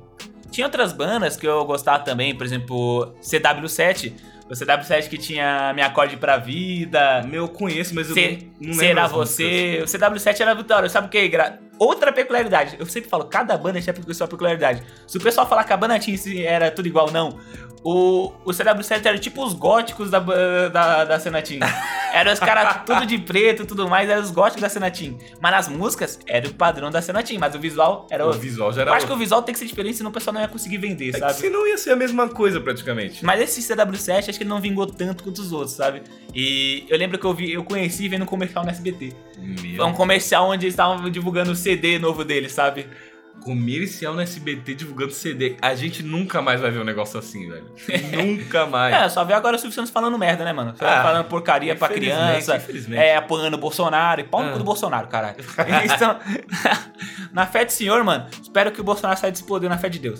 Tinha 0.50 0.66
outras 0.66 0.92
bandas 0.92 1.36
que 1.36 1.46
eu 1.46 1.64
gostava 1.64 2.02
também, 2.02 2.34
por 2.34 2.44
exemplo, 2.46 3.14
CW7. 3.22 4.12
O 4.48 4.52
CW7 4.52 5.08
que 5.08 5.18
tinha 5.18 5.72
Me 5.74 5.82
Acorde 5.82 6.16
Pra 6.16 6.36
Vida. 6.36 7.22
Meu, 7.24 7.42
eu 7.44 7.48
conheço, 7.48 7.94
mas 7.94 8.08
eu 8.08 8.14
Se- 8.14 8.48
não, 8.60 8.68
não 8.70 8.70
lembro 8.70 8.74
Será 8.86 9.04
as 9.04 9.12
você? 9.12 9.80
O 9.82 9.86
CW7 9.86 10.40
era 10.40 10.54
vitória. 10.54 10.88
Sabe 10.88 11.08
o 11.08 11.10
que? 11.10 11.28
Gra- 11.28 11.58
Outra 11.78 12.12
peculiaridade. 12.12 12.76
Eu 12.78 12.86
sempre 12.86 13.08
falo, 13.10 13.24
cada 13.24 13.56
banda 13.56 13.80
tinha 13.80 13.94
sua 14.14 14.26
peculiaridade. 14.28 14.82
Se 15.06 15.16
o 15.16 15.20
pessoal 15.20 15.46
falar 15.48 15.64
que 15.64 15.72
a 15.72 15.76
banda 15.76 15.98
tinha 15.98 16.16
era 16.48 16.70
tudo 16.70 16.86
igual, 16.88 17.10
não. 17.10 17.38
O, 17.84 18.32
o 18.44 18.50
CW7 18.50 19.06
era 19.06 19.18
tipo 19.18 19.44
os 19.44 19.52
góticos 19.52 20.10
da, 20.10 20.18
da, 20.18 21.04
da 21.04 21.20
cena 21.20 21.40
Team. 21.40 21.60
Eram 22.12 22.32
os 22.32 22.38
caras 22.38 22.82
tudo 22.86 23.04
de 23.06 23.18
preto 23.18 23.62
e 23.62 23.66
tudo 23.66 23.86
mais, 23.90 24.08
eram 24.08 24.22
os 24.22 24.30
góticos 24.30 24.62
da 24.62 24.68
cena 24.70 24.90
Team. 24.90 25.18
Mas 25.38 25.52
nas 25.52 25.68
músicas, 25.68 26.18
era 26.26 26.48
o 26.48 26.54
padrão 26.54 26.90
da 26.90 27.02
cena 27.02 27.22
Team, 27.22 27.38
mas 27.38 27.54
o 27.54 27.58
visual 27.58 28.06
era 28.10 28.24
O 28.24 28.28
outro. 28.28 28.40
visual 28.40 28.72
já 28.72 28.80
Eu 28.80 28.86
era 28.88 28.96
acho 28.96 29.04
que 29.06 29.12
o 29.12 29.14
outro. 29.14 29.22
visual 29.24 29.42
tem 29.42 29.52
que 29.52 29.58
ser 29.58 29.66
diferente, 29.66 29.98
senão 29.98 30.10
o 30.10 30.14
pessoal 30.14 30.32
não 30.32 30.40
ia 30.40 30.48
conseguir 30.48 30.78
vender, 30.78 31.10
É 31.10 31.12
que 31.12 31.18
sabe? 31.18 31.34
senão 31.34 31.66
ia 31.68 31.76
ser 31.76 31.90
a 31.90 31.96
mesma 31.96 32.26
coisa, 32.26 32.58
praticamente. 32.58 33.22
Mas 33.22 33.42
esse 33.42 33.60
CW7 33.60 34.30
acho 34.30 34.38
que 34.38 34.44
ele 34.44 34.48
não 34.48 34.60
vingou 34.62 34.86
tanto 34.86 35.22
quanto 35.22 35.38
os 35.42 35.52
outros, 35.52 35.72
sabe? 35.72 36.02
E 36.34 36.86
eu 36.88 36.96
lembro 36.96 37.18
que 37.18 37.26
eu 37.26 37.34
vi, 37.34 37.52
eu 37.52 37.62
conheci 37.62 38.08
vendo 38.08 38.22
um 38.22 38.26
comercial 38.26 38.64
no 38.64 38.70
SBT. 38.70 39.12
Meu, 39.46 39.76
Foi 39.76 39.86
um 39.86 39.92
comercial 39.92 40.48
onde 40.48 40.66
eles 40.66 40.74
estavam 40.74 41.08
divulgando 41.10 41.52
o 41.52 41.56
CD 41.56 41.98
novo 41.98 42.24
dele, 42.24 42.48
sabe? 42.48 42.86
comercial 43.40 44.14
no 44.14 44.20
SBT 44.22 44.74
divulgando 44.74 45.12
CD. 45.12 45.56
A 45.60 45.74
gente 45.74 46.02
nunca 46.02 46.40
mais 46.40 46.60
vai 46.60 46.70
ver 46.70 46.80
um 46.80 46.84
negócio 46.84 47.18
assim, 47.18 47.48
velho. 47.48 47.66
nunca 48.16 48.66
mais. 48.66 48.94
É, 48.94 49.08
só 49.08 49.24
vê 49.24 49.34
agora 49.34 49.56
o 49.56 49.58
Silvio 49.58 49.74
Santos 49.74 49.90
falando 49.90 50.18
merda, 50.18 50.42
né, 50.44 50.52
mano? 50.52 50.74
Ah, 50.80 51.02
falando 51.02 51.26
porcaria 51.26 51.76
pra 51.76 51.88
criança, 51.88 52.60
é, 52.94 53.14
apoiando 53.14 53.56
o 53.56 53.60
Bolsonaro, 53.60 54.20
e 54.20 54.24
pau 54.24 54.42
no 54.42 54.48
Ah. 54.48 54.52
cu 54.52 54.58
do 54.58 54.64
Bolsonaro, 54.64 55.06
caralho. 55.08 55.36
então, 55.84 56.18
na 57.32 57.46
fé 57.46 57.64
do 57.64 57.72
Senhor, 57.72 58.02
mano, 58.02 58.26
espero 58.42 58.72
que 58.72 58.80
o 58.80 58.84
Bolsonaro 58.84 59.18
saia 59.20 59.30
desse 59.30 59.44
poder 59.44 59.68
na 59.68 59.78
fé 59.78 59.90
de 59.90 59.98
Deus. 59.98 60.18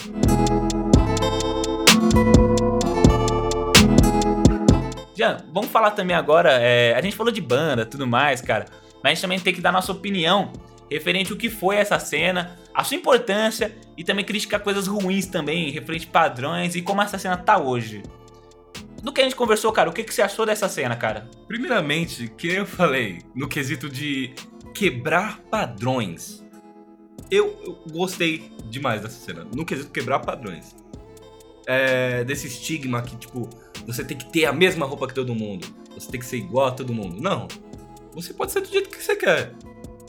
Jean, 5.17 5.39
vamos 5.53 5.71
falar 5.71 5.93
também 5.93 6.15
agora, 6.15 6.53
é, 6.61 6.95
a 6.95 7.01
gente 7.01 7.17
falou 7.17 7.33
de 7.33 7.41
banda, 7.41 7.87
tudo 7.87 8.07
mais, 8.07 8.41
cara, 8.43 8.67
mas 9.07 9.13
a 9.13 9.15
gente 9.15 9.23
também 9.23 9.39
tem 9.39 9.55
que 9.55 9.61
dar 9.61 9.71
nossa 9.71 9.93
opinião 9.93 10.53
referente 10.91 11.31
ao 11.31 11.39
que 11.39 11.49
foi 11.49 11.77
essa 11.77 11.97
cena, 11.97 12.59
a 12.75 12.83
sua 12.83 12.97
importância 12.97 13.73
e 13.97 14.03
também 14.03 14.25
criticar 14.25 14.59
coisas 14.59 14.89
ruins 14.89 15.27
também, 15.27 15.71
referente 15.71 16.09
padrões 16.09 16.75
e 16.75 16.83
como 16.83 17.01
essa 17.01 17.17
cena 17.17 17.37
tá 17.37 17.57
hoje. 17.57 18.03
Do 19.05 19.13
que 19.13 19.21
a 19.21 19.25
gente 19.25 19.37
conversou, 19.37 19.71
cara, 19.71 19.89
o 19.89 19.93
que, 19.93 20.03
que 20.03 20.13
você 20.13 20.23
achou 20.23 20.45
dessa 20.45 20.69
cena, 20.69 20.97
cara? 20.97 21.31
Primeiramente, 21.47 22.27
que 22.37 22.49
eu 22.49 22.67
falei, 22.67 23.21
no 23.33 23.47
quesito 23.47 23.89
de 23.89 24.35
quebrar 24.75 25.39
padrões. 25.43 26.45
Eu, 27.31 27.57
eu 27.65 27.79
gostei 27.93 28.51
demais 28.69 29.03
dessa 29.03 29.21
cena. 29.21 29.47
No 29.55 29.65
quesito 29.65 29.93
quebrar 29.93 30.19
padrões. 30.19 30.75
É, 31.65 32.25
desse 32.25 32.49
estigma 32.49 33.03
que, 33.03 33.17
tipo, 33.17 33.49
você 33.87 34.05
tem 34.05 34.17
que 34.17 34.33
ter 34.33 34.47
a 34.47 34.53
mesma 34.53 34.85
roupa 34.85 35.07
que 35.07 35.15
todo 35.15 35.33
mundo. 35.33 35.65
Você 35.95 36.11
tem 36.11 36.19
que 36.19 36.27
ser 36.27 36.39
igual 36.39 36.67
a 36.67 36.71
todo 36.73 36.93
mundo. 36.93 37.21
Não. 37.21 37.47
Você 38.17 38.33
pode 38.33 38.51
ser 38.51 38.63
do 38.63 38.69
jeito 38.69 38.89
que 38.89 39.03
você 39.03 39.15
quer. 39.15 39.53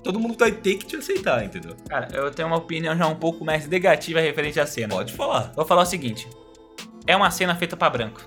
Todo 0.01 0.17
mundo 0.17 0.37
vai 0.39 0.49
ter 0.49 0.75
que 0.75 0.85
te 0.85 0.95
aceitar, 0.95 1.43
entendeu? 1.43 1.75
Cara, 1.89 2.07
eu 2.13 2.31
tenho 2.31 2.47
uma 2.47 2.57
opinião 2.57 2.95
já 2.95 3.05
um 3.05 3.15
pouco 3.15 3.43
mais 3.43 3.67
negativa 3.67 4.21
referente 4.21 4.57
à 4.57 4.65
cena. 4.65 4.95
Pode 4.95 5.11
falar. 5.11 5.51
Vou 5.53 5.65
falar 5.65 5.81
o 5.81 5.85
seguinte: 5.85 6.25
é 7.05 7.15
uma 7.15 7.29
cena 7.29 7.53
feita 7.55 7.75
pra 7.75 7.89
branco. 7.89 8.21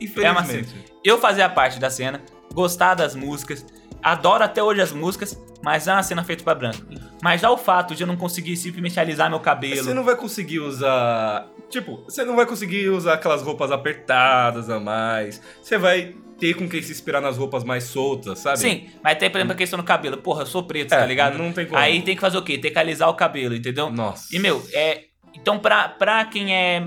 Infelizmente. 0.00 0.74
Eu 1.04 1.18
fazia 1.18 1.46
parte 1.50 1.78
da 1.78 1.90
cena, 1.90 2.22
gostar 2.54 2.94
das 2.94 3.14
músicas, 3.14 3.66
adoro 4.02 4.42
até 4.42 4.62
hoje 4.62 4.80
as 4.80 4.92
músicas, 4.92 5.38
mas 5.62 5.86
é 5.86 5.92
uma 5.92 6.02
cena 6.02 6.24
feita 6.24 6.42
pra 6.42 6.54
branco. 6.54 6.82
Mas 7.22 7.42
já 7.42 7.50
o 7.50 7.58
fato 7.58 7.94
de 7.94 8.02
eu 8.02 8.06
não 8.06 8.16
conseguir 8.16 8.56
simplesmente 8.56 8.98
alisar 8.98 9.28
meu 9.28 9.40
cabelo. 9.40 9.84
Você 9.84 9.92
não 9.92 10.04
vai 10.04 10.16
conseguir 10.16 10.60
usar. 10.60 11.50
Tipo, 11.68 12.02
você 12.04 12.24
não 12.24 12.34
vai 12.34 12.46
conseguir 12.46 12.88
usar 12.88 13.14
aquelas 13.14 13.42
roupas 13.42 13.70
apertadas 13.70 14.70
a 14.70 14.80
mais. 14.80 15.42
Você 15.62 15.76
vai 15.76 16.14
ter 16.38 16.54
com 16.54 16.68
quem 16.68 16.82
se 16.82 16.90
inspirar 16.92 17.20
nas 17.20 17.36
roupas 17.36 17.64
mais 17.64 17.84
soltas, 17.84 18.38
sabe? 18.40 18.58
Sim, 18.58 18.88
mas 19.02 19.16
tem, 19.18 19.30
por 19.30 19.38
exemplo, 19.38 19.52
a 19.54 19.56
questão 19.56 19.78
do 19.78 19.84
cabelo. 19.84 20.16
Porra, 20.18 20.42
eu 20.42 20.46
sou 20.46 20.62
preto, 20.64 20.92
É, 20.92 20.98
tá 20.98 21.06
ligado? 21.06 21.38
não 21.38 21.52
tem 21.52 21.64
como. 21.66 21.78
Aí 21.78 22.02
tem 22.02 22.14
que 22.14 22.20
fazer 22.20 22.36
o 22.38 22.42
quê? 22.42 22.58
Tem 22.58 22.72
que 22.72 22.78
alisar 22.78 23.08
o 23.08 23.14
cabelo, 23.14 23.54
entendeu? 23.54 23.90
Nossa. 23.90 24.34
E, 24.34 24.38
meu, 24.38 24.62
é. 24.72 25.04
Então, 25.34 25.58
pra, 25.58 25.88
pra 25.88 26.24
quem 26.26 26.54
é, 26.54 26.86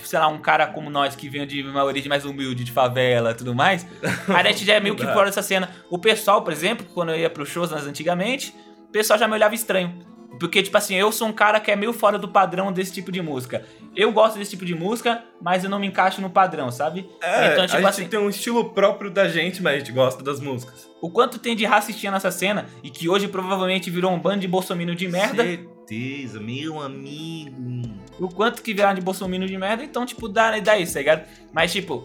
sei 0.00 0.18
lá, 0.18 0.28
um 0.28 0.38
cara 0.38 0.66
como 0.66 0.90
nós, 0.90 1.16
que 1.16 1.28
vem 1.28 1.46
de 1.46 1.62
uma 1.62 1.82
origem 1.84 2.08
mais 2.08 2.24
humilde, 2.24 2.62
de 2.64 2.70
favela 2.72 3.30
e 3.30 3.34
tudo 3.34 3.54
mais, 3.54 3.86
a 4.28 4.42
gente 4.44 4.64
já 4.64 4.74
é 4.74 4.80
meio 4.80 4.94
que 4.96 5.04
dá. 5.04 5.12
fora 5.14 5.26
dessa 5.26 5.42
cena. 5.42 5.70
O 5.90 5.98
pessoal, 5.98 6.42
por 6.42 6.52
exemplo, 6.52 6.86
quando 6.92 7.10
eu 7.10 7.16
ia 7.18 7.30
pros 7.30 7.48
shows 7.48 7.72
antigamente, 7.72 8.54
o 8.88 8.92
pessoal 8.92 9.18
já 9.18 9.26
me 9.26 9.34
olhava 9.34 9.54
estranho. 9.54 9.98
Porque, 10.38 10.62
tipo 10.62 10.76
assim, 10.76 10.94
eu 10.94 11.10
sou 11.10 11.28
um 11.28 11.32
cara 11.32 11.58
que 11.60 11.70
é 11.70 11.76
meio 11.76 11.92
fora 11.92 12.18
do 12.18 12.28
padrão 12.28 12.72
desse 12.72 12.92
tipo 12.92 13.10
de 13.10 13.22
música. 13.22 13.64
Eu 13.94 14.12
gosto 14.12 14.38
desse 14.38 14.50
tipo 14.50 14.64
de 14.64 14.74
música, 14.74 15.24
mas 15.40 15.64
eu 15.64 15.70
não 15.70 15.78
me 15.78 15.86
encaixo 15.86 16.20
no 16.20 16.30
padrão, 16.30 16.70
sabe? 16.70 17.08
É, 17.22 17.52
então, 17.52 17.64
a 17.64 17.66
tipo 17.66 17.78
gente 17.78 17.88
assim, 17.88 18.08
tem 18.08 18.18
um 18.18 18.28
estilo 18.28 18.70
próprio 18.70 19.10
da 19.10 19.28
gente, 19.28 19.62
mas 19.62 19.74
a 19.74 19.78
gente 19.78 19.92
gosta 19.92 20.22
das 20.22 20.40
músicas. 20.40 20.88
o 21.00 21.10
quanto 21.10 21.38
tem 21.38 21.56
de 21.56 21.64
racistinha 21.64 22.12
nessa 22.12 22.30
cena 22.30 22.66
e 22.82 22.90
que 22.90 23.08
hoje 23.08 23.28
provavelmente 23.28 23.90
virou 23.90 24.12
um 24.12 24.18
bando 24.18 24.40
de 24.40 24.48
bolsominion 24.48 24.94
de 24.94 25.08
merda. 25.08 25.42
Certeza, 25.42 26.40
meu 26.40 26.82
amigo. 26.82 27.82
o 28.18 28.28
quanto 28.28 28.62
que 28.62 28.74
viraram 28.74 28.94
de 28.94 29.00
bolsominion 29.00 29.46
de 29.46 29.56
merda, 29.56 29.84
então, 29.84 30.04
tipo, 30.04 30.28
dá, 30.28 30.58
dá 30.58 30.78
isso, 30.78 30.94
tá 30.94 30.98
ligado? 30.98 31.26
Mas, 31.52 31.72
tipo, 31.72 32.04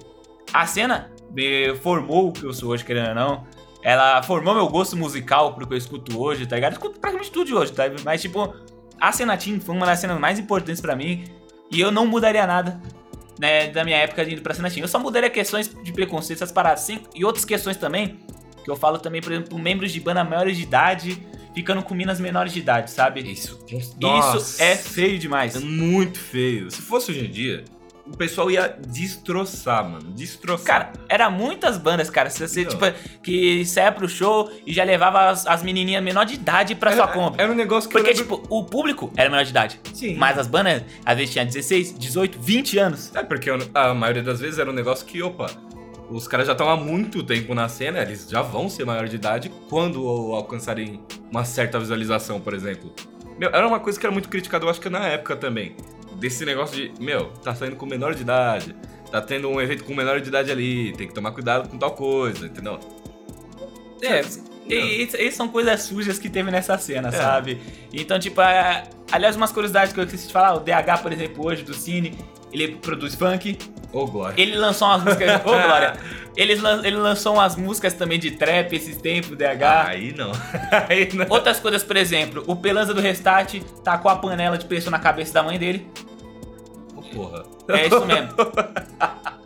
a 0.53 0.65
cena 0.65 1.11
me 1.31 1.75
formou 1.75 2.29
o 2.29 2.31
que 2.31 2.43
eu 2.43 2.53
sou 2.53 2.69
hoje, 2.69 2.83
querendo 2.83 3.09
ou 3.09 3.15
não. 3.15 3.47
Ela 3.83 4.21
formou 4.23 4.53
meu 4.53 4.67
gosto 4.67 4.95
musical 4.95 5.53
pro 5.53 5.67
que 5.67 5.73
eu 5.73 5.77
escuto 5.77 6.19
hoje, 6.19 6.45
tá 6.45 6.55
ligado? 6.55 6.73
Eu 6.73 6.77
escuto 6.77 6.99
praticamente 6.99 7.31
tudo 7.31 7.47
de 7.47 7.53
hoje, 7.55 7.71
tá? 7.71 7.83
Mas, 8.03 8.21
tipo, 8.21 8.53
a 8.99 9.11
cena 9.11 9.35
Team 9.35 9.59
foi 9.59 9.75
uma 9.75 9.85
das 9.85 9.99
cenas 9.99 10.19
mais 10.19 10.37
importantes 10.37 10.81
pra 10.81 10.95
mim 10.95 11.25
e 11.71 11.79
eu 11.79 11.91
não 11.91 12.05
mudaria 12.05 12.45
nada, 12.45 12.79
né, 13.39 13.67
da 13.67 13.83
minha 13.83 13.97
época 13.97 14.23
de 14.23 14.33
indo 14.33 14.41
pra 14.41 14.53
cena 14.53 14.69
Team. 14.69 14.83
Eu 14.83 14.87
só 14.87 14.99
mudaria 14.99 15.29
questões 15.29 15.67
de 15.83 15.91
preconceito, 15.91 16.37
essas 16.37 16.51
paradas, 16.51 16.81
sim, 16.81 16.99
e 17.15 17.25
outras 17.25 17.43
questões 17.43 17.77
também, 17.77 18.19
que 18.63 18.69
eu 18.69 18.75
falo 18.75 18.99
também, 18.99 19.21
por 19.21 19.31
exemplo, 19.31 19.57
membros 19.57 19.91
de 19.91 19.99
banda 19.99 20.23
maiores 20.23 20.55
de 20.57 20.63
idade 20.63 21.27
ficando 21.53 21.83
com 21.83 21.93
minas 21.93 22.19
menores 22.19 22.53
de 22.53 22.59
idade, 22.59 22.91
sabe? 22.91 23.19
Isso, 23.29 23.59
Isso 24.19 24.61
é 24.61 24.75
feio 24.75 25.19
demais. 25.19 25.55
É 25.55 25.59
muito 25.59 26.19
feio. 26.19 26.71
Se 26.71 26.81
fosse 26.81 27.11
hoje 27.11 27.25
em 27.25 27.29
dia, 27.31 27.65
o 28.11 28.17
pessoal 28.17 28.51
ia 28.51 28.77
destroçar, 28.87 29.87
mano. 29.87 30.11
Destroçar. 30.11 30.65
Cara, 30.65 30.93
era 31.07 31.29
muitas 31.29 31.77
bandas, 31.77 32.09
cara. 32.09 32.29
Você, 32.29 32.47
você, 32.47 32.63
Não. 32.63 32.69
tipo, 32.69 32.85
que 33.23 33.65
saia 33.65 33.91
pro 33.91 34.07
show 34.07 34.51
e 34.65 34.73
já 34.73 34.83
levava 34.83 35.29
as, 35.29 35.47
as 35.47 35.63
menininhas 35.63 36.03
menor 36.03 36.25
de 36.25 36.35
idade 36.35 36.75
pra 36.75 36.91
sua 36.93 37.07
compra. 37.07 37.43
Era 37.43 37.51
um 37.51 37.55
negócio 37.55 37.89
que 37.89 37.95
Porque, 37.95 38.11
lembro... 38.11 38.37
tipo, 38.37 38.47
o 38.49 38.63
público 38.65 39.11
era 39.15 39.29
menor 39.29 39.43
de 39.43 39.51
idade. 39.51 39.79
Sim. 39.93 40.15
Mas 40.15 40.37
as 40.37 40.47
bandas, 40.47 40.83
às 41.05 41.15
vezes, 41.17 41.31
tinha 41.31 41.45
16, 41.45 41.97
18, 41.97 42.39
20 42.39 42.77
anos. 42.77 43.15
É, 43.15 43.23
porque 43.23 43.49
a 43.73 43.93
maioria 43.93 44.23
das 44.23 44.39
vezes 44.39 44.59
era 44.59 44.69
um 44.69 44.73
negócio 44.73 45.05
que, 45.05 45.21
opa, 45.21 45.47
os 46.09 46.27
caras 46.27 46.45
já 46.47 46.51
estão 46.51 46.69
há 46.69 46.75
muito 46.75 47.23
tempo 47.23 47.55
na 47.55 47.69
cena, 47.69 47.99
eles 48.01 48.27
já 48.29 48.41
vão 48.41 48.69
ser 48.69 48.85
maior 48.85 49.07
de 49.07 49.15
idade 49.15 49.49
quando 49.69 50.05
alcançarem 50.33 51.01
uma 51.31 51.45
certa 51.45 51.79
visualização, 51.79 52.41
por 52.41 52.53
exemplo. 52.53 52.93
Meu, 53.39 53.49
era 53.49 53.65
uma 53.67 53.79
coisa 53.79 53.97
que 53.99 54.05
era 54.05 54.11
muito 54.11 54.27
criticada, 54.27 54.65
eu 54.65 54.69
acho 54.69 54.81
que 54.81 54.89
na 54.89 55.07
época 55.07 55.35
também. 55.35 55.75
Desse 56.21 56.45
negócio 56.45 56.75
de, 56.75 56.93
meu, 57.03 57.29
tá 57.43 57.55
saindo 57.55 57.75
com 57.75 57.85
menor 57.87 58.13
de 58.13 58.21
idade, 58.21 58.75
tá 59.11 59.19
tendo 59.19 59.49
um 59.49 59.59
evento 59.59 59.83
com 59.83 59.93
menor 59.95 60.21
de 60.21 60.27
idade 60.29 60.51
ali, 60.51 60.93
tem 60.95 61.07
que 61.07 61.13
tomar 61.15 61.31
cuidado 61.31 61.67
com 61.67 61.77
tal 61.79 61.91
coisa, 61.91 62.45
entendeu? 62.45 62.79
É, 64.03 64.21
e, 64.67 64.75
e, 65.03 65.27
e 65.27 65.31
são 65.31 65.47
coisas 65.47 65.81
sujas 65.81 66.19
que 66.19 66.29
teve 66.29 66.51
nessa 66.51 66.77
cena, 66.77 67.09
É. 67.09 67.11
sabe? 67.11 67.59
Então, 67.91 68.19
tipo, 68.19 68.39
é, 68.41 68.83
aliás, 69.11 69.35
umas 69.35 69.51
curiosidades 69.51 69.93
que 69.93 69.99
eu 69.99 70.03
esqueci 70.03 70.27
de 70.27 70.33
falar, 70.33 70.53
o 70.53 70.59
DH, 70.59 71.01
por 71.01 71.11
exemplo, 71.11 71.45
hoje, 71.45 71.63
do 71.63 71.73
Cine, 71.73 72.15
ele 72.53 72.75
produz 72.75 73.15
funk, 73.15 73.57
Ô, 73.91 74.05
Glória. 74.05 74.39
ele 74.41 74.55
lançou 74.55 74.87
umas 74.89 75.03
músicas... 75.03 75.41
Ô, 75.41 75.49
Glória! 75.49 75.97
Ele, 76.37 76.55
lan- 76.55 76.81
ele 76.85 76.95
lançou 76.97 77.33
umas 77.33 77.55
músicas 77.57 77.93
também 77.93 78.17
de 78.17 78.31
trap 78.31 78.73
esses 78.73 78.95
tempos, 78.97 79.35
DH. 79.35 79.87
Aí 79.87 80.13
não. 80.15 80.31
Aí 80.87 81.09
não. 81.13 81.25
Outras 81.29 81.59
coisas, 81.59 81.83
por 81.83 81.97
exemplo, 81.97 82.43
o 82.47 82.55
Pelanza 82.55 82.93
do 82.93 83.01
Restart 83.01 83.55
tacou 83.83 84.09
a 84.09 84.15
panela 84.15 84.57
de 84.57 84.65
pressão 84.65 84.89
na 84.91 84.99
cabeça 84.99 85.33
da 85.33 85.43
mãe 85.43 85.59
dele. 85.59 85.85
Porra. 87.15 87.43
É 87.69 87.87
isso 87.87 88.05
mesmo. 88.05 88.29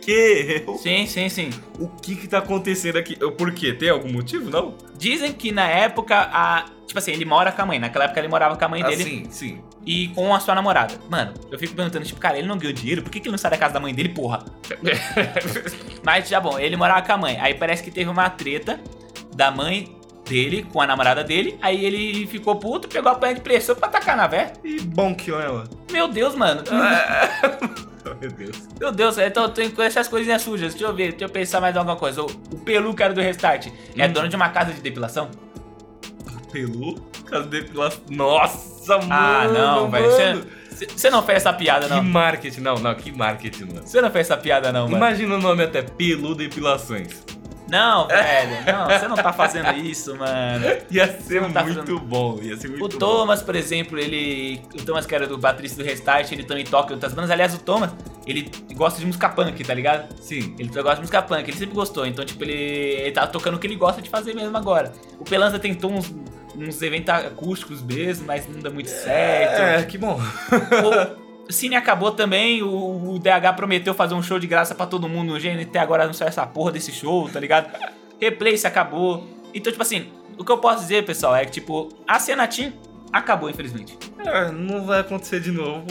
Que? 0.00 0.64
Sim, 0.78 1.04
sim, 1.06 1.28
sim. 1.28 1.50
O 1.80 1.88
que 1.88 2.14
que 2.14 2.28
tá 2.28 2.38
acontecendo 2.38 2.96
aqui? 2.96 3.16
Por 3.16 3.52
quê? 3.52 3.72
Tem 3.72 3.88
algum 3.88 4.12
motivo, 4.12 4.48
não? 4.48 4.74
Dizem 4.96 5.32
que 5.32 5.50
na 5.50 5.66
época, 5.68 6.16
a. 6.32 6.66
Tipo 6.86 6.98
assim, 6.98 7.10
ele 7.10 7.24
mora 7.24 7.50
com 7.50 7.62
a 7.62 7.66
mãe. 7.66 7.78
Naquela 7.80 8.04
época 8.04 8.20
ele 8.20 8.28
morava 8.28 8.56
com 8.56 8.64
a 8.64 8.68
mãe 8.68 8.82
Ah, 8.84 8.88
dele 8.88 9.02
sim, 9.02 9.26
sim. 9.30 9.60
e 9.84 10.08
com 10.08 10.32
a 10.32 10.38
sua 10.38 10.54
namorada. 10.54 10.94
Mano, 11.10 11.34
eu 11.50 11.58
fico 11.58 11.74
perguntando, 11.74 12.04
tipo, 12.04 12.20
cara, 12.20 12.38
ele 12.38 12.46
não 12.46 12.56
ganhou 12.56 12.72
dinheiro? 12.72 13.02
Por 13.02 13.10
que, 13.10 13.18
que 13.18 13.26
ele 13.26 13.32
não 13.32 13.38
sai 13.38 13.50
da 13.50 13.56
casa 13.56 13.74
da 13.74 13.80
mãe 13.80 13.92
dele, 13.92 14.10
porra? 14.10 14.44
Mas 16.04 16.28
já 16.28 16.38
bom, 16.40 16.56
ele 16.58 16.76
morava 16.76 17.02
com 17.04 17.12
a 17.12 17.16
mãe. 17.18 17.36
Aí 17.40 17.54
parece 17.54 17.82
que 17.82 17.90
teve 17.90 18.08
uma 18.08 18.30
treta 18.30 18.78
da 19.34 19.50
mãe 19.50 19.96
dele 20.24 20.66
com 20.72 20.80
a 20.80 20.86
namorada 20.86 21.22
dele. 21.22 21.58
Aí 21.62 21.84
ele 21.84 22.26
ficou 22.26 22.56
puto, 22.56 22.88
pegou 22.88 23.10
a 23.12 23.14
panela 23.14 23.34
de 23.36 23.40
pressão 23.42 23.74
pra 23.76 23.88
tacar 23.88 24.16
na 24.16 24.26
véia. 24.26 24.52
E 24.64 24.80
bom 24.80 25.14
que 25.14 25.30
ela. 25.30 25.64
Meu 25.92 26.08
Deus, 26.08 26.34
mano. 26.34 26.62
Meu 28.20 28.30
Deus. 28.30 28.68
Meu 28.78 28.92
Deus, 28.92 29.18
então 29.18 29.48
tem 29.48 29.72
essas 29.78 30.08
coisinhas 30.08 30.42
sujas. 30.42 30.72
Deixa 30.74 30.86
eu 30.86 30.94
ver, 30.94 31.10
deixa 31.12 31.24
eu 31.24 31.28
pensar 31.28 31.60
mais 31.60 31.74
em 31.74 31.78
alguma 31.78 31.96
coisa. 31.96 32.22
O, 32.22 32.26
o 32.26 32.58
Pelu, 32.58 32.92
cara 32.94 33.14
do 33.14 33.20
Restart, 33.20 33.68
é 33.96 34.06
Hum. 34.06 34.12
dono 34.12 34.28
de 34.28 34.36
uma 34.36 34.50
casa 34.50 34.72
de 34.72 34.80
depilação? 34.80 35.30
Pelu? 36.52 36.94
Caso 37.26 37.46
depilação. 37.48 38.00
Nossa, 38.10 38.98
mano. 38.98 39.08
ah, 39.10 39.48
não, 39.52 39.90
velho. 39.90 40.10
mano. 40.10 40.46
Você- 40.96 41.08
não 41.08 41.22
fez 41.22 41.36
essa 41.38 41.52
piada, 41.52 41.86
Que 41.86 41.94
não. 41.94 42.02
marketing. 42.02 42.60
Não, 42.60 42.74
não, 42.74 42.94
que 42.94 43.10
marketing, 43.12 43.64
mano. 43.66 43.86
Você 43.86 44.00
não 44.00 44.10
fez 44.10 44.26
essa 44.30 44.36
piada, 44.36 44.72
não, 44.72 44.82
mano. 44.84 44.96
Imagina 44.96 45.36
o 45.36 45.40
nome 45.40 45.62
até 45.62 45.82
Pelu 45.82 46.34
Depilações. 46.34 47.24
Não, 47.68 48.06
velho. 48.06 48.64
Não, 48.66 48.86
você 48.86 49.08
não 49.08 49.16
tá 49.16 49.32
fazendo 49.32 49.72
isso, 49.78 50.14
mano. 50.16 50.64
Ia 50.90 51.06
ser 51.20 51.40
tá 51.52 51.62
muito 51.62 51.82
fazendo- 51.82 51.98
bom. 52.00 52.38
Ia 52.42 52.56
ser 52.56 52.68
muito 52.68 52.84
O 52.84 52.88
bom. 52.88 52.98
Thomas, 52.98 53.42
por 53.42 53.56
exemplo, 53.56 53.98
ele. 53.98 54.60
O 54.78 54.84
Thomas, 54.84 55.06
que 55.06 55.14
era 55.14 55.26
do 55.26 55.38
Batista 55.38 55.82
do 55.82 55.86
Restart, 55.88 56.30
ele 56.32 56.44
também 56.44 56.64
toca 56.64 56.90
em 56.90 56.94
outras 56.94 57.14
bandas. 57.14 57.30
Aliás, 57.30 57.54
o 57.54 57.58
Thomas, 57.58 57.90
ele 58.26 58.50
gosta 58.74 59.00
de 59.00 59.06
música 59.06 59.28
punk, 59.30 59.64
tá 59.64 59.72
ligado? 59.72 60.14
Sim. 60.20 60.54
Ele 60.58 60.68
gosta 60.68 60.94
de 60.96 61.00
música 61.00 61.22
punk, 61.22 61.48
ele 61.48 61.56
sempre 61.56 61.74
gostou. 61.74 62.06
Então, 62.06 62.24
tipo, 62.24 62.44
ele, 62.44 62.52
ele 62.52 63.12
tá 63.12 63.26
tocando 63.26 63.54
o 63.54 63.58
que 63.58 63.66
ele 63.66 63.76
gosta 63.76 64.02
de 64.02 64.10
fazer 64.10 64.34
mesmo 64.34 64.56
agora. 64.56 64.92
O 65.18 65.24
Pelanza 65.24 65.58
tentou 65.58 65.90
uns, 65.90 66.14
uns 66.56 66.82
eventos 66.82 67.08
acústicos 67.14 67.82
mesmo, 67.82 68.26
mas 68.26 68.46
não 68.46 68.60
deu 68.60 68.72
muito 68.74 68.90
certo. 68.90 69.60
É, 69.60 69.82
que 69.84 69.96
bom. 69.96 70.20
O 71.48 71.52
Cine 71.52 71.76
acabou 71.76 72.12
também, 72.12 72.62
o, 72.62 73.14
o 73.14 73.18
DH 73.18 73.54
prometeu 73.54 73.92
fazer 73.92 74.14
um 74.14 74.22
show 74.22 74.38
de 74.38 74.46
graça 74.46 74.74
pra 74.74 74.86
todo 74.86 75.08
mundo 75.08 75.34
no 75.34 75.40
GNT, 75.40 75.76
agora 75.78 76.06
não 76.06 76.14
saiu 76.14 76.28
essa 76.28 76.46
porra 76.46 76.72
desse 76.72 76.90
show, 76.90 77.28
tá 77.28 77.38
ligado? 77.38 77.70
Replace 78.20 78.66
acabou. 78.66 79.26
Então, 79.52 79.70
tipo 79.70 79.82
assim, 79.82 80.08
o 80.38 80.44
que 80.44 80.50
eu 80.50 80.58
posso 80.58 80.80
dizer, 80.80 81.04
pessoal, 81.04 81.36
é 81.36 81.44
que, 81.44 81.52
tipo, 81.52 81.88
a 82.08 82.18
cena 82.18 82.46
Team 82.48 82.72
acabou, 83.12 83.50
infelizmente. 83.50 83.96
É, 84.18 84.50
não 84.50 84.84
vai 84.84 85.00
acontecer 85.00 85.40
de 85.40 85.52
novo, 85.52 85.84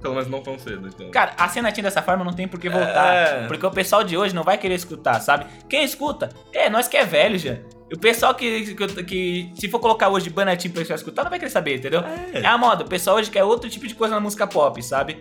pelo 0.00 0.14
menos 0.14 0.28
não 0.28 0.42
tão 0.42 0.58
cedo, 0.58 0.88
então. 0.88 1.10
Cara, 1.10 1.32
a 1.38 1.48
cena 1.48 1.70
Team 1.70 1.84
dessa 1.84 2.02
forma 2.02 2.24
não 2.24 2.32
tem 2.32 2.48
por 2.48 2.58
que 2.58 2.68
voltar. 2.68 3.14
É. 3.14 3.46
Porque 3.46 3.64
o 3.64 3.70
pessoal 3.70 4.02
de 4.02 4.16
hoje 4.16 4.34
não 4.34 4.42
vai 4.42 4.58
querer 4.58 4.74
escutar, 4.74 5.20
sabe? 5.20 5.46
Quem 5.68 5.84
escuta, 5.84 6.30
é 6.52 6.68
nós 6.68 6.88
que 6.88 6.96
é 6.96 7.04
velho 7.04 7.38
já. 7.38 7.56
O 7.92 7.98
pessoal 7.98 8.34
que, 8.34 8.74
que, 8.74 9.04
que 9.04 9.52
se 9.54 9.68
for 9.68 9.78
colocar 9.78 10.08
hoje 10.08 10.28
Bana 10.28 10.56
Team 10.56 10.72
pra 10.72 10.80
pessoal 10.80 10.96
escutar, 10.96 11.22
não 11.22 11.30
vai 11.30 11.38
querer 11.38 11.50
saber, 11.50 11.76
entendeu? 11.76 12.00
É. 12.00 12.40
É 12.40 12.46
a 12.46 12.58
moda. 12.58 12.84
O 12.84 12.88
pessoal 12.88 13.16
hoje 13.16 13.30
quer 13.30 13.44
outro 13.44 13.70
tipo 13.70 13.86
de 13.86 13.94
coisa 13.94 14.14
na 14.14 14.20
música 14.20 14.46
pop, 14.46 14.82
sabe? 14.82 15.18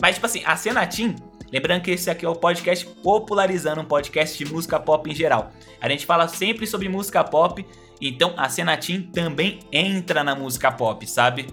Mas, 0.00 0.16
tipo 0.16 0.26
assim, 0.26 0.42
a 0.44 0.56
cena 0.56 0.86
Team, 0.86 1.14
lembrando 1.52 1.82
que 1.82 1.92
esse 1.92 2.10
aqui 2.10 2.26
é 2.26 2.28
o 2.28 2.34
podcast 2.34 2.84
popularizando 3.02 3.80
um 3.80 3.84
podcast 3.84 4.36
de 4.36 4.50
música 4.50 4.80
pop 4.80 5.08
em 5.08 5.14
geral. 5.14 5.52
A 5.80 5.88
gente 5.88 6.06
fala 6.06 6.26
sempre 6.26 6.66
sobre 6.66 6.88
música 6.88 7.22
pop, 7.22 7.64
então 8.00 8.34
a 8.36 8.48
cena 8.48 8.76
Team 8.76 9.02
também 9.02 9.60
entra 9.70 10.24
na 10.24 10.34
música 10.34 10.72
pop, 10.72 11.06
sabe? 11.06 11.46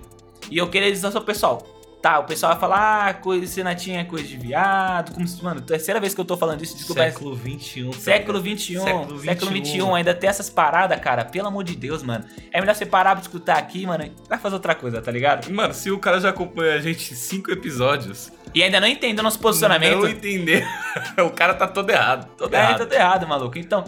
E 0.49 0.57
eu 0.57 0.67
queria 0.69 0.91
dizer 0.91 1.15
ao 1.15 1.21
pessoal, 1.21 1.74
tá, 2.05 2.19
o 2.19 2.23
pessoal 2.25 2.51
vai 2.51 2.59
falar, 2.61 3.07
ah, 3.09 3.13
coisa, 3.15 3.63
Team 3.75 3.97
é 3.97 4.03
coisa 4.03 4.27
de 4.27 4.37
viado, 4.37 5.11
como 5.13 5.25
mano, 5.41 5.59
terceira 5.59 5.99
vez 5.99 6.13
que 6.13 6.21
eu 6.21 6.25
tô 6.25 6.37
falando 6.37 6.61
isso, 6.61 6.75
desculpa. 6.75 7.01
mas- 7.01 7.13
Século 7.13 7.35
XXI. 7.35 7.93
Século 7.99 8.39
XXI, 8.39 8.79
Século 8.79 9.19
século 9.21 9.51
XXI. 9.65 9.81
Ainda 9.95 10.13
tem 10.13 10.29
essas 10.29 10.47
paradas, 10.47 10.99
cara. 10.99 11.25
Pelo 11.25 11.47
amor 11.47 11.63
de 11.63 11.75
Deus, 11.75 12.03
mano. 12.03 12.23
É 12.51 12.59
melhor 12.61 12.75
você 12.75 12.85
parar 12.85 13.13
pra 13.15 13.21
escutar 13.23 13.57
aqui, 13.57 13.87
mano. 13.87 14.07
Vai 14.29 14.37
fazer 14.37 14.53
outra 14.53 14.75
coisa, 14.75 15.01
tá 15.01 15.09
ligado? 15.11 15.51
Mano, 15.51 15.73
se 15.73 15.89
o 15.89 15.97
cara 15.97 16.19
já 16.19 16.29
acompanha 16.29 16.75
a 16.75 16.79
gente 16.79 17.15
cinco 17.15 17.49
episódios, 17.51 18.31
E 18.53 18.61
ainda 18.61 18.79
não 18.79 18.87
entendeu 18.87 19.23
nosso 19.23 19.39
posicionamento. 19.39 19.97
não 20.01 20.07
entender, 20.07 20.63
o 21.25 21.31
cara 21.31 21.55
tá 21.55 21.67
todo 21.67 21.89
errado. 21.89 22.27
Todo 22.37 22.53
É, 22.53 22.57
errado. 22.59 22.77
tá 22.77 22.83
tudo 22.85 22.93
errado, 22.93 23.27
maluco. 23.27 23.57
Então, 23.57 23.83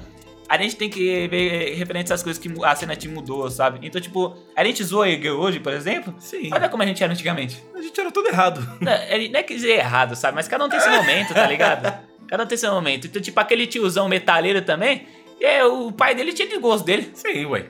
a 0.49 0.57
gente 0.57 0.75
tem 0.75 0.89
que 0.89 1.27
ver 1.27 1.75
referente 1.75 2.11
às 2.13 2.23
coisas 2.23 2.41
que 2.41 2.51
a 2.63 2.75
cena 2.75 2.95
te 2.95 3.07
mudou, 3.07 3.49
sabe? 3.51 3.79
Então, 3.85 3.99
tipo, 3.99 4.35
a 4.55 4.63
gente 4.63 4.83
zoa 4.83 5.09
Egel 5.09 5.37
hoje, 5.37 5.59
por 5.59 5.73
exemplo. 5.73 6.13
Sim. 6.19 6.49
Olha 6.53 6.69
como 6.69 6.83
a 6.83 6.85
gente 6.85 7.03
era 7.03 7.11
antigamente. 7.11 7.61
A 7.75 7.81
gente 7.81 7.99
era 7.99 8.11
todo 8.11 8.27
errado. 8.27 8.65
Não, 8.79 8.91
é- 8.91 9.27
não 9.27 9.39
é 9.39 9.43
que 9.43 9.53
dizer 9.55 9.73
errado, 9.73 10.15
sabe? 10.15 10.35
Mas 10.35 10.47
cada 10.47 10.65
um 10.65 10.69
tem 10.69 10.79
seu 10.79 10.91
momento, 10.91 11.33
tá 11.33 11.45
ligado? 11.47 12.07
Cada 12.27 12.43
um 12.43 12.45
tem 12.45 12.57
seu 12.57 12.73
momento. 12.73 13.07
Então, 13.07 13.21
tipo, 13.21 13.39
aquele 13.39 13.65
tiozão 13.65 14.09
metaleiro 14.09 14.61
também. 14.61 15.07
É, 15.39 15.63
o 15.63 15.93
pai 15.93 16.13
dele 16.13 16.33
tinha 16.33 16.45
de 16.47 16.57
gosto 16.57 16.83
dele. 16.83 17.09
Sim, 17.13 17.45
ué. 17.45 17.67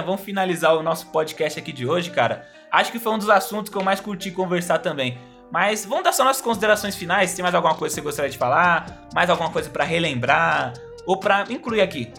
Vamos 0.00 0.22
finalizar 0.22 0.74
o 0.76 0.82
nosso 0.82 1.08
podcast 1.08 1.58
aqui 1.58 1.72
de 1.72 1.86
hoje, 1.86 2.10
cara. 2.10 2.46
Acho 2.70 2.90
que 2.90 2.98
foi 2.98 3.12
um 3.12 3.18
dos 3.18 3.28
assuntos 3.28 3.70
que 3.70 3.76
eu 3.76 3.82
mais 3.82 4.00
curti 4.00 4.30
conversar 4.30 4.78
também. 4.78 5.18
Mas 5.50 5.84
vamos 5.84 6.04
dar 6.04 6.12
só 6.12 6.24
nossas 6.24 6.40
considerações 6.40 6.96
finais. 6.96 7.34
Tem 7.34 7.42
mais 7.42 7.54
alguma 7.54 7.74
coisa 7.74 7.94
que 7.94 8.00
você 8.00 8.04
gostaria 8.04 8.30
de 8.30 8.38
falar? 8.38 9.06
Mais 9.14 9.28
alguma 9.28 9.50
coisa 9.50 9.68
pra 9.68 9.84
relembrar? 9.84 10.72
Ou 11.06 11.18
pra 11.18 11.44
incluir 11.50 11.82
aqui? 11.82 12.10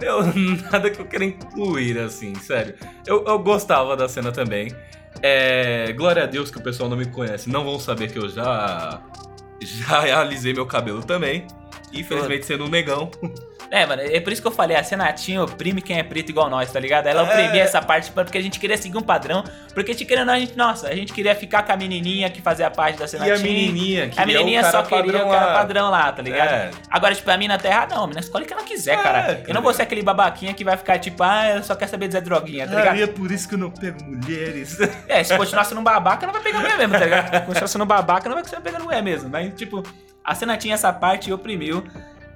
Meu, 0.00 0.22
nada 0.72 0.90
que 0.90 0.98
eu 0.98 1.06
queira 1.06 1.24
incluir, 1.24 1.98
assim, 1.98 2.34
sério. 2.34 2.74
Eu, 3.06 3.24
eu 3.24 3.38
gostava 3.38 3.96
da 3.96 4.08
cena 4.08 4.32
também. 4.32 4.74
É, 5.22 5.92
glória 5.92 6.24
a 6.24 6.26
Deus 6.26 6.50
que 6.50 6.58
o 6.58 6.62
pessoal 6.62 6.88
não 6.88 6.96
me 6.96 7.06
conhece. 7.06 7.48
Não 7.48 7.64
vão 7.64 7.78
saber 7.78 8.10
que 8.10 8.18
eu 8.18 8.28
já. 8.28 9.00
Já 9.62 10.18
alisei 10.18 10.54
meu 10.54 10.64
cabelo 10.64 11.04
também. 11.04 11.46
Infelizmente 11.92 12.46
sendo 12.46 12.64
um 12.64 12.68
negão. 12.68 13.10
É, 13.72 13.86
mano, 13.86 14.02
é 14.02 14.18
por 14.18 14.32
isso 14.32 14.42
que 14.42 14.48
eu 14.48 14.52
falei, 14.52 14.76
a 14.76 14.82
Senatinha 14.82 15.42
oprime 15.44 15.80
quem 15.80 15.96
é 15.98 16.02
preto 16.02 16.28
igual 16.30 16.50
nós, 16.50 16.72
tá 16.72 16.80
ligado? 16.80 17.06
Ela 17.06 17.22
É. 17.22 17.24
oprimia 17.24 17.62
essa 17.62 17.80
parte 17.80 18.10
porque 18.10 18.36
a 18.36 18.42
gente 18.42 18.58
queria 18.58 18.76
seguir 18.76 18.98
um 18.98 19.02
padrão. 19.02 19.44
Porque, 19.72 19.94
te 19.94 20.04
querendo 20.04 20.28
a 20.30 20.38
gente, 20.40 20.56
nossa, 20.56 20.88
a 20.88 20.94
gente 20.94 21.12
queria 21.12 21.34
ficar 21.36 21.62
com 21.62 21.70
a 21.72 21.76
menininha 21.76 22.28
que 22.30 22.42
fazia 22.42 22.68
parte 22.68 22.98
da 22.98 23.04
E 23.04 23.08
Senatinha. 23.08 23.36
a 23.36 23.38
menininha, 23.38 24.08
que 24.08 24.20
A 24.20 24.26
menininha 24.26 24.64
só 24.70 24.82
queria 24.82 25.24
o 25.24 25.30
cara 25.30 25.52
padrão 25.54 25.88
lá, 25.88 26.10
tá 26.10 26.20
ligado? 26.20 26.48
É. 26.50 26.70
Agora, 26.90 27.14
tipo, 27.14 27.30
a 27.30 27.36
mina 27.36 27.56
tá 27.58 27.68
errada, 27.68 27.94
não, 27.94 28.04
a 28.04 28.06
mina 28.08 28.18
escolhe 28.20 28.44
o 28.44 28.46
que 28.48 28.52
ela 28.52 28.64
quiser, 28.64 28.94
É, 28.98 29.02
cara. 29.02 29.18
Eu 29.32 29.36
cara. 29.42 29.54
não 29.54 29.62
vou 29.62 29.72
ser 29.72 29.82
aquele 29.82 30.02
babaquinha 30.02 30.52
que 30.52 30.64
vai 30.64 30.76
ficar 30.76 30.98
tipo, 30.98 31.22
ah, 31.22 31.50
eu 31.56 31.62
só 31.62 31.76
quer 31.76 31.86
saber 31.86 32.08
dizer 32.08 32.22
droguinha, 32.22 32.66
tá 32.66 32.72
Ah, 32.74 32.80
ligado? 32.80 32.96
e 32.96 33.02
é 33.02 33.06
por 33.06 33.30
isso 33.30 33.48
que 33.48 33.54
eu 33.54 33.58
não 33.58 33.70
pego 33.70 34.02
mulheres. 34.04 34.78
É, 35.08 35.22
se 35.22 35.36
continuar 35.36 35.62
sendo 35.64 35.80
um 35.80 35.84
babaca, 35.84 36.26
não 36.26 36.32
vai 36.32 36.42
pegar 36.42 36.58
mulher 36.58 36.76
mesmo, 36.76 36.92
tá 36.98 37.04
ligado? 37.04 37.30
Se 37.34 37.40
continuar 37.46 37.68
sendo 37.68 37.84
um 37.84 37.86
babaca, 37.86 38.28
não 38.28 38.34
vai 38.34 38.42
continuar 38.42 38.62
pegando 38.62 38.84
mulher 38.84 39.02
mesmo. 39.02 39.28
Mas, 39.30 39.54
tipo, 39.54 39.82
a 40.24 40.34
cena 40.34 40.56
tinha 40.56 40.74
essa 40.74 40.92
parte 40.92 41.30
e 41.30 41.32
oprimiu. 41.32 41.84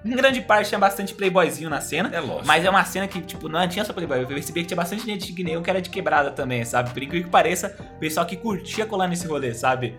Em 0.05 0.11
grande 0.11 0.43
parte 0.43 0.69
tinha 0.69 0.79
bastante 0.79 1.15
playboyzinho 1.15 1.71
na 1.71 1.81
cena. 1.81 2.11
É 2.13 2.21
lógico. 2.21 2.47
Mas 2.47 2.65
é 2.65 2.69
uma 2.69 2.85
cena 2.85 3.09
que, 3.09 3.21
tipo, 3.23 3.49
não 3.49 3.67
tinha 3.67 3.85
só 3.85 3.93
playboy. 3.93 4.21
Eu 4.21 4.27
percebi 4.27 4.61
que 4.61 4.67
tinha 4.67 4.77
bastante 4.77 5.07
gente 5.07 5.33
de 5.33 5.45
neon 5.45 5.63
que 5.63 5.71
era 5.71 5.81
de 5.81 5.89
quebrada 5.89 6.31
também, 6.31 6.65
sabe? 6.65 6.91
Por 6.91 7.03
incrível 7.03 7.27
que 7.27 7.33
pareça, 7.33 7.75
o 7.97 7.99
pessoal 7.99 8.27
que 8.27 8.37
curtia 8.37 8.85
colar 8.85 9.09
nesse 9.09 9.27
rolê, 9.27 9.55
sabe? 9.55 9.99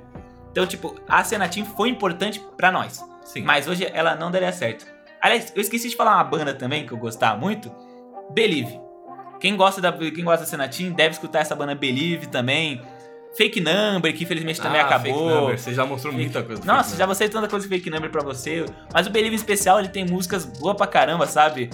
Então, 0.51 0.67
tipo, 0.67 0.95
a 1.07 1.23
cena 1.23 1.49
Team 1.49 1.65
foi 1.65 1.89
importante 1.89 2.39
pra 2.55 2.71
nós. 2.71 3.03
Sim. 3.23 3.41
Mas 3.41 3.67
hoje 3.67 3.89
ela 3.91 4.15
não 4.15 4.29
daria 4.29 4.51
certo. 4.51 4.85
Aliás, 5.19 5.51
eu 5.55 5.61
esqueci 5.61 5.89
de 5.89 5.95
falar 5.95 6.15
uma 6.15 6.23
banda 6.23 6.53
também 6.53 6.85
que 6.85 6.93
eu 6.93 6.97
gostava 6.97 7.37
muito. 7.39 7.71
Believe. 8.31 8.79
Quem 9.39 9.55
gosta 9.57 9.81
da, 9.81 9.91
quem 9.91 10.23
gosta 10.23 10.45
da 10.45 10.49
cena 10.49 10.67
Team 10.67 10.93
deve 10.93 11.15
escutar 11.15 11.39
essa 11.39 11.55
banda 11.55 11.73
Believe 11.73 12.27
também. 12.27 12.81
Fake 13.37 13.59
Number, 13.61 14.15
que 14.15 14.23
infelizmente 14.23 14.61
também 14.61 14.79
Ah, 14.81 14.85
acabou. 14.85 15.13
Fake 15.13 15.35
Number, 15.41 15.59
Você 15.59 15.73
já 15.73 15.85
mostrou 15.85 16.13
muita 16.13 16.41
coisa. 16.43 16.63
Nossa, 16.65 16.89
Fake 16.89 16.99
já 16.99 17.07
mostrei 17.07 17.29
tanta 17.29 17.47
coisa 17.47 17.67
de 17.67 17.75
Fake 17.75 17.89
Number 17.89 18.09
pra 18.09 18.23
você. 18.23 18.65
Mas 18.93 19.07
o 19.07 19.09
Believe 19.09 19.33
em 19.35 19.37
especial, 19.37 19.79
ele 19.79 19.89
tem 19.89 20.05
músicas 20.05 20.45
boas 20.45 20.75
pra 20.77 20.87
caramba, 20.87 21.25
sabe? 21.27 21.69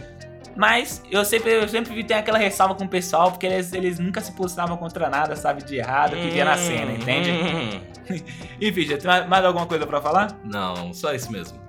Mas 0.55 1.01
eu 1.09 1.23
sempre, 1.23 1.51
eu 1.51 1.67
sempre 1.67 1.93
vi 1.93 2.03
tem 2.03 2.17
aquela 2.17 2.37
ressalva 2.37 2.75
com 2.75 2.83
o 2.83 2.87
pessoal, 2.89 3.31
porque 3.31 3.45
eles, 3.45 3.71
eles 3.73 3.99
nunca 3.99 4.19
se 4.19 4.33
postavam 4.33 4.75
contra 4.75 5.09
nada, 5.09 5.35
sabe, 5.35 5.63
de 5.63 5.77
errado 5.77 6.15
que 6.15 6.29
via 6.29 6.43
na 6.43 6.57
cena, 6.57 6.91
entende? 6.91 7.31
Hum. 7.31 7.79
Enfim, 8.59 8.81
já 8.85 8.97
tem 8.97 9.07
mais, 9.07 9.27
mais 9.29 9.45
alguma 9.45 9.65
coisa 9.65 9.87
pra 9.87 10.01
falar? 10.01 10.37
Não, 10.43 10.93
só 10.93 11.13
isso 11.13 11.31
mesmo. 11.31 11.60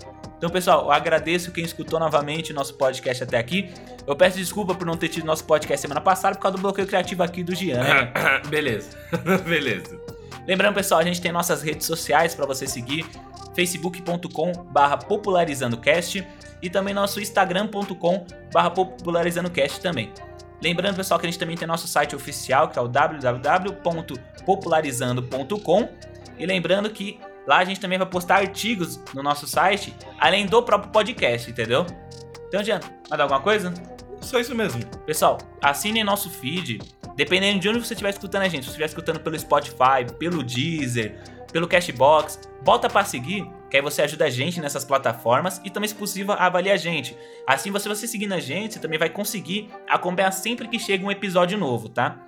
Então, 0.42 0.50
pessoal, 0.50 0.86
eu 0.86 0.90
agradeço 0.90 1.52
quem 1.52 1.64
escutou 1.64 2.00
novamente 2.00 2.52
nosso 2.52 2.74
podcast 2.74 3.22
até 3.22 3.38
aqui. 3.38 3.70
Eu 4.04 4.16
peço 4.16 4.38
desculpa 4.38 4.74
por 4.74 4.84
não 4.84 4.96
ter 4.96 5.08
tido 5.08 5.24
nosso 5.24 5.44
podcast 5.44 5.80
semana 5.80 6.00
passada 6.00 6.34
por 6.34 6.42
causa 6.42 6.56
do 6.56 6.60
bloqueio 6.60 6.84
criativo 6.84 7.22
aqui 7.22 7.44
do 7.44 7.54
Gian, 7.54 7.78
né? 7.78 8.12
Beleza. 8.50 8.90
Beleza. 9.46 10.00
Lembrando, 10.44 10.74
pessoal, 10.74 11.00
a 11.00 11.04
gente 11.04 11.20
tem 11.20 11.30
nossas 11.30 11.62
redes 11.62 11.86
sociais 11.86 12.34
para 12.34 12.44
você 12.44 12.66
seguir: 12.66 13.06
facebook.com/barra 13.54 14.96
popularizandocast 14.96 16.26
e 16.60 16.68
também 16.68 16.92
nosso 16.92 17.20
instagram.com/barra 17.20 18.70
popularizandocast 18.70 19.80
também. 19.80 20.12
Lembrando, 20.60 20.96
pessoal, 20.96 21.20
que 21.20 21.26
a 21.26 21.30
gente 21.30 21.38
também 21.38 21.56
tem 21.56 21.68
nosso 21.68 21.86
site 21.86 22.16
oficial, 22.16 22.68
que 22.68 22.80
é 22.80 22.82
o 22.82 22.88
www.popularizando.com. 22.88 25.88
E 26.36 26.46
lembrando 26.46 26.90
que 26.90 27.20
lá 27.46 27.58
a 27.58 27.64
gente 27.64 27.80
também 27.80 27.98
vai 27.98 28.08
postar 28.08 28.36
artigos 28.36 29.00
no 29.14 29.22
nosso 29.22 29.46
site, 29.46 29.94
além 30.18 30.46
do 30.46 30.62
próprio 30.62 30.90
podcast, 30.90 31.50
entendeu? 31.50 31.86
Então, 32.48 32.62
Jean, 32.62 32.80
mais 33.08 33.20
alguma 33.20 33.40
coisa? 33.40 33.72
Só 34.20 34.38
isso 34.38 34.54
mesmo. 34.54 34.84
Pessoal, 35.06 35.38
assinem 35.60 36.04
nosso 36.04 36.30
feed. 36.30 36.78
Dependendo 37.16 37.60
de 37.60 37.68
onde 37.68 37.78
você 37.78 37.92
estiver 37.92 38.10
escutando 38.10 38.42
a 38.42 38.48
gente, 38.48 38.62
se 38.62 38.66
você 38.66 38.70
estiver 38.70 38.86
escutando 38.86 39.20
pelo 39.20 39.38
Spotify, 39.38 40.06
pelo 40.18 40.42
Deezer, 40.42 41.20
pelo 41.52 41.68
Cashbox, 41.68 42.40
bota 42.62 42.88
pra 42.88 43.04
seguir, 43.04 43.46
que 43.70 43.76
aí 43.76 43.82
você 43.82 44.02
ajuda 44.02 44.24
a 44.24 44.30
gente 44.30 44.60
nessas 44.60 44.84
plataformas 44.84 45.60
e 45.64 45.70
também, 45.70 45.88
se 45.88 45.94
possível, 45.94 46.34
avalia 46.38 46.72
a 46.72 46.76
gente. 46.76 47.16
Assim, 47.46 47.70
você, 47.70 47.88
você 47.88 48.06
seguindo 48.06 48.32
a 48.32 48.40
gente, 48.40 48.74
você 48.74 48.80
também 48.80 48.98
vai 48.98 49.10
conseguir 49.10 49.68
acompanhar 49.88 50.32
sempre 50.32 50.66
que 50.66 50.78
chega 50.78 51.04
um 51.04 51.10
episódio 51.10 51.58
novo, 51.58 51.88
tá? 51.88 52.18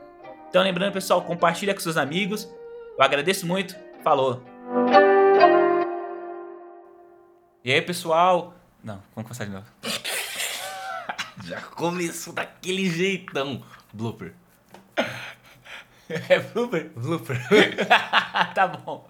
Então, 0.49 0.63
lembrando, 0.63 0.93
pessoal, 0.93 1.23
compartilha 1.23 1.75
com 1.75 1.81
seus 1.81 1.97
amigos. 1.97 2.49
Eu 2.97 3.05
agradeço 3.05 3.47
muito. 3.47 3.75
Falou! 4.03 4.54
E 7.63 7.73
aí, 7.73 7.83
pessoal? 7.83 8.55
Não, 8.83 9.03
vamos 9.15 9.29
começar 9.29 9.45
de 9.45 9.51
novo. 9.51 9.67
Já 11.45 11.61
começou 11.61 12.33
daquele 12.33 12.91
jeitão. 12.91 13.63
Blooper. 13.93 14.35
É 16.07 16.39
blooper? 16.39 16.91
Blooper. 16.95 17.39
tá 18.55 18.69
bom. 18.69 19.09